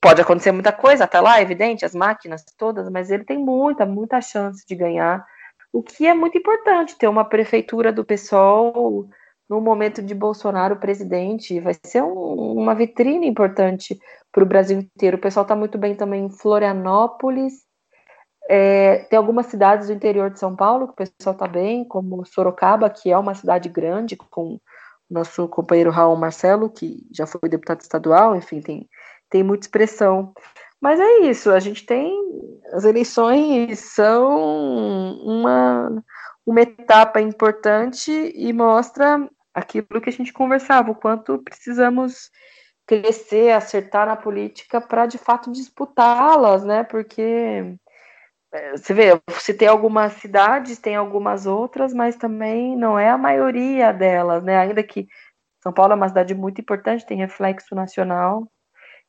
[0.07, 3.85] Pode acontecer muita coisa, até lá, é evidente, as máquinas todas, mas ele tem muita,
[3.85, 5.25] muita chance de ganhar.
[5.73, 9.09] O que é muito importante, ter uma prefeitura do PSOL
[9.49, 13.99] no momento de Bolsonaro presidente, vai ser um, uma vitrine importante
[14.31, 15.17] para o Brasil inteiro.
[15.17, 17.67] O pessoal está muito bem também em Florianópolis,
[18.49, 22.25] é, tem algumas cidades do interior de São Paulo que o pessoal está bem, como
[22.25, 24.57] Sorocaba, que é uma cidade grande, com
[25.09, 28.87] nosso companheiro Raul Marcelo, que já foi deputado estadual, enfim, tem
[29.29, 30.33] tem muita expressão.
[30.81, 32.13] Mas é isso, a gente tem.
[32.73, 36.03] As eleições são uma,
[36.45, 42.29] uma etapa importante e mostra aquilo que a gente conversava, o quanto precisamos
[42.85, 46.83] crescer, acertar na política para de fato disputá-las, né?
[46.83, 47.75] Porque
[48.53, 53.17] é, você vê, se tem algumas cidades, tem algumas outras, mas também não é a
[53.17, 54.57] maioria delas, né?
[54.57, 55.07] Ainda que
[55.61, 58.47] São Paulo é uma cidade muito importante, tem reflexo nacional,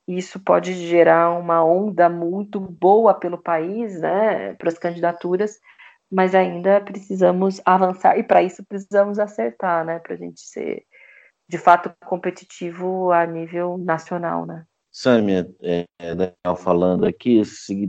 [0.09, 5.59] isso pode gerar uma onda muito boa pelo país, né, para as candidaturas,
[6.11, 10.83] mas ainda precisamos avançar e para isso precisamos acertar, né, para a gente ser
[11.47, 14.65] de fato competitivo a nível nacional, né.
[14.91, 17.43] Sâmia, é, Daniel falando aqui,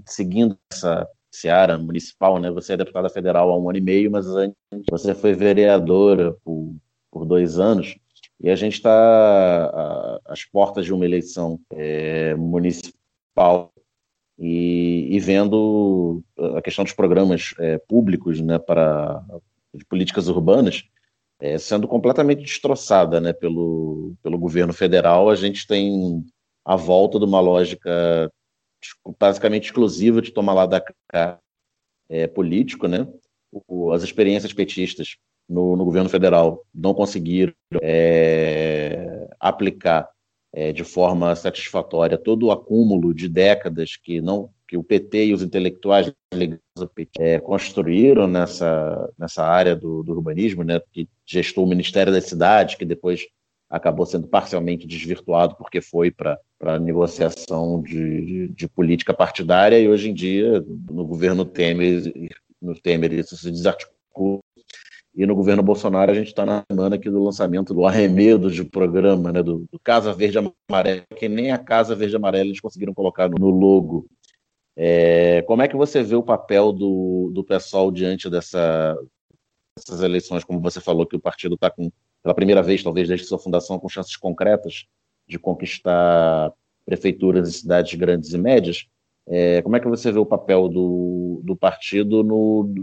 [0.05, 4.27] seguindo essa seara municipal, né, você é deputada federal há um ano e meio, mas
[4.27, 4.55] antes
[4.89, 6.75] você foi vereadora por,
[7.09, 7.97] por dois anos,
[8.41, 13.73] e a gente está às portas de uma eleição é, municipal
[14.37, 16.23] e, e, vendo
[16.55, 19.21] a questão dos programas é, públicos né, para
[19.73, 20.83] de políticas urbanas
[21.39, 25.29] é, sendo completamente destroçada né, pelo, pelo governo federal.
[25.29, 26.23] A gente tem
[26.65, 28.31] a volta de uma lógica
[29.19, 31.39] basicamente exclusiva de tomar lá da cá
[32.09, 33.07] é, político, né?
[33.51, 35.17] O, as experiências petistas
[35.49, 40.07] no, no governo federal não conseguiram é, aplicar
[40.53, 45.33] é, de forma satisfatória todo o acúmulo de décadas que não que o PT e
[45.33, 51.09] os intelectuais ligados ao PT é, construíram nessa, nessa área do, do, urbanismo, né, que
[51.25, 53.25] gestou o Ministério das Cidades, que depois
[53.67, 56.39] acabou sendo parcialmente desvirtuado porque foi para
[56.79, 62.03] negociação de, de, de, política partidária e hoje em dia no governo Temer,
[62.61, 64.39] no Temer isso se desarticula
[65.19, 68.63] e no governo Bolsonaro a gente está na semana aqui do lançamento do arremedo de
[68.63, 72.93] programa, né, do, do Casa Verde Amarela, que nem a Casa Verde Amarela eles conseguiram
[72.93, 74.07] colocar no logo.
[74.77, 78.97] É, como é que você vê o papel do, do pessoal diante dessa,
[79.75, 80.45] dessas eleições?
[80.45, 81.91] Como você falou que o partido está com,
[82.23, 84.85] pela primeira vez, talvez desde sua fundação, com chances concretas
[85.27, 86.53] de conquistar
[86.85, 88.87] prefeituras em cidades grandes e médias.
[89.27, 92.73] É, como é que você vê o papel do, do partido no,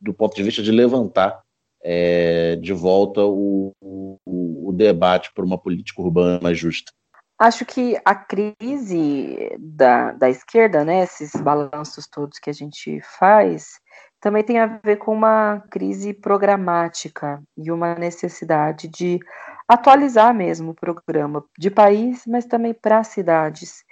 [0.00, 1.42] do ponto de vista de levantar
[1.82, 6.92] é, de volta o, o, o, debate por uma política urbana mais justa?
[7.38, 13.80] Acho que a crise da, da esquerda, né, esses balanços todos que a gente faz,
[14.20, 19.18] também tem a ver com uma crise programática e uma necessidade de
[19.66, 23.82] atualizar mesmo o programa de país, mas também para cidades.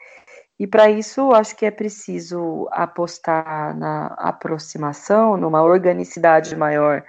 [0.56, 7.02] E para isso, acho que é preciso apostar na aproximação, numa organicidade maior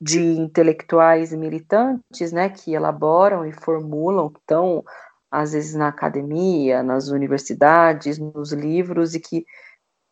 [0.00, 4.84] de intelectuais e militantes, né, que elaboram e formulam, estão
[5.30, 9.44] às vezes na academia, nas universidades, nos livros e que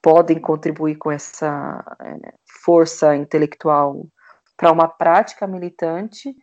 [0.03, 2.35] podem contribuir com essa é,
[2.65, 4.07] força intelectual
[4.57, 6.35] para uma prática militante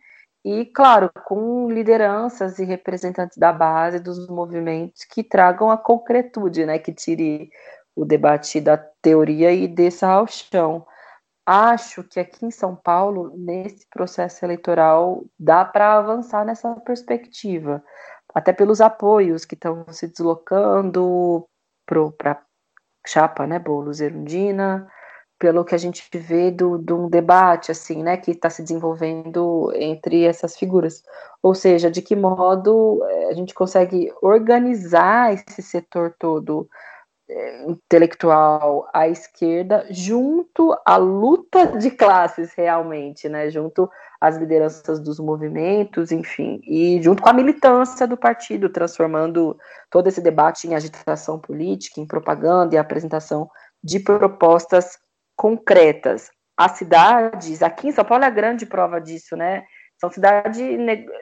[0.44, 6.78] e, claro, com lideranças e representantes da base dos movimentos que tragam a concretude, né,
[6.78, 7.50] que tire
[7.94, 10.84] o debate da teoria e desça ao chão.
[11.44, 17.82] Acho que aqui em São Paulo, nesse processo eleitoral, dá para avançar nessa perspectiva,
[18.32, 21.46] até pelos apoios que estão se deslocando
[21.84, 22.40] para
[23.06, 24.88] chapa, né, Boulos Erundina,
[25.42, 29.72] pelo que a gente vê do, de um debate, assim, né, que está se desenvolvendo
[29.74, 31.02] entre essas figuras.
[31.42, 36.68] Ou seja, de que modo eh, a gente consegue organizar esse setor todo
[37.66, 43.88] intelectual à esquerda junto à luta de classes realmente, né, junto
[44.20, 49.56] às lideranças dos movimentos, enfim, e junto com a militância do partido, transformando
[49.90, 53.48] todo esse debate em agitação política, em propaganda e apresentação
[53.82, 54.98] de propostas
[55.36, 56.30] concretas.
[56.56, 59.64] As cidades, aqui em São Paulo é a grande prova disso, né?
[59.98, 60.62] São cidade,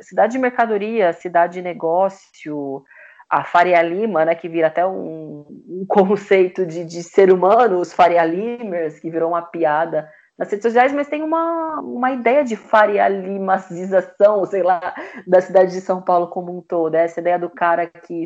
[0.02, 2.82] cidade de mercadoria, cidade de negócio,
[3.30, 7.92] a Faria Lima, né, que vira até um, um conceito de, de, ser humano, os
[7.92, 12.56] Faria Limers, que virou uma piada nas redes sociais, mas tem uma, uma ideia de
[12.56, 14.94] Faria Limazização, sei lá,
[15.26, 18.24] da cidade de São Paulo como um todo, essa ideia do cara que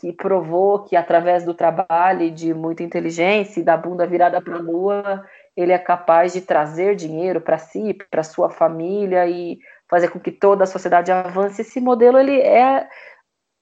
[0.00, 4.56] que provou que através do trabalho e de muita inteligência e da bunda virada para
[4.56, 5.24] a lua,
[5.56, 9.58] ele é capaz de trazer dinheiro para si, para sua família e
[9.88, 11.62] fazer com que toda a sociedade avance.
[11.62, 12.88] Esse modelo ele é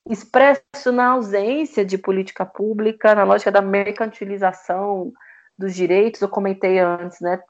[0.09, 5.13] expresso na ausência de política pública, na lógica da mercantilização
[5.59, 6.21] dos direitos.
[6.21, 7.41] Eu comentei antes, né?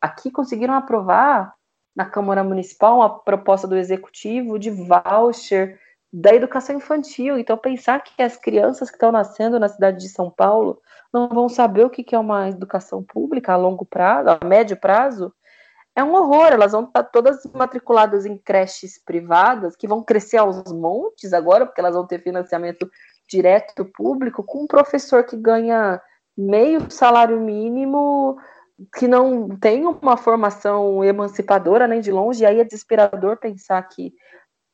[0.00, 1.54] Aqui conseguiram aprovar
[1.94, 5.78] na Câmara Municipal uma proposta do executivo de voucher
[6.12, 7.38] da educação infantil.
[7.38, 10.80] Então, pensar que as crianças que estão nascendo na cidade de São Paulo
[11.12, 15.32] não vão saber o que é uma educação pública a longo prazo, a médio prazo,
[15.94, 16.46] é um horror.
[16.52, 21.80] Elas vão estar todas matriculadas em creches privadas, que vão crescer aos montes agora, porque
[21.80, 22.90] elas vão ter financiamento
[23.28, 26.00] direto público, com um professor que ganha
[26.36, 28.36] meio salário mínimo,
[28.96, 34.12] que não tem uma formação emancipadora nem de longe, e aí é desesperador pensar que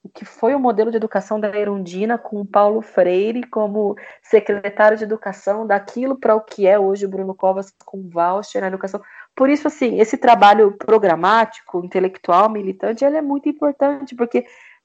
[0.02, 4.96] o que foi o modelo de educação da Erundina com o Paulo Freire como secretário
[4.96, 9.00] de educação, daquilo para o que é hoje o Bruno Covas com voucher na educação.
[9.40, 14.44] Por isso, assim, esse trabalho programático, intelectual, militante, ele é muito importante, porque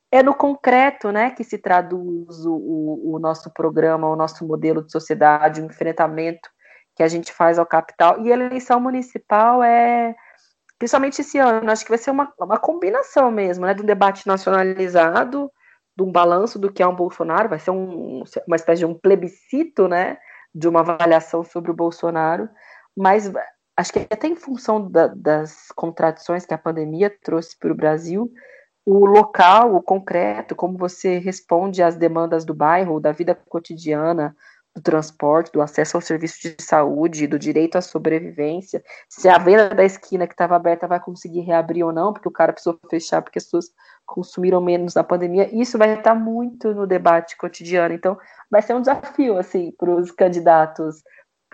[0.09, 4.93] é no concreto né, que se traduz o, o, nosso programa, o nosso modelo de
[4.93, 6.49] sociedade, o enfrentamento
[6.95, 8.21] que a gente faz ao capital.
[8.21, 10.15] E a eleição municipal é
[10.79, 14.25] principalmente esse ano, acho que vai ser uma, uma combinação mesmo, né, de um debate
[14.25, 15.51] nacionalizado,
[15.97, 18.93] de um balanço do que é um Bolsonaro, vai ser um, uma espécie de um
[18.93, 20.17] plebiscito, né,
[20.53, 22.47] de uma avaliação sobre o Bolsonaro,
[22.95, 23.29] mas
[23.75, 28.31] acho que até em função da, das contradições que a pandemia trouxe para o Brasil,
[28.85, 34.35] o local, o concreto, como você responde às demandas do bairro, da vida cotidiana,
[34.75, 39.69] do transporte, do acesso ao serviço de saúde, do direito à sobrevivência, se a venda
[39.69, 43.21] da esquina que estava aberta vai conseguir reabrir ou não, porque o cara precisou fechar
[43.21, 43.71] porque as pessoas
[44.05, 47.93] consumiram menos na pandemia, isso vai estar muito no debate cotidiano.
[47.93, 48.17] Então,
[48.51, 51.01] vai ser um desafio assim para os candidatos,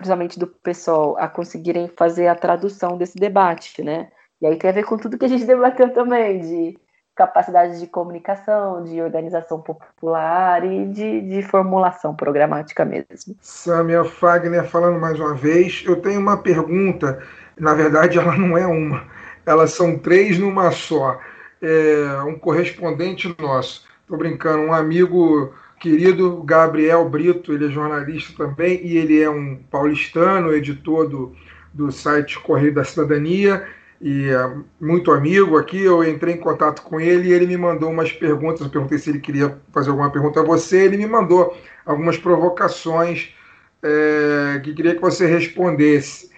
[0.02, 4.08] principalmente do pessoal, a conseguirem fazer a tradução desse debate, né?
[4.40, 6.78] E aí tem a ver com tudo que a gente debateu também, de
[7.14, 13.36] capacidade de comunicação, de organização popular e de, de formulação programática mesmo.
[13.40, 17.22] Samia Fagner falando mais uma vez, eu tenho uma pergunta,
[17.58, 19.06] na verdade ela não é uma,
[19.44, 21.20] elas são três numa só.
[21.60, 28.80] É um correspondente nosso, estou brincando, um amigo querido, Gabriel Brito, ele é jornalista também
[28.86, 31.34] e ele é um paulistano, editor do,
[31.74, 33.66] do site Correio da Cidadania,
[34.00, 35.82] e é muito amigo aqui.
[35.82, 38.60] Eu entrei em contato com ele e ele me mandou umas perguntas.
[38.60, 40.84] Eu perguntei se ele queria fazer alguma pergunta a você.
[40.84, 43.34] Ele me mandou algumas provocações
[43.82, 46.30] é, que queria que você respondesse.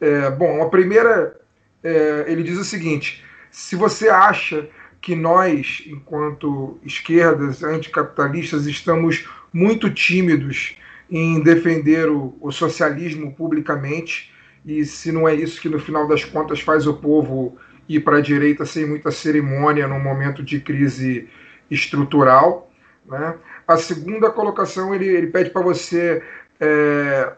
[0.00, 1.40] É, bom, a primeira,
[1.82, 4.68] é, ele diz o seguinte: se você acha
[5.02, 10.76] que nós, enquanto esquerdas anticapitalistas, estamos muito tímidos
[11.10, 14.32] em defender o, o socialismo publicamente,
[14.64, 17.58] e se não é isso que no final das contas faz o povo
[17.88, 21.28] ir para a direita sem muita cerimônia num momento de crise
[21.68, 22.70] estrutural.
[23.04, 23.34] Né?
[23.66, 26.22] A segunda colocação ele, ele pede para você
[26.60, 27.32] é,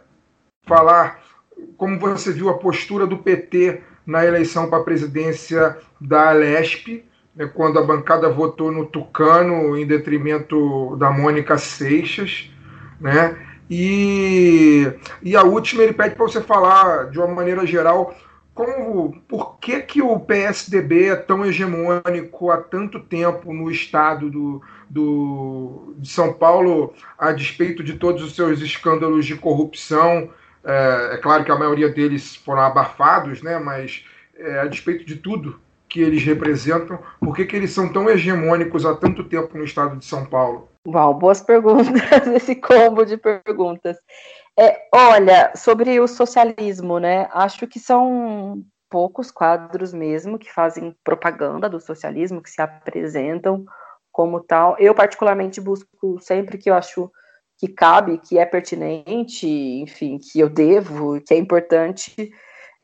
[0.67, 1.25] falar
[1.79, 7.03] como você viu a postura do PT na eleição para a presidência da Alesp,
[7.37, 12.51] né, quando a bancada votou no Tucano em detrimento da Mônica Seixas,
[13.01, 13.37] né?
[13.69, 14.93] E,
[15.23, 18.15] e a última ele pede para você falar de uma maneira geral
[18.55, 24.63] como, por que, que o PSDB é tão hegemônico há tanto tempo no estado do,
[24.89, 30.31] do, de São Paulo, a despeito de todos os seus escândalos de corrupção?
[30.63, 34.05] É, é claro que a maioria deles foram abafados, né, mas
[34.37, 35.59] é, a despeito de tudo
[35.95, 39.97] que eles representam, por que, que eles são tão hegemônicos há tanto tempo no estado
[39.97, 40.69] de São Paulo?
[40.89, 41.87] Uau, boas perguntas,
[42.35, 43.97] esse combo de perguntas.
[44.59, 47.29] É, olha, sobre o socialismo, né?
[47.33, 48.61] Acho que são
[48.91, 53.65] poucos quadros mesmo que fazem propaganda do socialismo, que se apresentam
[54.11, 54.75] como tal.
[54.81, 57.09] Eu, particularmente, busco sempre que eu acho
[57.57, 62.33] que cabe, que é pertinente, enfim, que eu devo, que é importante,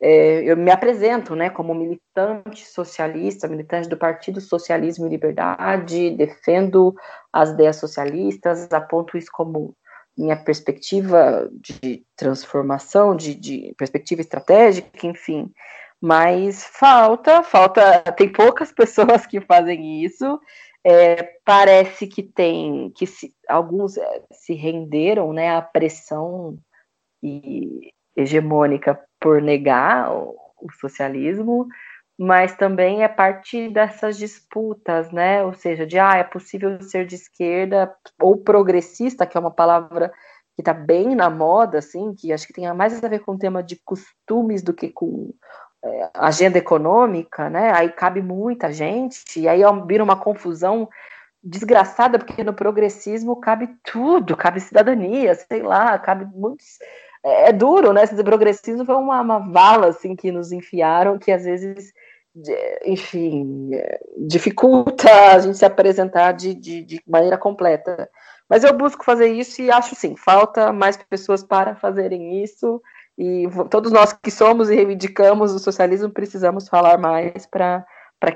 [0.00, 6.94] é, eu me apresento né, como militante socialista, militante do Partido Socialismo e Liberdade, defendo
[7.30, 9.74] as ideias socialistas, aponto isso como
[10.16, 15.50] minha perspectiva de transformação, de, de perspectiva estratégica, enfim.
[16.00, 20.40] Mas falta, falta, tem poucas pessoas que fazem isso.
[20.82, 26.56] É, parece que tem, que se, alguns é, se renderam né, à pressão
[27.22, 31.68] e, hegemônica por negar o, o socialismo,
[32.18, 35.42] mas também é parte dessas disputas, né?
[35.42, 40.12] Ou seja, de ah, é possível ser de esquerda ou progressista, que é uma palavra
[40.54, 43.38] que está bem na moda, assim, que acho que tem mais a ver com o
[43.38, 45.32] tema de costumes do que com
[45.82, 47.72] é, agenda econômica, né?
[47.72, 50.88] Aí cabe muita gente, e aí vira uma confusão
[51.42, 56.78] desgraçada, porque no progressismo cabe tudo, cabe cidadania, sei lá, cabe muitos
[57.24, 58.04] é, é, duro, né?
[58.04, 61.92] Esse progressismo foi uma, uma vala assim que nos enfiaram, que às vezes,
[62.84, 68.08] enfim, é, dificulta a gente se apresentar de, de, de maneira completa.
[68.48, 72.82] Mas eu busco fazer isso e acho sim, falta mais pessoas para fazerem isso.
[73.18, 77.84] E todos nós que somos e reivindicamos o socialismo precisamos falar mais para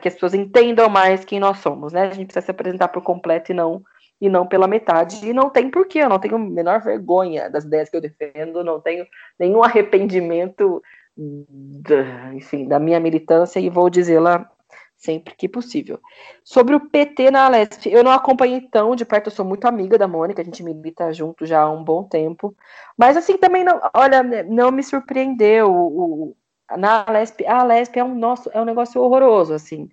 [0.01, 2.03] que as pessoas entendam mais quem nós somos, né?
[2.03, 3.83] A gente precisa se apresentar por completo e não
[4.21, 5.27] e não pela metade.
[5.27, 8.65] E não tem porquê, eu não tenho a menor vergonha das ideias que eu defendo,
[8.65, 9.07] não tenho
[9.39, 10.83] nenhum arrependimento,
[11.17, 14.51] da, enfim, da minha militância e vou dizê-la
[14.97, 16.01] sempre que possível.
[16.43, 19.99] Sobre o PT na Alesp, eu não acompanhei tão de perto, eu sou muito amiga
[19.99, 22.57] da Mônica, a gente milita junto já há um bom tempo,
[22.97, 26.37] mas assim também não, olha, não me surpreendeu o,
[26.77, 29.89] na Alesp, a Alesp é um nosso, é um negócio horroroso, assim.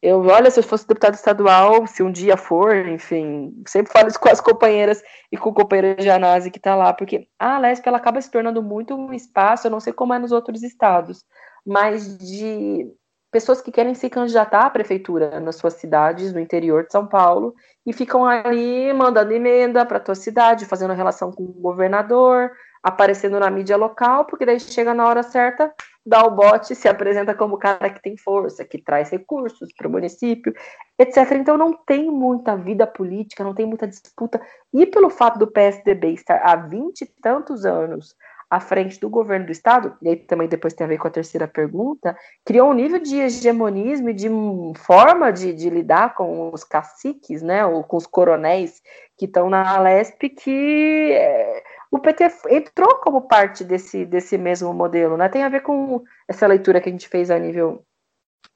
[0.00, 4.20] Eu, olha, se eu fosse deputado estadual, se um dia for, enfim, sempre falo isso
[4.20, 5.02] com as companheiras
[5.32, 8.62] e com o companheiro análise que está lá, porque a Alesp ela acaba se tornando
[8.62, 11.24] muito um espaço, eu não sei como é nos outros estados,
[11.66, 12.86] mas de
[13.30, 17.54] pessoas que querem se candidatar à prefeitura nas suas cidades no interior de São Paulo
[17.84, 22.52] e ficam ali mandando emenda para a tua cidade, fazendo relação com o governador,
[22.82, 25.72] aparecendo na mídia local, porque daí chega na hora certa,
[26.08, 29.90] dá o bote, se apresenta como cara que tem força, que traz recursos para o
[29.90, 30.52] município,
[30.98, 31.32] etc.
[31.32, 34.40] Então não tem muita vida política, não tem muita disputa.
[34.72, 38.16] E pelo fato do PSDB estar há vinte e tantos anos
[38.50, 41.10] à frente do governo do Estado, e aí também depois tem a ver com a
[41.10, 44.28] terceira pergunta, criou um nível de hegemonismo e de
[44.76, 48.80] forma de, de lidar com os caciques, né, ou com os coronéis
[49.18, 55.16] que estão na Alesp, que é, o PT entrou como parte desse, desse mesmo modelo,
[55.16, 55.28] né?
[55.28, 57.84] Tem a ver com essa leitura que a gente fez a nível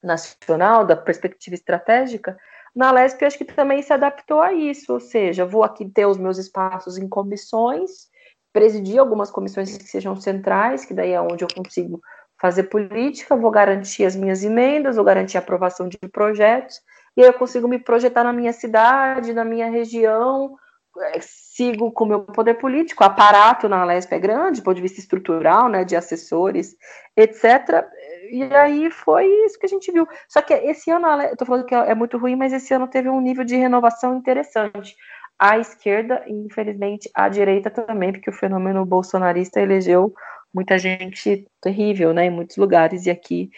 [0.03, 2.37] nacional, da perspectiva estratégica.
[2.75, 6.17] Na LESP, acho que também se adaptou a isso, ou seja, vou aqui ter os
[6.17, 8.09] meus espaços em comissões,
[8.53, 12.01] presidir algumas comissões que sejam centrais, que daí é onde eu consigo
[12.41, 16.81] fazer política, vou garantir as minhas emendas, vou garantir a aprovação de projetos,
[17.17, 20.57] e aí eu consigo me projetar na minha cidade, na minha região,
[20.99, 24.77] é, sigo com o meu poder político, o aparato na Lesp é grande, do ponto
[24.77, 26.77] de vista estrutural, né, de assessores,
[27.17, 27.87] etc.
[28.31, 30.07] E aí foi isso que a gente viu.
[30.29, 31.07] Só que esse ano,
[31.37, 34.95] tô falando que é muito ruim, mas esse ano teve um nível de renovação interessante.
[35.45, 40.15] A esquerda, infelizmente, a direita também, porque o fenômeno bolsonarista elegeu
[40.55, 43.51] muita gente terrível, né, em muitos lugares, e aqui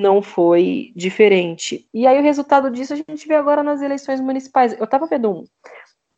[0.00, 1.86] não foi diferente.
[1.92, 4.72] E aí o resultado disso a gente vê agora nas eleições municipais.
[4.78, 5.44] Eu estava vendo um,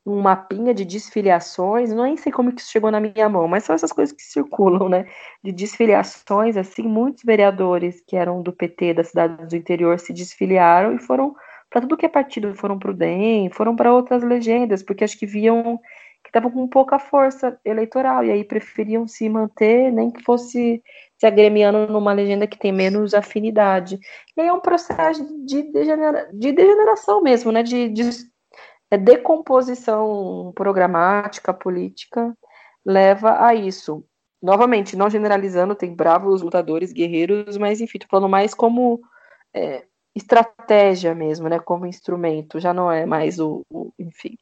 [0.06, 3.64] um mapinha de desfiliações, não nem sei como que isso chegou na minha mão, mas
[3.64, 5.06] são essas coisas que circulam, né?
[5.42, 10.94] De desfiliações, assim, muitos vereadores que eram do PT da cidade do interior se desfiliaram
[10.94, 11.34] e foram
[11.70, 15.18] para tudo que é partido, foram para o DEM, foram para outras legendas, porque acho
[15.18, 15.80] que viam
[16.22, 20.82] que estavam com pouca força eleitoral, e aí preferiam se manter, nem que fosse
[21.16, 23.98] se agremiando numa legenda que tem menos afinidade.
[24.36, 27.62] E aí é um processo de, degenera de degeneração mesmo, né?
[27.62, 28.02] De, de
[28.90, 32.36] é decomposição programática, política,
[32.84, 34.04] leva a isso.
[34.42, 39.00] Novamente, não generalizando, tem bravos lutadores, guerreiros, mas enfim, tô falando mais como
[39.54, 39.84] é,
[40.14, 41.58] estratégia mesmo, né?
[41.58, 44.36] Como instrumento, já não é mais o, o, enfim,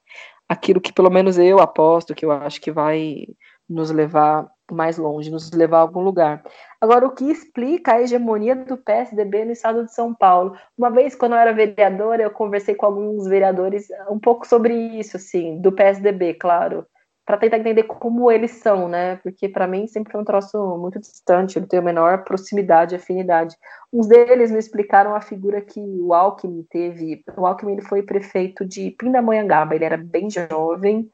[0.49, 3.27] aquilo que pelo menos eu aposto, que eu acho que vai
[3.69, 6.43] nos levar mais longe, nos levar a algum lugar.
[6.81, 10.57] Agora, o que explica a hegemonia do PSDB no estado de São Paulo?
[10.77, 15.17] Uma vez, quando eu era vereadora, eu conversei com alguns vereadores um pouco sobre isso,
[15.17, 16.87] assim, do PSDB, claro,
[17.29, 19.17] para tentar entender como eles são, né?
[19.17, 22.97] Porque para mim sempre foi um troço muito distante, eu não tenho a menor proximidade,
[22.97, 23.55] afinidade.
[23.93, 27.23] Uns deles me explicaram a figura que o Alckmin teve.
[27.37, 31.11] O Alckmin ele foi prefeito de Pindamonhangaba, ele era bem jovem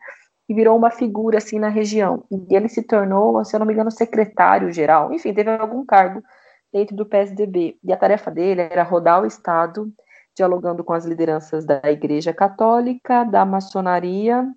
[0.48, 2.24] e virou uma figura assim na região.
[2.30, 6.22] E ele se tornou, se eu não me engano, secretário-geral, enfim, teve algum cargo
[6.72, 7.76] dentro do PSDB.
[7.82, 9.92] E a tarefa dele era rodar o Estado,
[10.36, 14.48] dialogando com as lideranças da Igreja Católica, da maçonaria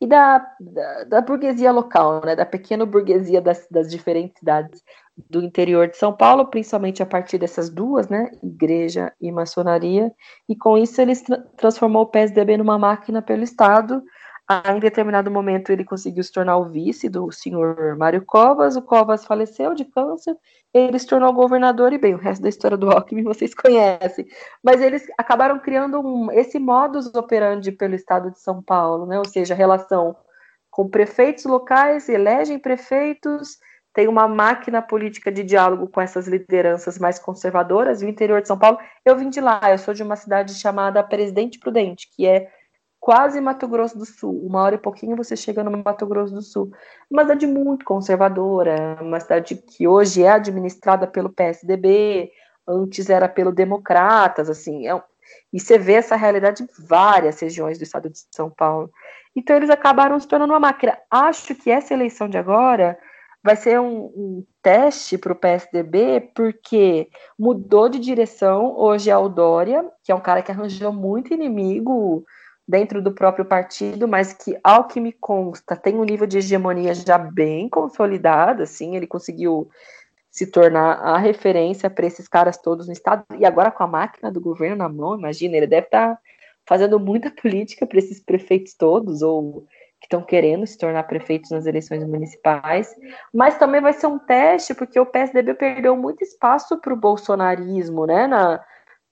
[0.00, 4.82] e da, da, da burguesia local, né, da pequena burguesia das, das diferentes cidades
[5.30, 10.12] do interior de São Paulo, principalmente a partir dessas duas, né, igreja e maçonaria,
[10.48, 14.02] e com isso ele tra transformou o PSDB numa máquina pelo Estado,
[14.50, 19.24] em determinado momento ele conseguiu se tornar o vice do senhor Mário Covas, o Covas
[19.24, 20.36] faleceu de câncer,
[20.72, 24.26] ele se tornou governador e bem, o resto da história do Alckmin vocês conhecem.
[24.62, 29.18] Mas eles acabaram criando um, esse modus operandi pelo estado de São Paulo, né?
[29.18, 30.14] ou seja, relação
[30.70, 33.58] com prefeitos locais, elegem prefeitos,
[33.94, 38.48] tem uma máquina política de diálogo com essas lideranças mais conservadoras, e o interior de
[38.48, 42.26] São Paulo, eu vim de lá, eu sou de uma cidade chamada Presidente Prudente, que
[42.26, 42.50] é
[43.04, 44.40] quase Mato Grosso do Sul.
[44.46, 46.72] Uma hora e pouquinho você chega no Mato Grosso do Sul.
[47.10, 52.32] Uma cidade muito conservadora, uma cidade que hoje é administrada pelo PSDB,
[52.66, 54.88] antes era pelo Democratas, assim.
[54.88, 55.02] É,
[55.52, 58.90] e você vê essa realidade em várias regiões do estado de São Paulo.
[59.36, 60.96] Então eles acabaram se tornando uma máquina.
[61.10, 62.98] Acho que essa eleição de agora
[63.42, 68.74] vai ser um, um teste para o PSDB, porque mudou de direção.
[68.78, 72.24] Hoje é o Dória, que é um cara que arranjou muito inimigo
[72.66, 76.94] dentro do próprio partido, mas que, ao que me consta, tem um nível de hegemonia
[76.94, 79.68] já bem consolidado, assim, ele conseguiu
[80.30, 84.32] se tornar a referência para esses caras todos no estado, e agora com a máquina
[84.32, 86.18] do governo na mão, imagina, ele deve estar tá
[86.66, 89.66] fazendo muita política para esses prefeitos todos, ou
[90.00, 92.94] que estão querendo se tornar prefeitos nas eleições municipais,
[93.32, 98.06] mas também vai ser um teste, porque o PSDB perdeu muito espaço para o bolsonarismo,
[98.06, 98.60] né, na,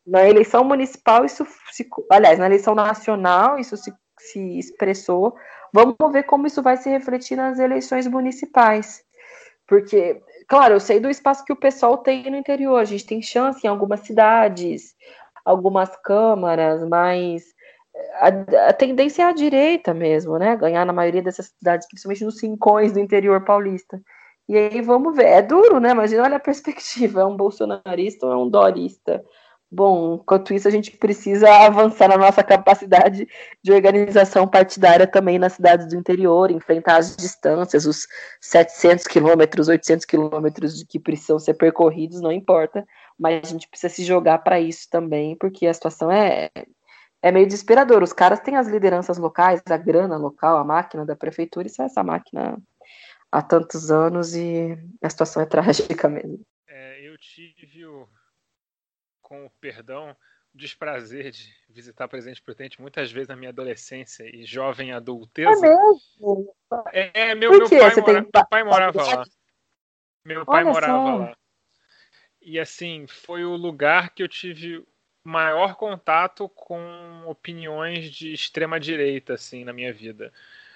[0.07, 5.35] na eleição municipal, isso se, aliás, na eleição nacional, isso se, se expressou.
[5.73, 9.03] Vamos ver como isso vai se refletir nas eleições municipais.
[9.67, 13.23] Porque, claro, eu sei do espaço que o pessoal tem no interior, a gente tem
[13.23, 14.95] chance em algumas cidades,
[15.45, 17.45] algumas câmaras, mas
[18.15, 20.57] a, a, tendência é a direita mesmo, né?
[20.57, 24.01] Ganhar na maioria dessas cidades, principalmente nos cincões do interior paulista.
[24.49, 25.27] E aí vamos ver.
[25.27, 25.91] É duro, né?
[25.91, 27.21] Imagina, olha a perspectiva.
[27.21, 29.25] É um bolsonarista ou é um dorista?
[29.75, 33.27] Bom, enquanto isso, a gente precisa avançar na nossa capacidade
[33.63, 38.07] de organização partidária também nas cidades do interior, enfrentar as distâncias, os
[38.39, 42.87] 700 quilômetros, 800 quilômetros que precisam ser percorridos, não importa,
[43.19, 46.51] mas a gente precisa se jogar para isso também, porque a situação é,
[47.23, 48.05] é meio desesperadora.
[48.05, 51.85] Os caras têm as lideranças locais, a grana local, a máquina da prefeitura, e só
[51.85, 52.59] essa máquina
[53.31, 56.41] há tantos anos e a situação é trágica mesmo.
[56.69, 58.07] É, eu tive o
[59.33, 60.15] com o perdão,
[60.55, 65.49] o desprazer de visitar Presidente Prudente muitas vezes na minha adolescência e jovem adulteza.
[65.51, 66.55] É mesmo?
[66.93, 69.25] É, meu, meu, pai, mora, meu pai morava lá.
[70.23, 71.17] Meu pai Olha morava só.
[71.17, 71.37] lá.
[72.43, 74.85] E assim, foi o lugar que eu tive
[75.25, 80.31] maior contato com opiniões de extrema direita assim na minha vida.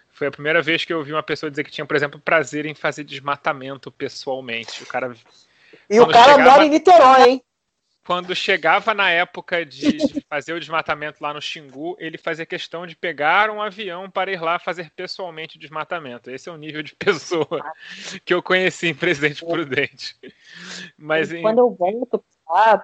[0.09, 2.65] Foi a primeira vez que eu ouvi uma pessoa dizer que tinha, por exemplo, prazer
[2.65, 4.83] em fazer desmatamento pessoalmente.
[4.83, 5.15] O cara
[5.91, 6.51] E o cara chegava...
[6.51, 7.43] mora em Niterói, hein?
[8.07, 12.95] Quando chegava na época de, fazer o desmatamento lá no Xingu, ele fazia questão de
[12.95, 16.31] pegar um avião para ir lá fazer pessoalmente o desmatamento.
[16.31, 17.73] Esse é o nível de pessoa
[18.24, 20.16] que eu conheci em Presidente Prudente.
[20.97, 22.24] Mas quando eu volto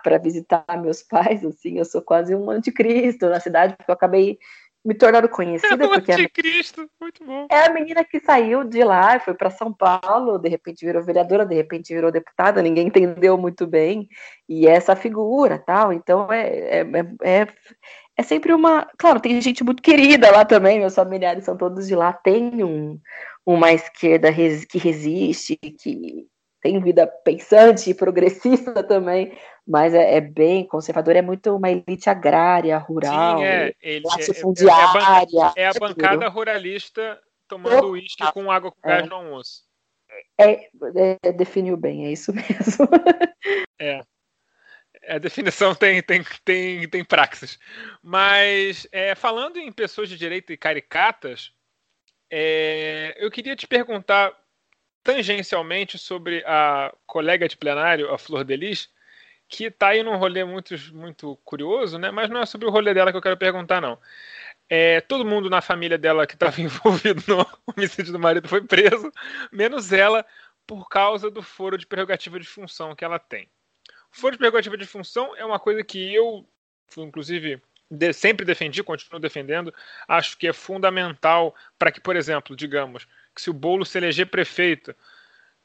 [0.02, 4.40] para visitar meus pais, assim, eu sou quase um anticristo na cidade, porque eu acabei
[4.84, 5.84] me tornando conhecida.
[5.84, 7.46] É porque anticristo, muito bom.
[7.50, 11.46] É a menina que saiu de lá, foi para São Paulo, de repente virou vereadora,
[11.46, 14.08] de repente virou deputada, ninguém entendeu muito bem,
[14.48, 15.92] e é essa figura tal.
[15.92, 17.48] Então é, é, é, é,
[18.16, 18.86] é sempre uma.
[18.98, 22.98] Claro, tem gente muito querida lá também, meus familiares são todos de lá, tem um,
[23.46, 26.26] uma esquerda res, que resiste, que
[26.62, 29.36] tem vida pensante e progressista também,
[29.66, 34.04] mas é, é, bem conservador, é muito uma elite agrária, rural, Sim, é, ele,
[34.40, 35.02] fundiária.
[35.36, 39.64] É, é, a, é a bancada ruralista tomando uísque com água com gás no almoço.
[40.38, 40.68] É,
[41.22, 42.88] é, definiu bem, é isso mesmo.
[43.78, 44.02] É.
[45.08, 47.58] A definição tem, tem, tem, tem praxis.
[48.00, 51.52] Mas, é, falando em pessoas de direita e caricatas,
[52.30, 54.32] é, eu queria te perguntar
[55.02, 58.88] tangencialmente sobre a colega de plenário, a Flor Delis,
[59.48, 62.10] que está aí num rolê muito, muito curioso, né?
[62.10, 63.98] Mas não é sobre o rolê dela que eu quero perguntar, não.
[64.68, 69.12] É, todo mundo na família dela que estava envolvido no homicídio do marido foi preso,
[69.52, 70.24] menos ela,
[70.66, 73.50] por causa do foro de prerrogativa de função que ela tem.
[74.10, 76.48] O foro de prerrogativa de função é uma coisa que eu,
[76.96, 77.60] inclusive,
[78.14, 79.74] sempre defendi, continuo defendendo.
[80.08, 84.26] Acho que é fundamental para que, por exemplo, digamos, que se o Bolo se eleger
[84.26, 84.94] prefeito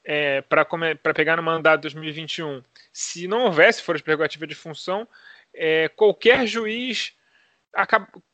[0.04, 2.64] é, para pegar no mandato de 2021,
[2.94, 5.08] se não houvesse foro de prerrogativa de função,
[5.54, 7.14] é, qualquer juiz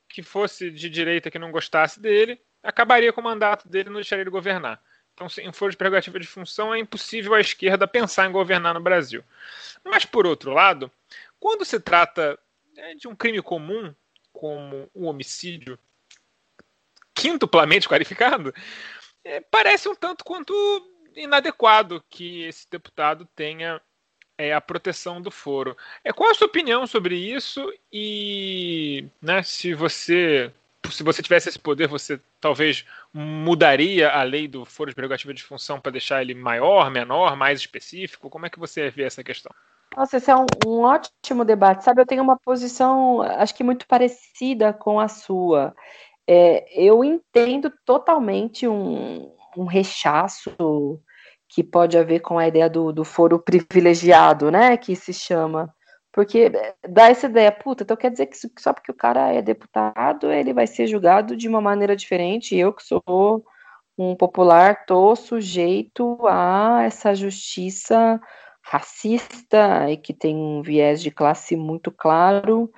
[0.08, 4.00] que fosse de direita que não gostasse dele, acabaria com o mandato dele e não
[4.00, 4.82] deixaria ele governar.
[5.14, 8.80] Então, sem foro de prerrogativa de função, é impossível a esquerda pensar em governar no
[8.80, 9.24] Brasil.
[9.84, 10.92] Mas, por outro lado,
[11.40, 12.40] quando se trata
[12.76, 13.94] né, de um crime comum,
[14.32, 15.78] como um homicídio
[17.14, 19.03] quintuplamente qualificado, é,
[19.52, 20.54] parece um tanto quanto
[21.16, 23.82] inadequado que esse deputado tenha
[24.38, 25.78] é, a proteção do foro.
[26.04, 30.52] É, qual a sua opinião sobre isso e né, se você
[30.92, 35.42] se você tivesse esse poder, você talvez mudaria a lei do foro de prerrogativa de
[35.42, 38.30] função para deixar ele maior, menor, mais específico?
[38.30, 39.52] Como é que você vê essa questão?
[39.96, 41.84] Nossa, esse é um, um ótimo debate.
[41.84, 45.74] Sabe, eu tenho uma posição, acho que muito parecida com a sua.
[46.28, 50.52] É, eu entendo totalmente um, um rechaço
[51.50, 54.76] que pode haver com a ideia do, do foro privilegiado, né?
[54.78, 55.74] Que se chama.
[56.12, 56.52] Porque
[56.88, 60.54] dá essa ideia, puta, então quer dizer que só porque o cara é deputado, ele
[60.54, 62.56] vai ser julgado de uma maneira diferente.
[62.56, 63.44] Eu, que sou
[63.98, 68.20] um popular, tô sujeito a essa justiça
[68.62, 72.72] racista e que tem um viés de classe muito claro.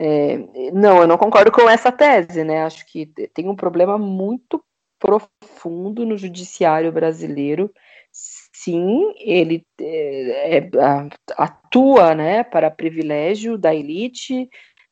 [0.00, 0.38] É,
[0.72, 2.62] não, eu não concordo com essa tese, né?
[2.62, 4.62] Acho que tem um problema muito
[4.98, 7.70] profundo no judiciário brasileiro.
[8.12, 10.70] Sim, ele é, é,
[11.36, 14.48] atua, né, para privilégio da elite.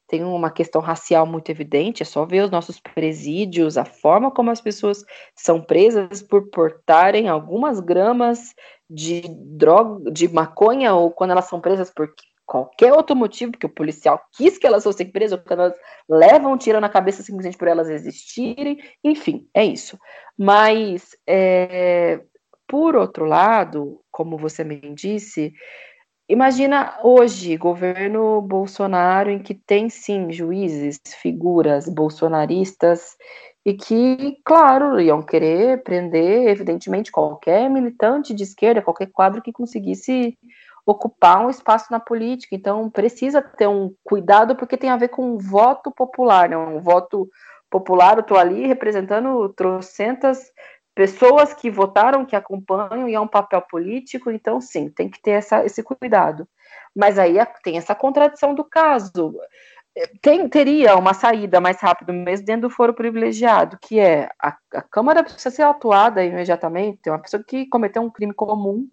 [0.09, 2.03] Tem uma questão racial muito evidente.
[2.03, 5.05] É só ver os nossos presídios, a forma como as pessoas
[5.35, 8.55] são presas por portarem algumas gramas
[8.89, 12.09] de droga, de maconha, ou quando elas são presas por
[12.47, 15.77] qualquer outro motivo, porque o policial quis que elas fossem presas, quando elas
[16.09, 19.99] levam um tiro na cabeça simplesmente por elas existirem, enfim, é isso.
[20.39, 22.21] Mas, é,
[22.69, 25.53] por outro lado, como você me disse,
[26.29, 33.17] imagina hoje, governo Bolsonaro, em que tem sim juízes, figuras bolsonaristas,
[33.65, 40.39] e que, claro, iam querer prender, evidentemente, qualquer militante de esquerda, qualquer quadro que conseguisse
[40.87, 42.55] ocupar um espaço na política.
[42.55, 46.57] Então, precisa ter um cuidado, porque tem a ver com um voto popular, né?
[46.57, 47.29] um voto
[47.69, 48.17] popular.
[48.17, 50.53] Eu estou ali representando trocentas
[50.95, 55.33] pessoas que votaram, que acompanham, e é um papel político, então, sim, tem que ter
[55.33, 56.49] essa, esse cuidado.
[56.95, 59.35] Mas aí tem essa contradição do caso.
[60.23, 64.83] Tem, teria uma saída mais rápida mesmo dentro do foro privilegiado, que é a, a
[64.83, 68.87] Câmara precisa ser atuada imediatamente, uma pessoa que cometeu um crime comum,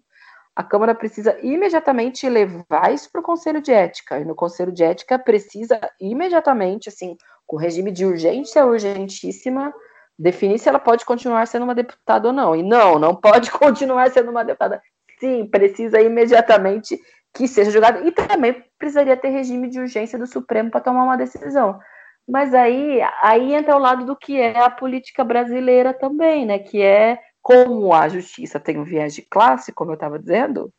[0.56, 4.20] a Câmara precisa imediatamente levar isso para o Conselho de Ética.
[4.20, 7.16] E no Conselho de Ética precisa imediatamente, assim,
[7.46, 9.74] com regime de urgência urgentíssima,
[10.16, 12.54] definir se ela pode continuar sendo uma deputada ou não.
[12.54, 14.80] E não, não pode continuar sendo uma deputada.
[15.18, 17.00] Sim, precisa imediatamente
[17.34, 18.00] que seja julgada.
[18.06, 21.80] E também precisaria ter regime de urgência do Supremo para tomar uma decisão.
[22.28, 26.60] Mas aí, aí entra o lado do que é a política brasileira também, né?
[26.60, 30.72] Que é como a justiça tem um viés de classe, como eu estava dizendo,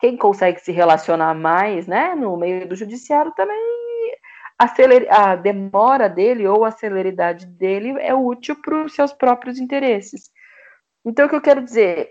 [0.00, 3.84] quem consegue se relacionar mais, né, no meio do judiciário também
[4.58, 10.30] a, a demora dele ou a celeridade dele é útil para os seus próprios interesses.
[11.04, 12.10] Então, o que eu quero dizer,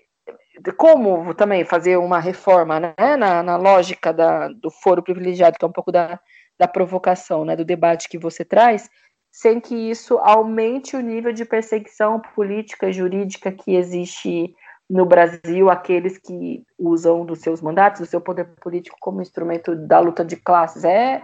[0.77, 5.67] como também fazer uma reforma né, na, na lógica da, do foro privilegiado, que é
[5.67, 6.19] um pouco da,
[6.59, 8.89] da provocação, né, do debate que você traz,
[9.33, 14.55] sem que isso aumente o nível de perseguição política e jurídica que existe
[14.87, 19.99] no Brasil, aqueles que usam dos seus mandatos, do seu poder político como instrumento da
[19.99, 20.83] luta de classes.
[20.83, 21.23] É,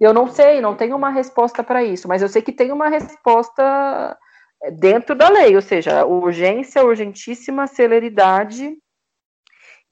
[0.00, 2.88] eu não sei, não tenho uma resposta para isso, mas eu sei que tem uma
[2.88, 4.16] resposta
[4.78, 8.74] dentro da lei, ou seja, urgência, urgentíssima, celeridade.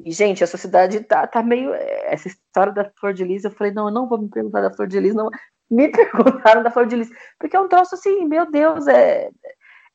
[0.02, 1.74] E, gente, a sociedade tá, tá meio.
[1.74, 4.72] Essa história da Flor de Lis, eu falei, não, eu não vou me perguntar da
[4.72, 5.28] Flor de Lis, não.
[5.70, 9.30] Me perguntaram da Flor de Lis, porque é um troço assim, meu Deus, é,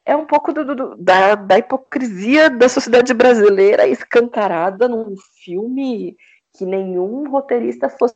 [0.06, 6.16] é um pouco do, do, da, da hipocrisia da sociedade brasileira escancarada num filme
[6.56, 8.16] que nenhum roteirista fosse,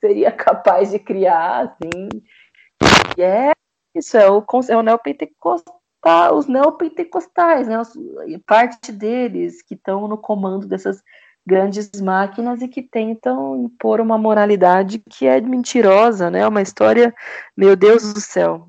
[0.00, 2.08] seria capaz de criar, assim.
[3.16, 3.52] E é
[3.94, 5.80] isso, é o, é o neopentecostal
[6.32, 7.76] os neopentecostais, né,
[8.46, 11.02] parte deles que estão no comando dessas
[11.46, 16.46] grandes máquinas e que tentam impor uma moralidade que é mentirosa, né?
[16.46, 17.14] Uma história,
[17.56, 18.66] meu Deus do céu.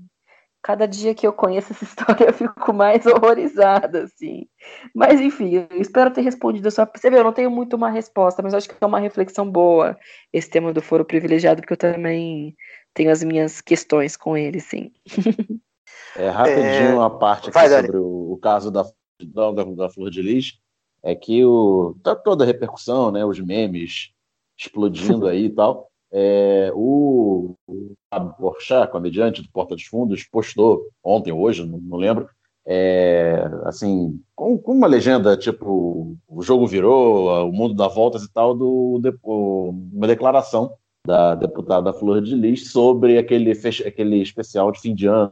[0.63, 4.47] Cada dia que eu conheço essa história eu fico mais horrorizada, assim.
[4.95, 6.89] Mas enfim, eu espero ter respondido a sua.
[6.95, 9.97] Você vê, eu não tenho muito uma resposta, mas acho que é uma reflexão boa
[10.31, 12.55] esse tema do foro privilegiado, porque eu também
[12.93, 14.91] tenho as minhas questões com ele, sim.
[16.15, 16.93] É, rapidinho é...
[16.93, 18.83] uma parte aqui Vai, sobre o, o, caso da,
[19.23, 20.60] da, da Flor de Lis,
[21.03, 24.11] é que o, tá toda a repercussão, né, os memes
[24.57, 25.89] explodindo aí e tal.
[26.13, 27.95] É, o, o
[28.37, 32.27] Porchat, comediante do Porta dos Fundos, postou ontem, hoje, não, não lembro,
[32.65, 38.31] é, assim, com, com, uma legenda tipo o jogo virou, o mundo dá voltas e
[38.31, 40.73] tal, do, de, uma declaração
[41.05, 45.31] da deputada Flor de Lis sobre aquele, aquele especial de fim de ano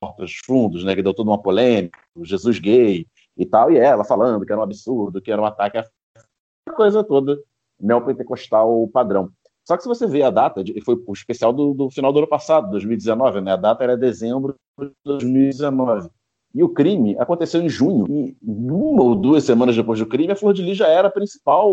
[0.00, 3.06] Portas Fundos, né, que deu toda uma polêmica, o Jesus gay
[3.36, 7.04] e tal, e ela falando que era um absurdo, que era um ataque a coisa
[7.04, 7.38] toda
[7.80, 9.30] neopentecostal padrão.
[9.64, 12.28] Só que se você vê a data, foi o especial do, do, final do ano
[12.28, 13.52] passado, 2019, né?
[13.52, 16.08] A data era dezembro de 2019.
[16.54, 18.06] E o crime aconteceu em junho.
[18.08, 21.10] E uma ou duas semanas depois do crime, a Flor de Lis já era a
[21.10, 21.70] principal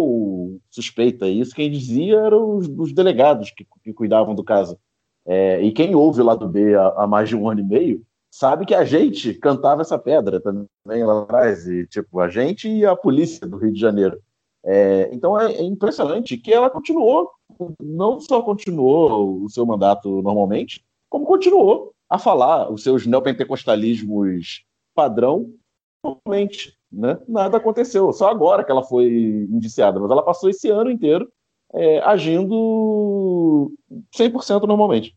[0.72, 1.28] suspeita.
[1.28, 4.78] E isso quem dizia eram os, os delegados que, que, cuidavam do caso.
[5.26, 8.04] É, e quem ouve o lado B há, mais de um ano e meio
[8.34, 11.68] sabe que a gente cantava essa pedra também lá atrás.
[11.68, 14.20] E, tipo, a gente e a polícia do Rio de Janeiro.
[14.66, 17.30] É, então é, é impressionante que ela continuou,
[17.80, 24.64] não só continuou o seu mandato normalmente, como continuou a falar os seus neopentecostalismos
[24.96, 25.54] padrão
[26.04, 26.76] normalmente.
[26.92, 27.20] Né?
[27.28, 29.08] Nada aconteceu, só agora que ela foi
[29.52, 31.32] indiciada, mas ela passou esse ano inteiro
[31.72, 33.72] é, agindo
[34.16, 35.16] 100% normalmente.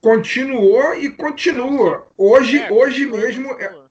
[0.00, 2.06] Continuou e continua.
[2.16, 3.86] Hoje, é, hoje mesmo, é,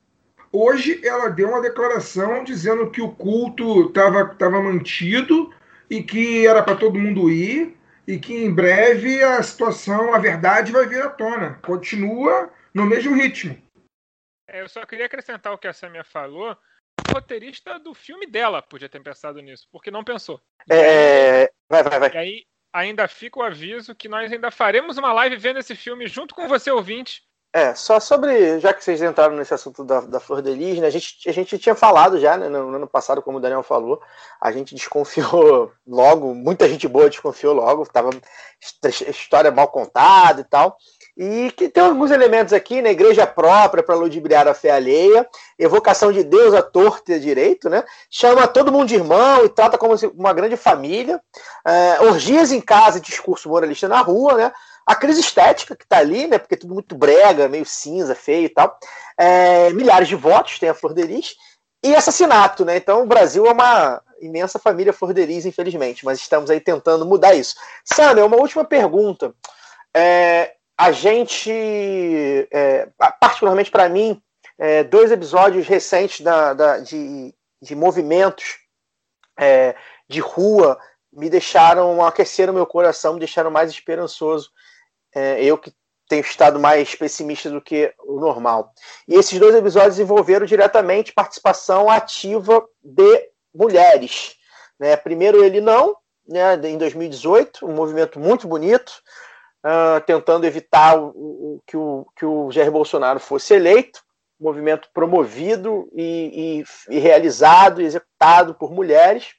[0.52, 5.54] hoje ela deu uma declaração dizendo que o culto estava tava mantido
[5.90, 7.78] e que era para todo mundo ir
[8.08, 11.60] e que em breve a situação, a verdade vai vir à tona.
[11.64, 13.56] Continua no mesmo ritmo.
[14.48, 16.58] É, eu só queria acrescentar o que a Samia falou.
[17.08, 20.42] O roteirista do filme dela podia ter pensado nisso, porque não pensou.
[20.68, 21.52] É.
[21.70, 22.12] Vai, vai, vai.
[22.14, 26.08] E aí ainda fica o aviso que nós ainda faremos uma live vendo esse filme
[26.08, 27.24] junto com você, ouvinte.
[27.52, 30.86] É, só sobre, já que vocês entraram nesse assunto da, da Flor de Lis, né,
[30.86, 33.64] a, gente, a gente tinha falado já né, no, no, ano passado, como o Daniel
[33.64, 34.00] falou,
[34.40, 38.12] a gente desconfiou logo, muita gente boa desconfiou logo, tava
[39.08, 40.78] história mal contada e tal.
[41.18, 42.92] E que tem alguns elementos aqui, né?
[42.92, 45.28] Igreja própria para ludibriar a fé alheia,
[45.58, 47.84] evocação de Deus a torta e a direito, né?
[48.10, 51.22] Chama todo mundo de irmão e trata como uma grande família.
[51.68, 54.54] É, orgias em casa e discurso moralista na rua, né?
[54.90, 56.40] A crise estética que está ali, né?
[56.40, 58.76] Porque tudo muito brega, meio cinza, feio e tal.
[59.16, 61.36] É, milhares de votos, tem a Flor de Lis.
[61.84, 62.78] E assassinato, né?
[62.78, 67.06] Então o Brasil é uma imensa família Flor de Lis, infelizmente, mas estamos aí tentando
[67.06, 67.54] mudar isso.
[67.86, 69.32] Samuel, uma última pergunta.
[69.96, 71.52] É, a gente,
[72.52, 72.90] é,
[73.22, 74.20] particularmente para mim,
[74.58, 78.58] é, dois episódios recentes da, da de, de, movimentos
[79.40, 79.76] é,
[80.10, 80.80] de rua
[81.14, 84.50] me deixaram, aqueceram meu coração, me deixaram mais esperançoso.
[85.14, 85.74] É, eu que
[86.10, 88.74] tenho estado mais pessimista do que o normal.
[89.08, 94.36] E esses dois episódios envolveram diretamente participação ativa de mulheres.
[94.80, 94.98] Né?
[94.98, 95.96] Primeiro, ele não,
[96.28, 98.92] né, em 2018, um movimento muito bonito,
[99.64, 104.02] uh, tentando evitar o, o, que, o, que o Jair Bolsonaro fosse eleito,
[104.40, 109.34] movimento promovido e, e, e realizado executado por mulheres.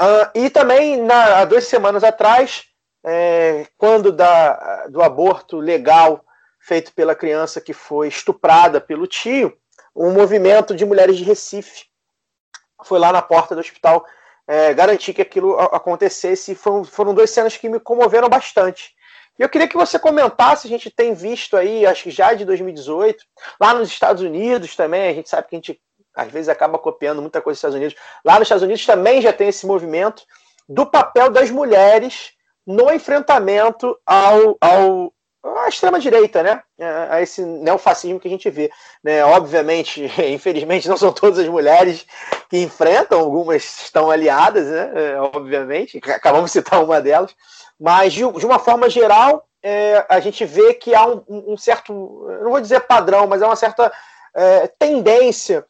[0.00, 2.67] Uh, e também, na, há duas semanas atrás,
[3.04, 6.24] é, quando da, do aborto legal
[6.60, 9.56] feito pela criança que foi estuprada pelo tio,
[9.94, 11.88] um movimento de mulheres de Recife
[12.84, 14.04] foi lá na porta do hospital
[14.46, 16.54] é, garantir que aquilo acontecesse.
[16.54, 18.94] Foram, foram duas cenas que me comoveram bastante.
[19.38, 22.44] E eu queria que você comentasse, a gente tem visto aí, acho que já de
[22.44, 23.24] 2018,
[23.60, 25.80] lá nos Estados Unidos também, a gente sabe que a gente
[26.14, 27.94] às vezes acaba copiando muita coisa dos Estados Unidos.
[28.24, 30.24] Lá nos Estados Unidos também já tem esse movimento
[30.68, 32.32] do papel das mulheres
[32.68, 35.10] no enfrentamento ao, ao
[35.42, 36.62] à extrema-direita, né?
[37.10, 38.70] A esse neofascismo que a gente vê.
[39.02, 39.24] Né?
[39.24, 42.04] Obviamente, infelizmente, não são todas as mulheres
[42.50, 44.92] que enfrentam, algumas estão aliadas, né?
[44.94, 47.34] É, obviamente, acabamos de citar uma delas,
[47.80, 51.92] mas de, de uma forma geral, é, a gente vê que há um, um, certo,
[52.42, 53.90] não vou dizer padrão, mas há uma certa
[54.34, 55.64] é, tendência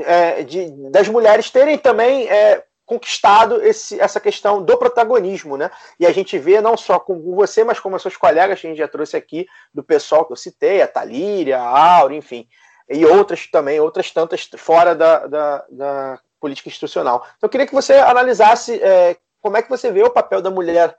[0.00, 5.70] é, de, das mulheres terem também é, conquistado esse, essa questão do protagonismo, né?
[5.98, 8.70] E a gente vê não só com você, mas com as suas colegas que a
[8.70, 12.46] gente já trouxe aqui, do pessoal que eu citei, a Talíria, a Aura, enfim,
[12.88, 17.24] e outras também, outras tantas fora da, da, da política institucional.
[17.36, 20.50] Então eu queria que você analisasse é, como é que você vê o papel da
[20.50, 20.96] mulher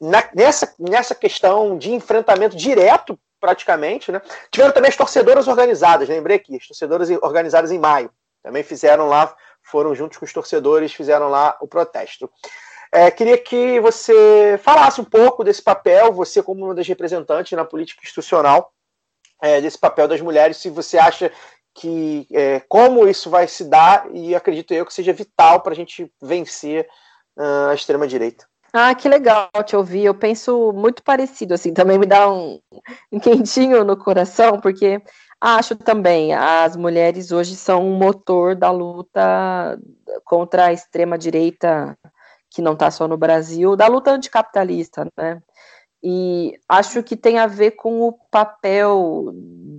[0.00, 4.20] na, nessa, nessa questão de enfrentamento direto praticamente, né?
[4.50, 8.10] Tiveram também as torcedoras organizadas, lembrei aqui, as torcedoras organizadas em maio,
[8.42, 9.34] também fizeram lá,
[9.70, 12.30] foram juntos com os torcedores, fizeram lá o protesto.
[12.92, 17.64] É, queria que você falasse um pouco desse papel, você como uma das representantes na
[17.64, 18.72] política institucional,
[19.42, 21.30] é, desse papel das mulheres, se você acha
[21.74, 25.76] que é, como isso vai se dar, e acredito eu que seja vital para a
[25.76, 26.88] gente vencer
[27.36, 28.46] uh, a extrema-direita.
[28.72, 30.04] Ah, que legal te ouvir.
[30.04, 32.60] Eu penso muito parecido, assim, também me dá um,
[33.12, 35.00] um quentinho no coração, porque
[35.40, 39.78] acho também as mulheres hoje são um motor da luta
[40.24, 41.96] contra a extrema-direita,
[42.50, 45.40] que não está só no Brasil, da luta anticapitalista, né?
[46.02, 49.32] E acho que tem a ver com o papel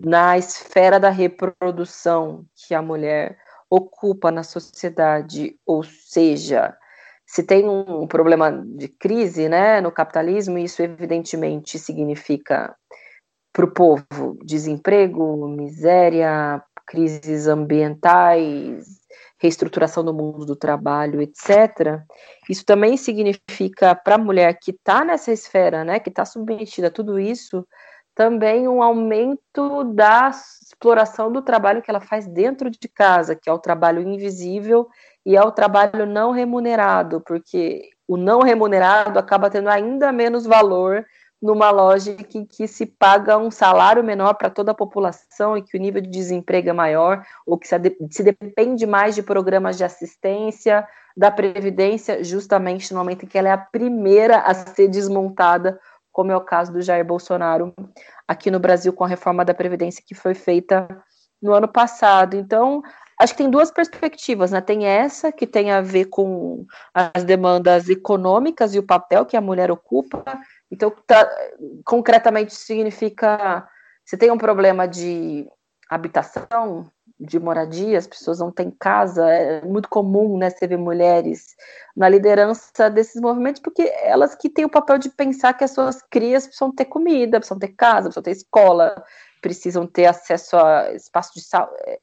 [0.04, 3.38] na esfera da reprodução que a mulher
[3.70, 6.76] ocupa na sociedade, ou seja,
[7.26, 12.76] se tem um problema de crise né, no capitalismo, isso evidentemente significa
[13.60, 18.86] para o povo desemprego, miséria, crises ambientais,
[19.38, 22.00] reestruturação do mundo do trabalho, etc.
[22.50, 26.92] Isso também significa para a mulher que está nessa esfera, né, que está submetida a
[26.92, 27.68] tudo isso,
[28.16, 33.54] também um aumento da exploração do trabalho que ela faz dentro de casa, que é
[33.54, 34.88] o trabalho invisível
[35.26, 41.06] e é o trabalho não remunerado, porque o não remunerado acaba tendo ainda menos valor
[41.42, 45.78] numa lógica em que se paga um salário menor para toda a população e que
[45.78, 50.86] o nível de desemprego é maior, ou que se, depende mais de programas de assistência,
[51.16, 55.80] da Previdência, justamente no momento em que ela é a primeira a ser desmontada,
[56.12, 57.74] como é o caso do Jair Bolsonaro
[58.28, 60.88] aqui no Brasil com a reforma da Previdência que foi feita
[61.42, 62.36] no ano passado.
[62.36, 62.82] Então,
[63.20, 64.62] acho que tem duas perspectivas, né?
[64.62, 69.42] Tem essa que tem a ver com as demandas econômicas e o papel que a
[69.42, 70.24] mulher ocupa.
[70.72, 71.30] Então, tá,
[71.84, 73.68] concretamente significa
[74.06, 75.48] você tem um problema de
[75.90, 76.90] habitação,
[77.20, 81.56] de moradia, as pessoas não têm casa, é muito comum, né, você ver mulheres
[81.96, 86.02] na liderança desses movimentos, porque elas que têm o papel de pensar que as suas
[86.10, 89.04] crias precisam ter comida, precisam ter casa, precisam ter escola,
[89.42, 92.00] precisam ter acesso a espaço de saúde, é,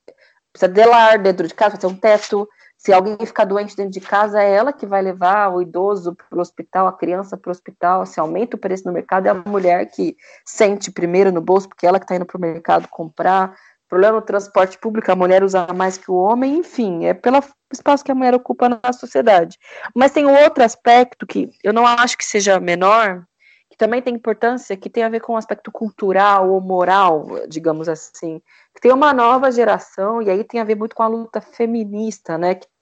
[0.53, 2.49] precisa de lar dentro de casa, precisa ter um teto.
[2.87, 6.39] Se alguém ficar doente dentro de casa, é ela que vai levar o idoso para
[6.39, 8.07] o hospital, a criança para o hospital.
[8.07, 11.85] Se aumenta o preço no mercado, é a mulher que sente primeiro no bolso, porque
[11.85, 13.57] é ela que está indo para o mercado comprar.
[13.89, 17.43] Problema no transporte público, a mulher usa mais que o homem, enfim, é pelo
[17.73, 19.59] espaço que a mulher ocupa na sociedade.
[19.93, 23.25] Mas tem um outro aspecto que eu não acho que seja menor,
[23.69, 27.89] que também tem importância, que tem a ver com o aspecto cultural ou moral, digamos
[27.89, 28.41] assim,
[28.73, 32.39] que tem uma nova geração, e aí tem a ver muito com a luta feminista,
[32.39, 32.76] né, que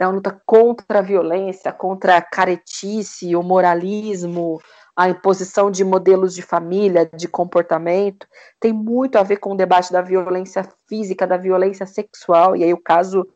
[0.00, 4.58] é uma luta contra a violência, contra a caretice, o moralismo,
[4.96, 8.26] a imposição de modelos de família, de comportamento,
[8.58, 12.72] tem muito a ver com o debate da violência física, da violência sexual, e aí
[12.72, 13.26] o caso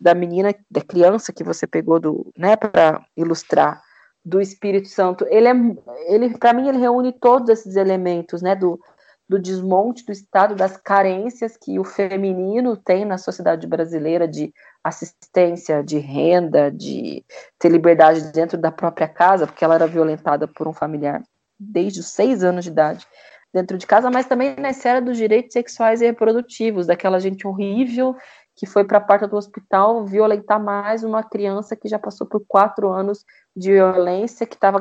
[0.00, 3.80] da menina, da criança que você pegou do, né, para ilustrar
[4.24, 5.54] do Espírito Santo, ele é,
[6.08, 8.80] ele, para mim, ele reúne todos esses elementos, né, do,
[9.28, 14.52] do desmonte do Estado, das carências que o feminino tem na sociedade brasileira de
[14.84, 17.24] assistência, de renda, de
[17.58, 21.22] ter liberdade dentro da própria casa, porque ela era violentada por um familiar
[21.58, 23.06] desde os seis anos de idade
[23.52, 28.16] dentro de casa, mas também na esfera dos direitos sexuais e reprodutivos, daquela gente horrível
[28.56, 32.44] que foi para a porta do hospital violentar mais uma criança que já passou por
[32.46, 33.24] quatro anos
[33.56, 34.80] de violência, que estava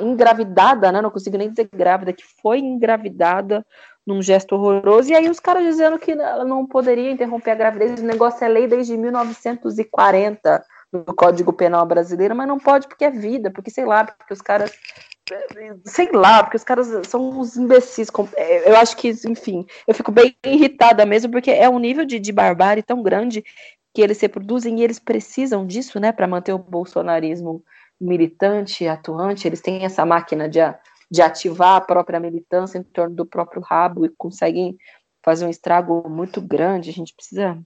[0.00, 1.02] engravidada, né?
[1.02, 3.64] Não consigo nem dizer grávida, que foi engravidada
[4.06, 5.10] num gesto horroroso.
[5.10, 8.00] E aí os caras dizendo que ela não poderia interromper a gravidez.
[8.00, 13.10] O negócio é lei desde 1940 no Código Penal brasileiro, mas não pode porque é
[13.10, 14.72] vida, porque sei lá, porque os caras
[15.84, 18.08] sei lá, porque os caras são uns imbecis.
[18.36, 22.18] É, eu acho que, enfim, eu fico bem irritada mesmo, porque é um nível de,
[22.18, 23.44] de barbárie tão grande
[23.94, 27.62] que eles se produzem e eles precisam disso, né, para manter o bolsonarismo
[28.00, 29.46] militante, atuante.
[29.46, 30.60] Eles têm essa máquina de,
[31.10, 34.76] de ativar a própria militância em torno do próprio rabo e conseguem
[35.24, 36.90] fazer um estrago muito grande.
[36.90, 37.58] A gente precisa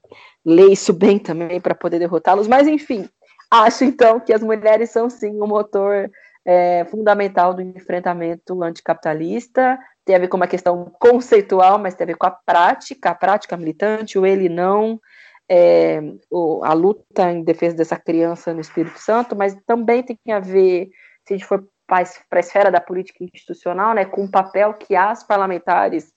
[0.45, 2.49] ler isso bem também para poder derrotá-los.
[2.49, 3.09] Mas, enfim,
[3.51, 6.11] acho então que as mulheres são sim o motor
[6.45, 12.09] é, fundamental do enfrentamento anticapitalista, tem a ver com uma questão conceitual, mas tem a
[12.09, 15.01] ver com a prática, a prática militante, o ele não,
[15.49, 16.01] é,
[16.31, 20.91] o, a luta em defesa dessa criança no Espírito Santo, mas também tem a ver,
[21.27, 24.97] se a gente for para a esfera da política institucional, né, com o papel que
[24.97, 26.13] as parlamentares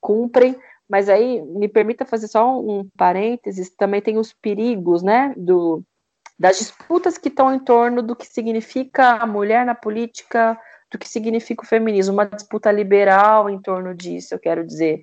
[0.00, 0.56] cumprem,
[0.88, 5.82] mas aí me permita fazer só um parênteses, também tem os perigos, né, do,
[6.38, 10.58] das disputas que estão em torno do que significa a mulher na política,
[10.90, 15.02] do que significa o feminismo, uma disputa liberal em torno disso, eu quero dizer.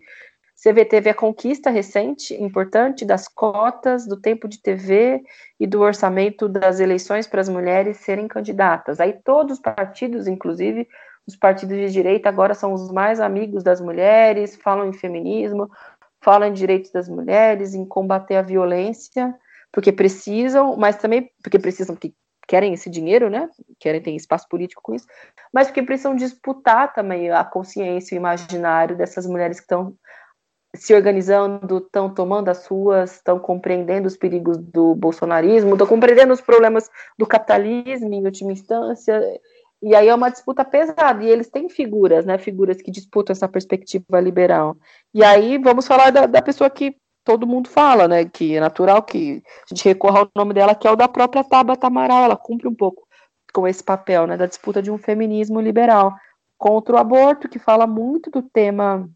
[0.60, 5.24] Você teve a conquista recente, importante, das cotas, do tempo de TV
[5.58, 9.00] e do orçamento das eleições para as mulheres serem candidatas.
[9.00, 10.86] Aí todos os partidos, inclusive
[11.26, 15.72] os partidos de direita, agora são os mais amigos das mulheres, falam em feminismo,
[16.20, 19.34] falam em direitos das mulheres, em combater a violência
[19.72, 22.14] porque precisam, mas também porque precisam, que
[22.46, 23.48] querem esse dinheiro, né?
[23.80, 25.06] Querem ter espaço político com isso,
[25.54, 29.96] mas porque precisam disputar também a consciência o imaginário dessas mulheres que estão
[30.76, 36.42] se organizando, estão tomando as suas, estão compreendendo os perigos do bolsonarismo, estão compreendendo os
[36.42, 39.20] problemas do capitalismo em última instância.
[39.82, 42.38] E aí é uma disputa pesada, e eles têm figuras, né?
[42.38, 44.78] Figuras que disputam essa perspectiva liberal.
[45.14, 48.26] E aí vamos falar da, da pessoa que todo mundo fala, né?
[48.26, 49.42] Que é natural que
[49.72, 52.26] a gente recorra ao nome dela, que é o da própria Tabata Amaral.
[52.26, 53.08] Ela cumpre um pouco
[53.54, 54.38] com esse papel, né?
[54.38, 56.14] Da disputa de um feminismo liberal
[56.58, 59.10] contra o aborto, que fala muito do tema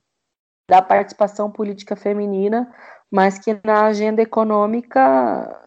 [0.69, 2.72] da participação política feminina,
[3.11, 5.60] mas que na agenda econômica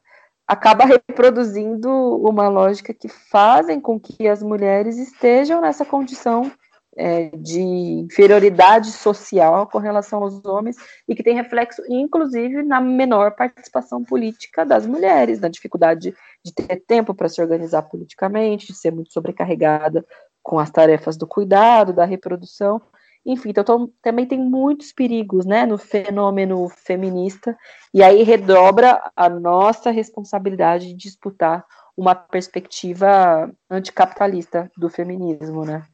[0.47, 6.51] acaba reproduzindo uma lógica que fazem com que as mulheres estejam nessa condição
[6.97, 13.33] é, de inferioridade social com relação aos homens e que tem reflexo, inclusive, na menor
[13.33, 18.93] participação política das mulheres, na dificuldade de ter tempo para se organizar politicamente, de ser
[18.93, 20.07] muito sobrecarregada
[20.43, 22.81] com as tarefas do cuidado, da reprodução.
[23.27, 27.59] Enfim, então também tem muitos perigos né, no fenômeno feminista,
[27.93, 31.67] e aí redobra a nossa responsabilidade de disputar
[31.97, 35.85] uma perspectiva anticapitalista do feminismo, né?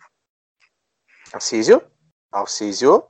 [1.32, 1.82] Alcísio?
[2.30, 3.04] Alcísio?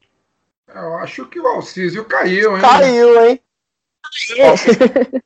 [0.69, 2.63] Eu acho que o Alcísio caiu, hein?
[2.63, 3.41] Caiu, hein?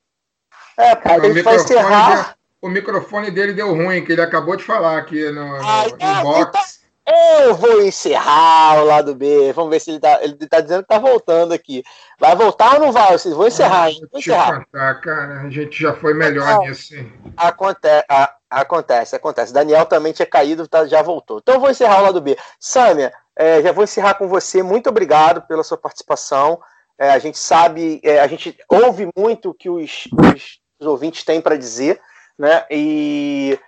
[0.78, 2.36] É, cara, o, ele vai encerrar.
[2.60, 5.96] O microfone dele deu ruim, que ele acabou de falar aqui no, no, Ai, no
[5.98, 6.85] é, box.
[7.08, 9.52] Eu vou encerrar o lado B.
[9.52, 10.22] Vamos ver se ele tá.
[10.22, 11.84] Ele tá dizendo que tá voltando aqui.
[12.18, 13.12] Vai voltar ou não vai?
[13.12, 14.00] Vocês vão encerrar, hein?
[14.10, 14.64] Vou encerrar.
[14.64, 15.40] Contar, cara.
[15.42, 16.94] A gente já foi melhor nisso.
[17.36, 19.52] Acontece, a, acontece, acontece.
[19.52, 21.38] Daniel também tinha caído, tá, já voltou.
[21.38, 22.36] Então eu vou encerrar o lado B.
[22.58, 24.60] Sâmia, é, já vou encerrar com você.
[24.62, 26.60] Muito obrigado pela sua participação.
[26.98, 31.24] É, a gente sabe, é, a gente ouve muito o que os, os, os ouvintes
[31.24, 32.00] têm para dizer,
[32.36, 32.64] né?
[32.70, 33.58] E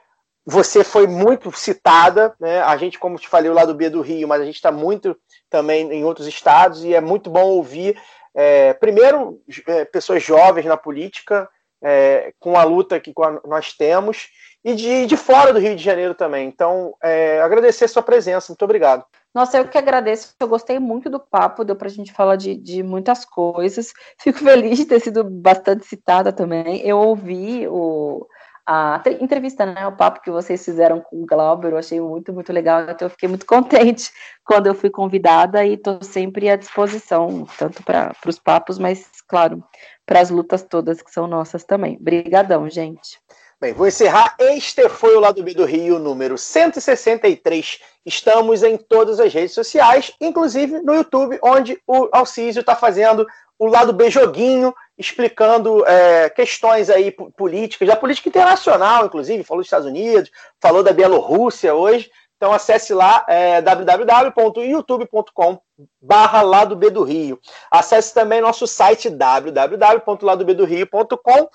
[0.51, 2.63] você foi muito citada, né?
[2.63, 5.15] A gente, como te falei, o lado B do Rio, mas a gente está muito
[5.51, 8.01] também em outros estados e é muito bom ouvir,
[8.35, 11.47] é, primeiro, é, pessoas jovens na política,
[11.83, 13.13] é, com a luta que
[13.47, 14.29] nós temos,
[14.65, 16.49] e de, de fora do Rio de Janeiro também.
[16.49, 18.51] Então, é, agradecer a sua presença.
[18.51, 19.05] Muito obrigado.
[19.35, 20.35] Nossa, eu que agradeço.
[20.41, 23.93] Eu gostei muito do papo, deu para a gente falar de, de muitas coisas.
[24.19, 26.81] Fico feliz de ter sido bastante citada também.
[26.81, 28.27] Eu ouvi o,
[28.71, 32.53] a entrevista, né, o papo que vocês fizeram com o Glauber, eu achei muito, muito
[32.53, 34.11] legal, então eu fiquei muito contente
[34.45, 39.65] quando eu fui convidada e estou sempre à disposição, tanto para os papos, mas, claro,
[40.05, 41.97] para as lutas todas que são nossas também.
[41.99, 43.19] Obrigadão, gente.
[43.59, 44.37] Bem, vou encerrar.
[44.39, 47.81] Este foi o Lado B do Rio, número 163.
[48.05, 53.27] Estamos em todas as redes sociais, inclusive no YouTube, onde o Alcísio está fazendo
[53.59, 59.69] o Lado B Joguinho, explicando é, questões aí políticas, da política internacional, inclusive, falou dos
[59.69, 60.29] Estados Unidos,
[60.61, 62.11] falou da Bielorrússia hoje.
[62.37, 65.61] Então acesse lá é, www.youtube.com
[66.01, 67.41] barra Lado B do Rio.
[67.71, 71.49] Acesse também nosso site www.ladobdorio.com.br.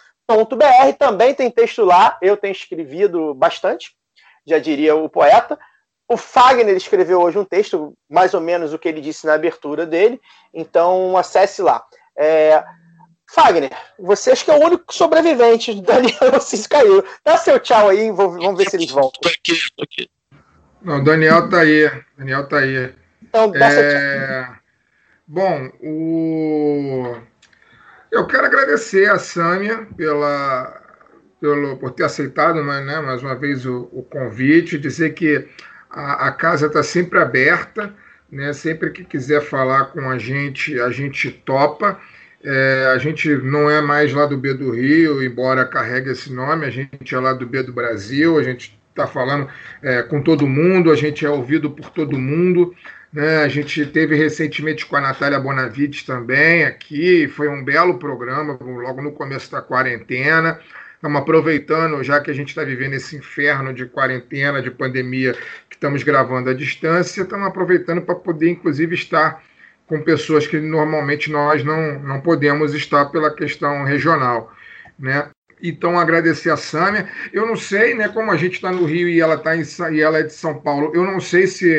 [0.98, 3.96] Também tem texto lá, eu tenho escrevido bastante,
[4.46, 5.58] já diria o poeta.
[6.06, 9.86] O Fagner escreveu hoje um texto, mais ou menos o que ele disse na abertura
[9.86, 10.20] dele,
[10.54, 11.82] então acesse lá.
[12.16, 12.64] É,
[13.34, 15.82] Fagner, você acha que é o único sobrevivente.
[15.82, 17.04] Daniel Cis caiu.
[17.26, 19.20] Dá seu tchau aí, vamos ver se eles voltam.
[19.22, 20.10] Tô aqui, tô aqui.
[20.84, 21.90] Não, o Daniel tá aí.
[22.16, 22.94] Daniel tá aí.
[23.24, 24.00] Então, dá seu tchau.
[24.00, 24.50] É...
[25.26, 27.18] Bom, o...
[28.12, 30.80] eu quero agradecer a Sâmia pela,
[31.42, 35.48] pelo, por ter aceitado né, mais uma vez o, o convite, dizer que
[35.90, 37.96] a, a casa está sempre aberta,
[38.32, 42.00] né, sempre que quiser falar com a gente, a gente topa.
[42.44, 46.66] É, a gente não é mais lá do B do Rio, embora carregue esse nome,
[46.66, 49.48] a gente é lá do B do Brasil, a gente está falando
[49.82, 52.76] é, com todo mundo, a gente é ouvido por todo mundo.
[53.14, 53.38] Né?
[53.44, 59.02] A gente teve recentemente com a Natália Bonavides também aqui, foi um belo programa, logo
[59.02, 60.60] no começo da quarentena.
[60.96, 65.34] Estamos aproveitando, já que a gente está vivendo esse inferno de quarentena, de pandemia,
[65.70, 69.44] que estamos gravando à distância, estamos aproveitando para poder, inclusive, estar
[69.88, 74.52] com pessoas que normalmente nós não, não podemos estar pela questão regional,
[74.98, 75.30] né?
[75.62, 77.08] Então agradecer a Sâmia.
[77.32, 78.10] Eu não sei, né?
[78.10, 80.60] Como a gente está no Rio e ela tá em, e ela é de São
[80.60, 81.72] Paulo, eu não sei se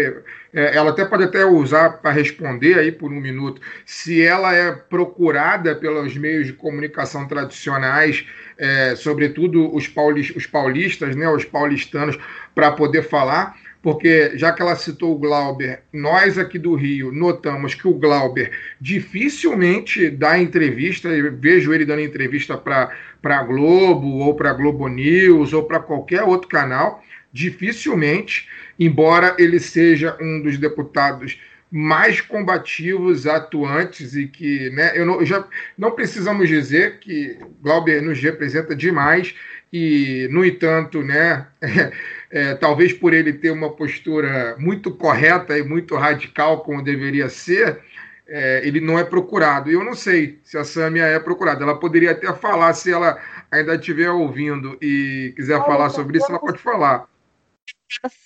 [0.54, 4.72] é, ela até pode até usar para responder aí por um minuto se ela é
[4.72, 8.24] procurada pelos meios de comunicação tradicionais,
[8.56, 11.28] é, sobretudo os, paulistas, os paulistas, né?
[11.28, 12.18] Os paulistanos
[12.54, 13.54] para poder falar
[13.84, 18.50] porque já que ela citou o Glauber, nós aqui do Rio notamos que o Glauber
[18.80, 22.90] dificilmente dá entrevista, eu vejo ele dando entrevista para
[23.22, 28.48] a Globo, ou para a Globo News, ou para qualquer outro canal, dificilmente,
[28.80, 31.38] embora ele seja um dos deputados
[31.70, 35.46] mais combativos, atuantes e que, né, eu não, já
[35.76, 39.34] não precisamos dizer que Glauber nos representa demais
[39.70, 41.48] e, no entanto, né,
[42.34, 47.80] é, talvez por ele ter uma postura muito correta e muito radical, como deveria ser,
[48.26, 49.70] é, ele não é procurado.
[49.70, 51.62] E eu não sei se a Sâmia é procurada.
[51.62, 53.16] Ela poderia até falar, se ela
[53.52, 57.06] ainda estiver ouvindo e quiser Olha, falar sobre isso, ela pode falar.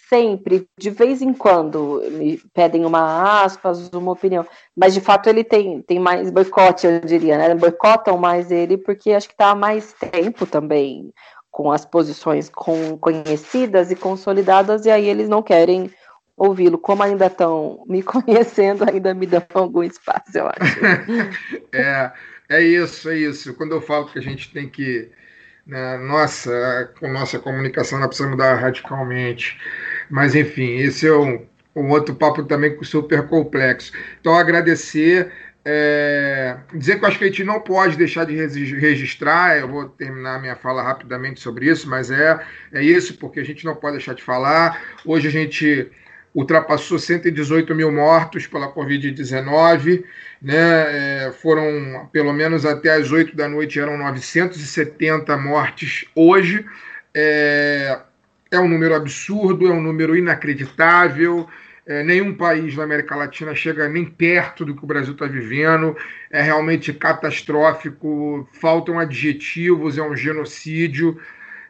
[0.09, 4.47] Sempre, de vez em quando, me pedem uma aspas, uma opinião.
[4.75, 7.55] Mas de fato ele tem, tem mais boicote, eu diria, né?
[7.55, 11.13] Boicotam mais ele porque acho que está há mais tempo também
[11.59, 15.91] com as posições com, conhecidas e consolidadas, e aí eles não querem
[16.37, 16.79] ouvi-lo.
[16.79, 20.79] Como ainda estão me conhecendo, ainda me dão algum espaço, eu acho.
[21.75, 22.13] é,
[22.49, 23.55] é isso, é isso.
[23.55, 25.11] Quando eu falo que a gente tem que.
[25.67, 29.59] Né, nossa, com nossa comunicação nós precisamos mudar radicalmente.
[30.09, 31.45] Mas, enfim, esse é um,
[31.75, 33.93] um outro papo também super complexo.
[34.21, 35.33] Então, agradecer
[35.65, 39.89] é, dizer que eu acho que a gente não pode deixar de registrar, eu vou
[39.89, 42.41] terminar minha fala rapidamente sobre isso, mas é,
[42.73, 44.81] é isso, porque a gente não pode deixar de falar.
[45.05, 45.91] Hoje a gente
[46.35, 50.05] ultrapassou 118 mil mortos pela Covid-19,
[50.41, 51.27] né?
[51.27, 56.65] É, foram, pelo menos até as 8 da noite, eram 970 mortes hoje.
[57.15, 57.99] É,
[58.51, 61.49] é um número absurdo, é um número inacreditável.
[61.89, 65.97] É, nenhum país da América Latina chega nem perto do que o Brasil está vivendo.
[66.31, 71.19] É realmente catastrófico, faltam adjetivos, é um genocídio.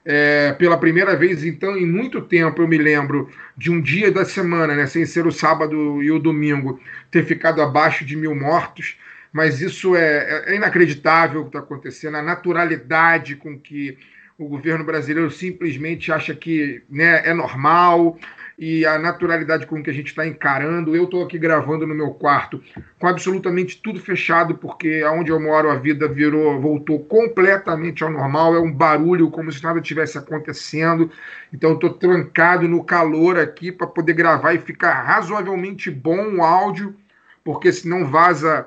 [0.05, 4.24] É, pela primeira vez, então, em muito tempo, eu me lembro de um dia da
[4.24, 6.81] semana, né, sem ser o sábado e o domingo,
[7.12, 8.97] ter ficado abaixo de mil mortos.
[9.32, 13.97] Mas isso é, é inacreditável o que está acontecendo, a naturalidade com que
[14.36, 18.19] o governo brasileiro simplesmente acha que né, é normal,
[18.59, 20.97] e a naturalidade com que a gente está encarando.
[20.97, 22.60] Eu estou aqui gravando no meu quarto
[22.98, 28.56] com absolutamente tudo fechado, porque aonde eu moro a vida virou, voltou completamente ao normal.
[28.56, 31.09] É um barulho como se nada tivesse acontecendo.
[31.52, 36.97] Então estou trancado no calor aqui para poder gravar e ficar razoavelmente bom o áudio,
[37.44, 38.66] porque senão vaza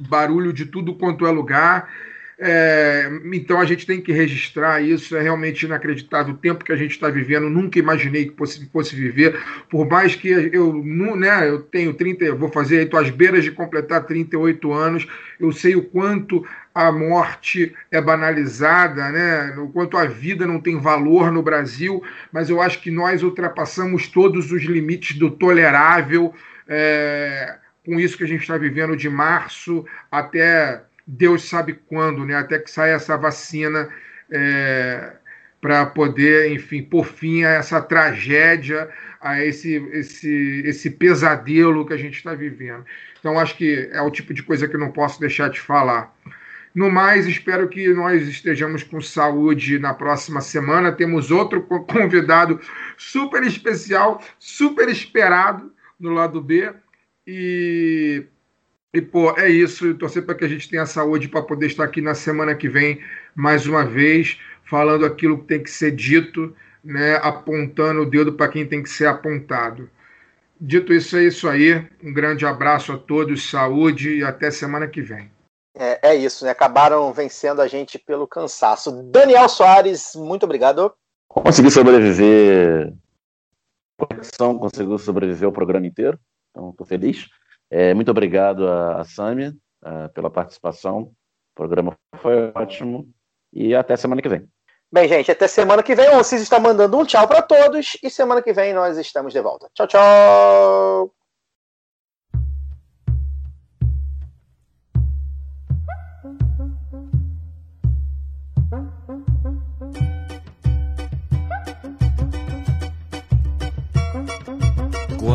[0.00, 1.88] barulho de tudo quanto é lugar.
[2.40, 6.76] É, então a gente tem que registrar isso, é realmente inacreditável o tempo que a
[6.76, 9.36] gente está vivendo, nunca imaginei que fosse, fosse viver,
[9.68, 10.72] por mais que eu,
[11.16, 15.08] né, eu tenho 30, vou fazer, estou às beiras de completar 38 anos,
[15.40, 20.80] eu sei o quanto a morte é banalizada, né, o quanto a vida não tem
[20.80, 22.00] valor no Brasil,
[22.32, 26.32] mas eu acho que nós ultrapassamos todos os limites do tolerável,
[26.68, 32.34] é, com isso que a gente está vivendo de março até Deus sabe quando, né?
[32.34, 33.88] Até que saia essa vacina
[34.30, 35.12] é,
[35.58, 41.96] para poder, enfim, por fim a essa tragédia, a esse, esse, esse pesadelo que a
[41.96, 42.84] gente está vivendo.
[43.18, 46.14] Então, acho que é o tipo de coisa que eu não posso deixar de falar.
[46.74, 50.92] No mais, espero que nós estejamos com saúde na próxima semana.
[50.92, 52.60] Temos outro convidado
[52.98, 56.70] super especial, super esperado no lado B.
[57.26, 58.26] E,
[58.92, 59.94] e pô, é isso.
[59.94, 63.00] Torcer para que a gente tenha saúde para poder estar aqui na semana que vem,
[63.34, 68.48] mais uma vez, falando aquilo que tem que ser dito, né, apontando o dedo para
[68.48, 69.90] quem tem que ser apontado.
[70.60, 71.86] Dito isso, é isso aí.
[72.02, 75.30] Um grande abraço a todos, saúde e até semana que vem.
[75.76, 76.50] É, é, isso, né?
[76.50, 78.90] Acabaram vencendo a gente pelo cansaço.
[79.04, 80.92] Daniel Soares, muito obrigado.
[81.28, 82.92] Consegui sobreviver.
[83.96, 86.18] Conexão conseguiu sobreviver o programa inteiro,
[86.50, 87.28] então estou feliz.
[87.70, 89.54] É, muito obrigado a, a Sâmia
[90.14, 91.02] pela participação.
[91.02, 91.12] O
[91.54, 93.08] programa foi ótimo.
[93.52, 94.48] E até semana que vem.
[94.90, 96.16] Bem, gente, até semana que vem.
[96.16, 97.96] O Cis está mandando um tchau para todos.
[98.02, 99.68] E semana que vem nós estamos de volta.
[99.74, 101.17] Tchau, tchau.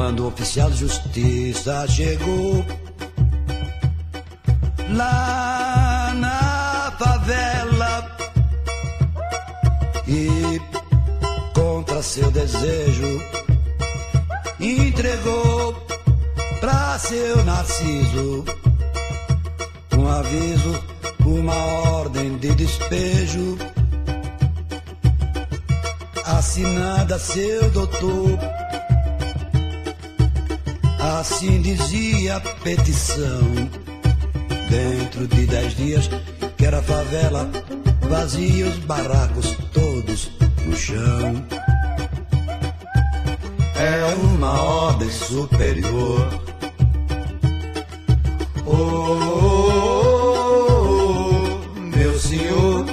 [0.03, 2.65] Quando o oficial de justiça chegou
[4.89, 8.17] lá na favela
[10.05, 10.59] e
[11.55, 13.21] contra seu desejo
[14.59, 15.73] entregou
[16.59, 18.43] pra seu Narciso
[19.97, 20.83] um aviso,
[21.25, 21.55] uma
[21.91, 23.57] ordem de despejo.
[26.25, 28.62] Assinada seu doutor
[31.03, 33.69] Assim dizia a petição.
[34.69, 36.09] Dentro de dez dias,
[36.55, 37.51] que era favela,
[38.09, 40.31] vazia os barracos todos
[40.65, 41.45] no chão.
[43.75, 46.41] É uma ordem superior.
[48.65, 49.59] Oh, oh,
[50.85, 52.85] oh, meu senhor,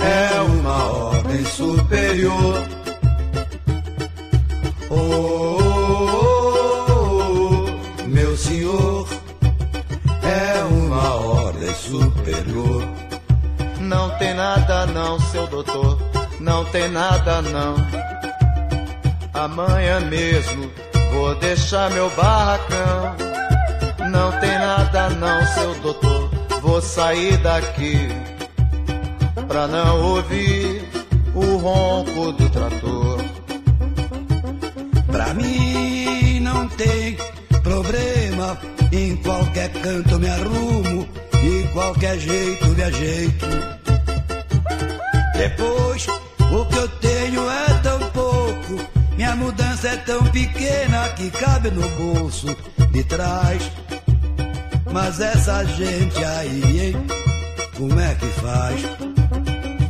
[0.00, 2.43] é uma ordem superior.
[15.14, 15.98] Não, seu doutor,
[16.40, 17.76] não tem nada não.
[19.32, 20.70] Amanhã mesmo
[21.12, 23.14] vou deixar meu barracão.
[24.10, 26.30] Não tem nada não, seu doutor,
[26.62, 28.08] vou sair daqui
[29.46, 30.88] pra não ouvir
[31.34, 33.18] o ronco do trator.
[35.06, 37.16] Pra mim não tem
[37.62, 38.58] problema.
[38.92, 43.83] Em qualquer canto me arrumo, de qualquer jeito me ajeito.
[45.36, 48.94] Depois, o que eu tenho é tão pouco.
[49.16, 52.46] Minha mudança é tão pequena que cabe no bolso
[52.90, 53.70] de trás.
[54.92, 57.06] Mas essa gente aí, hein?
[57.76, 58.80] Como é que faz?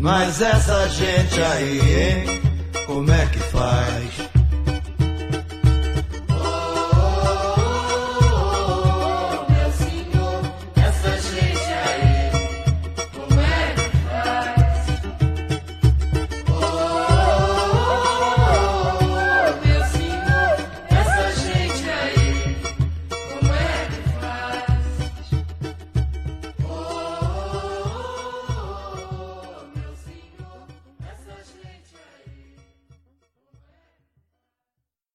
[0.00, 2.42] Mas essa gente aí, hein?
[2.86, 4.23] Como é que faz?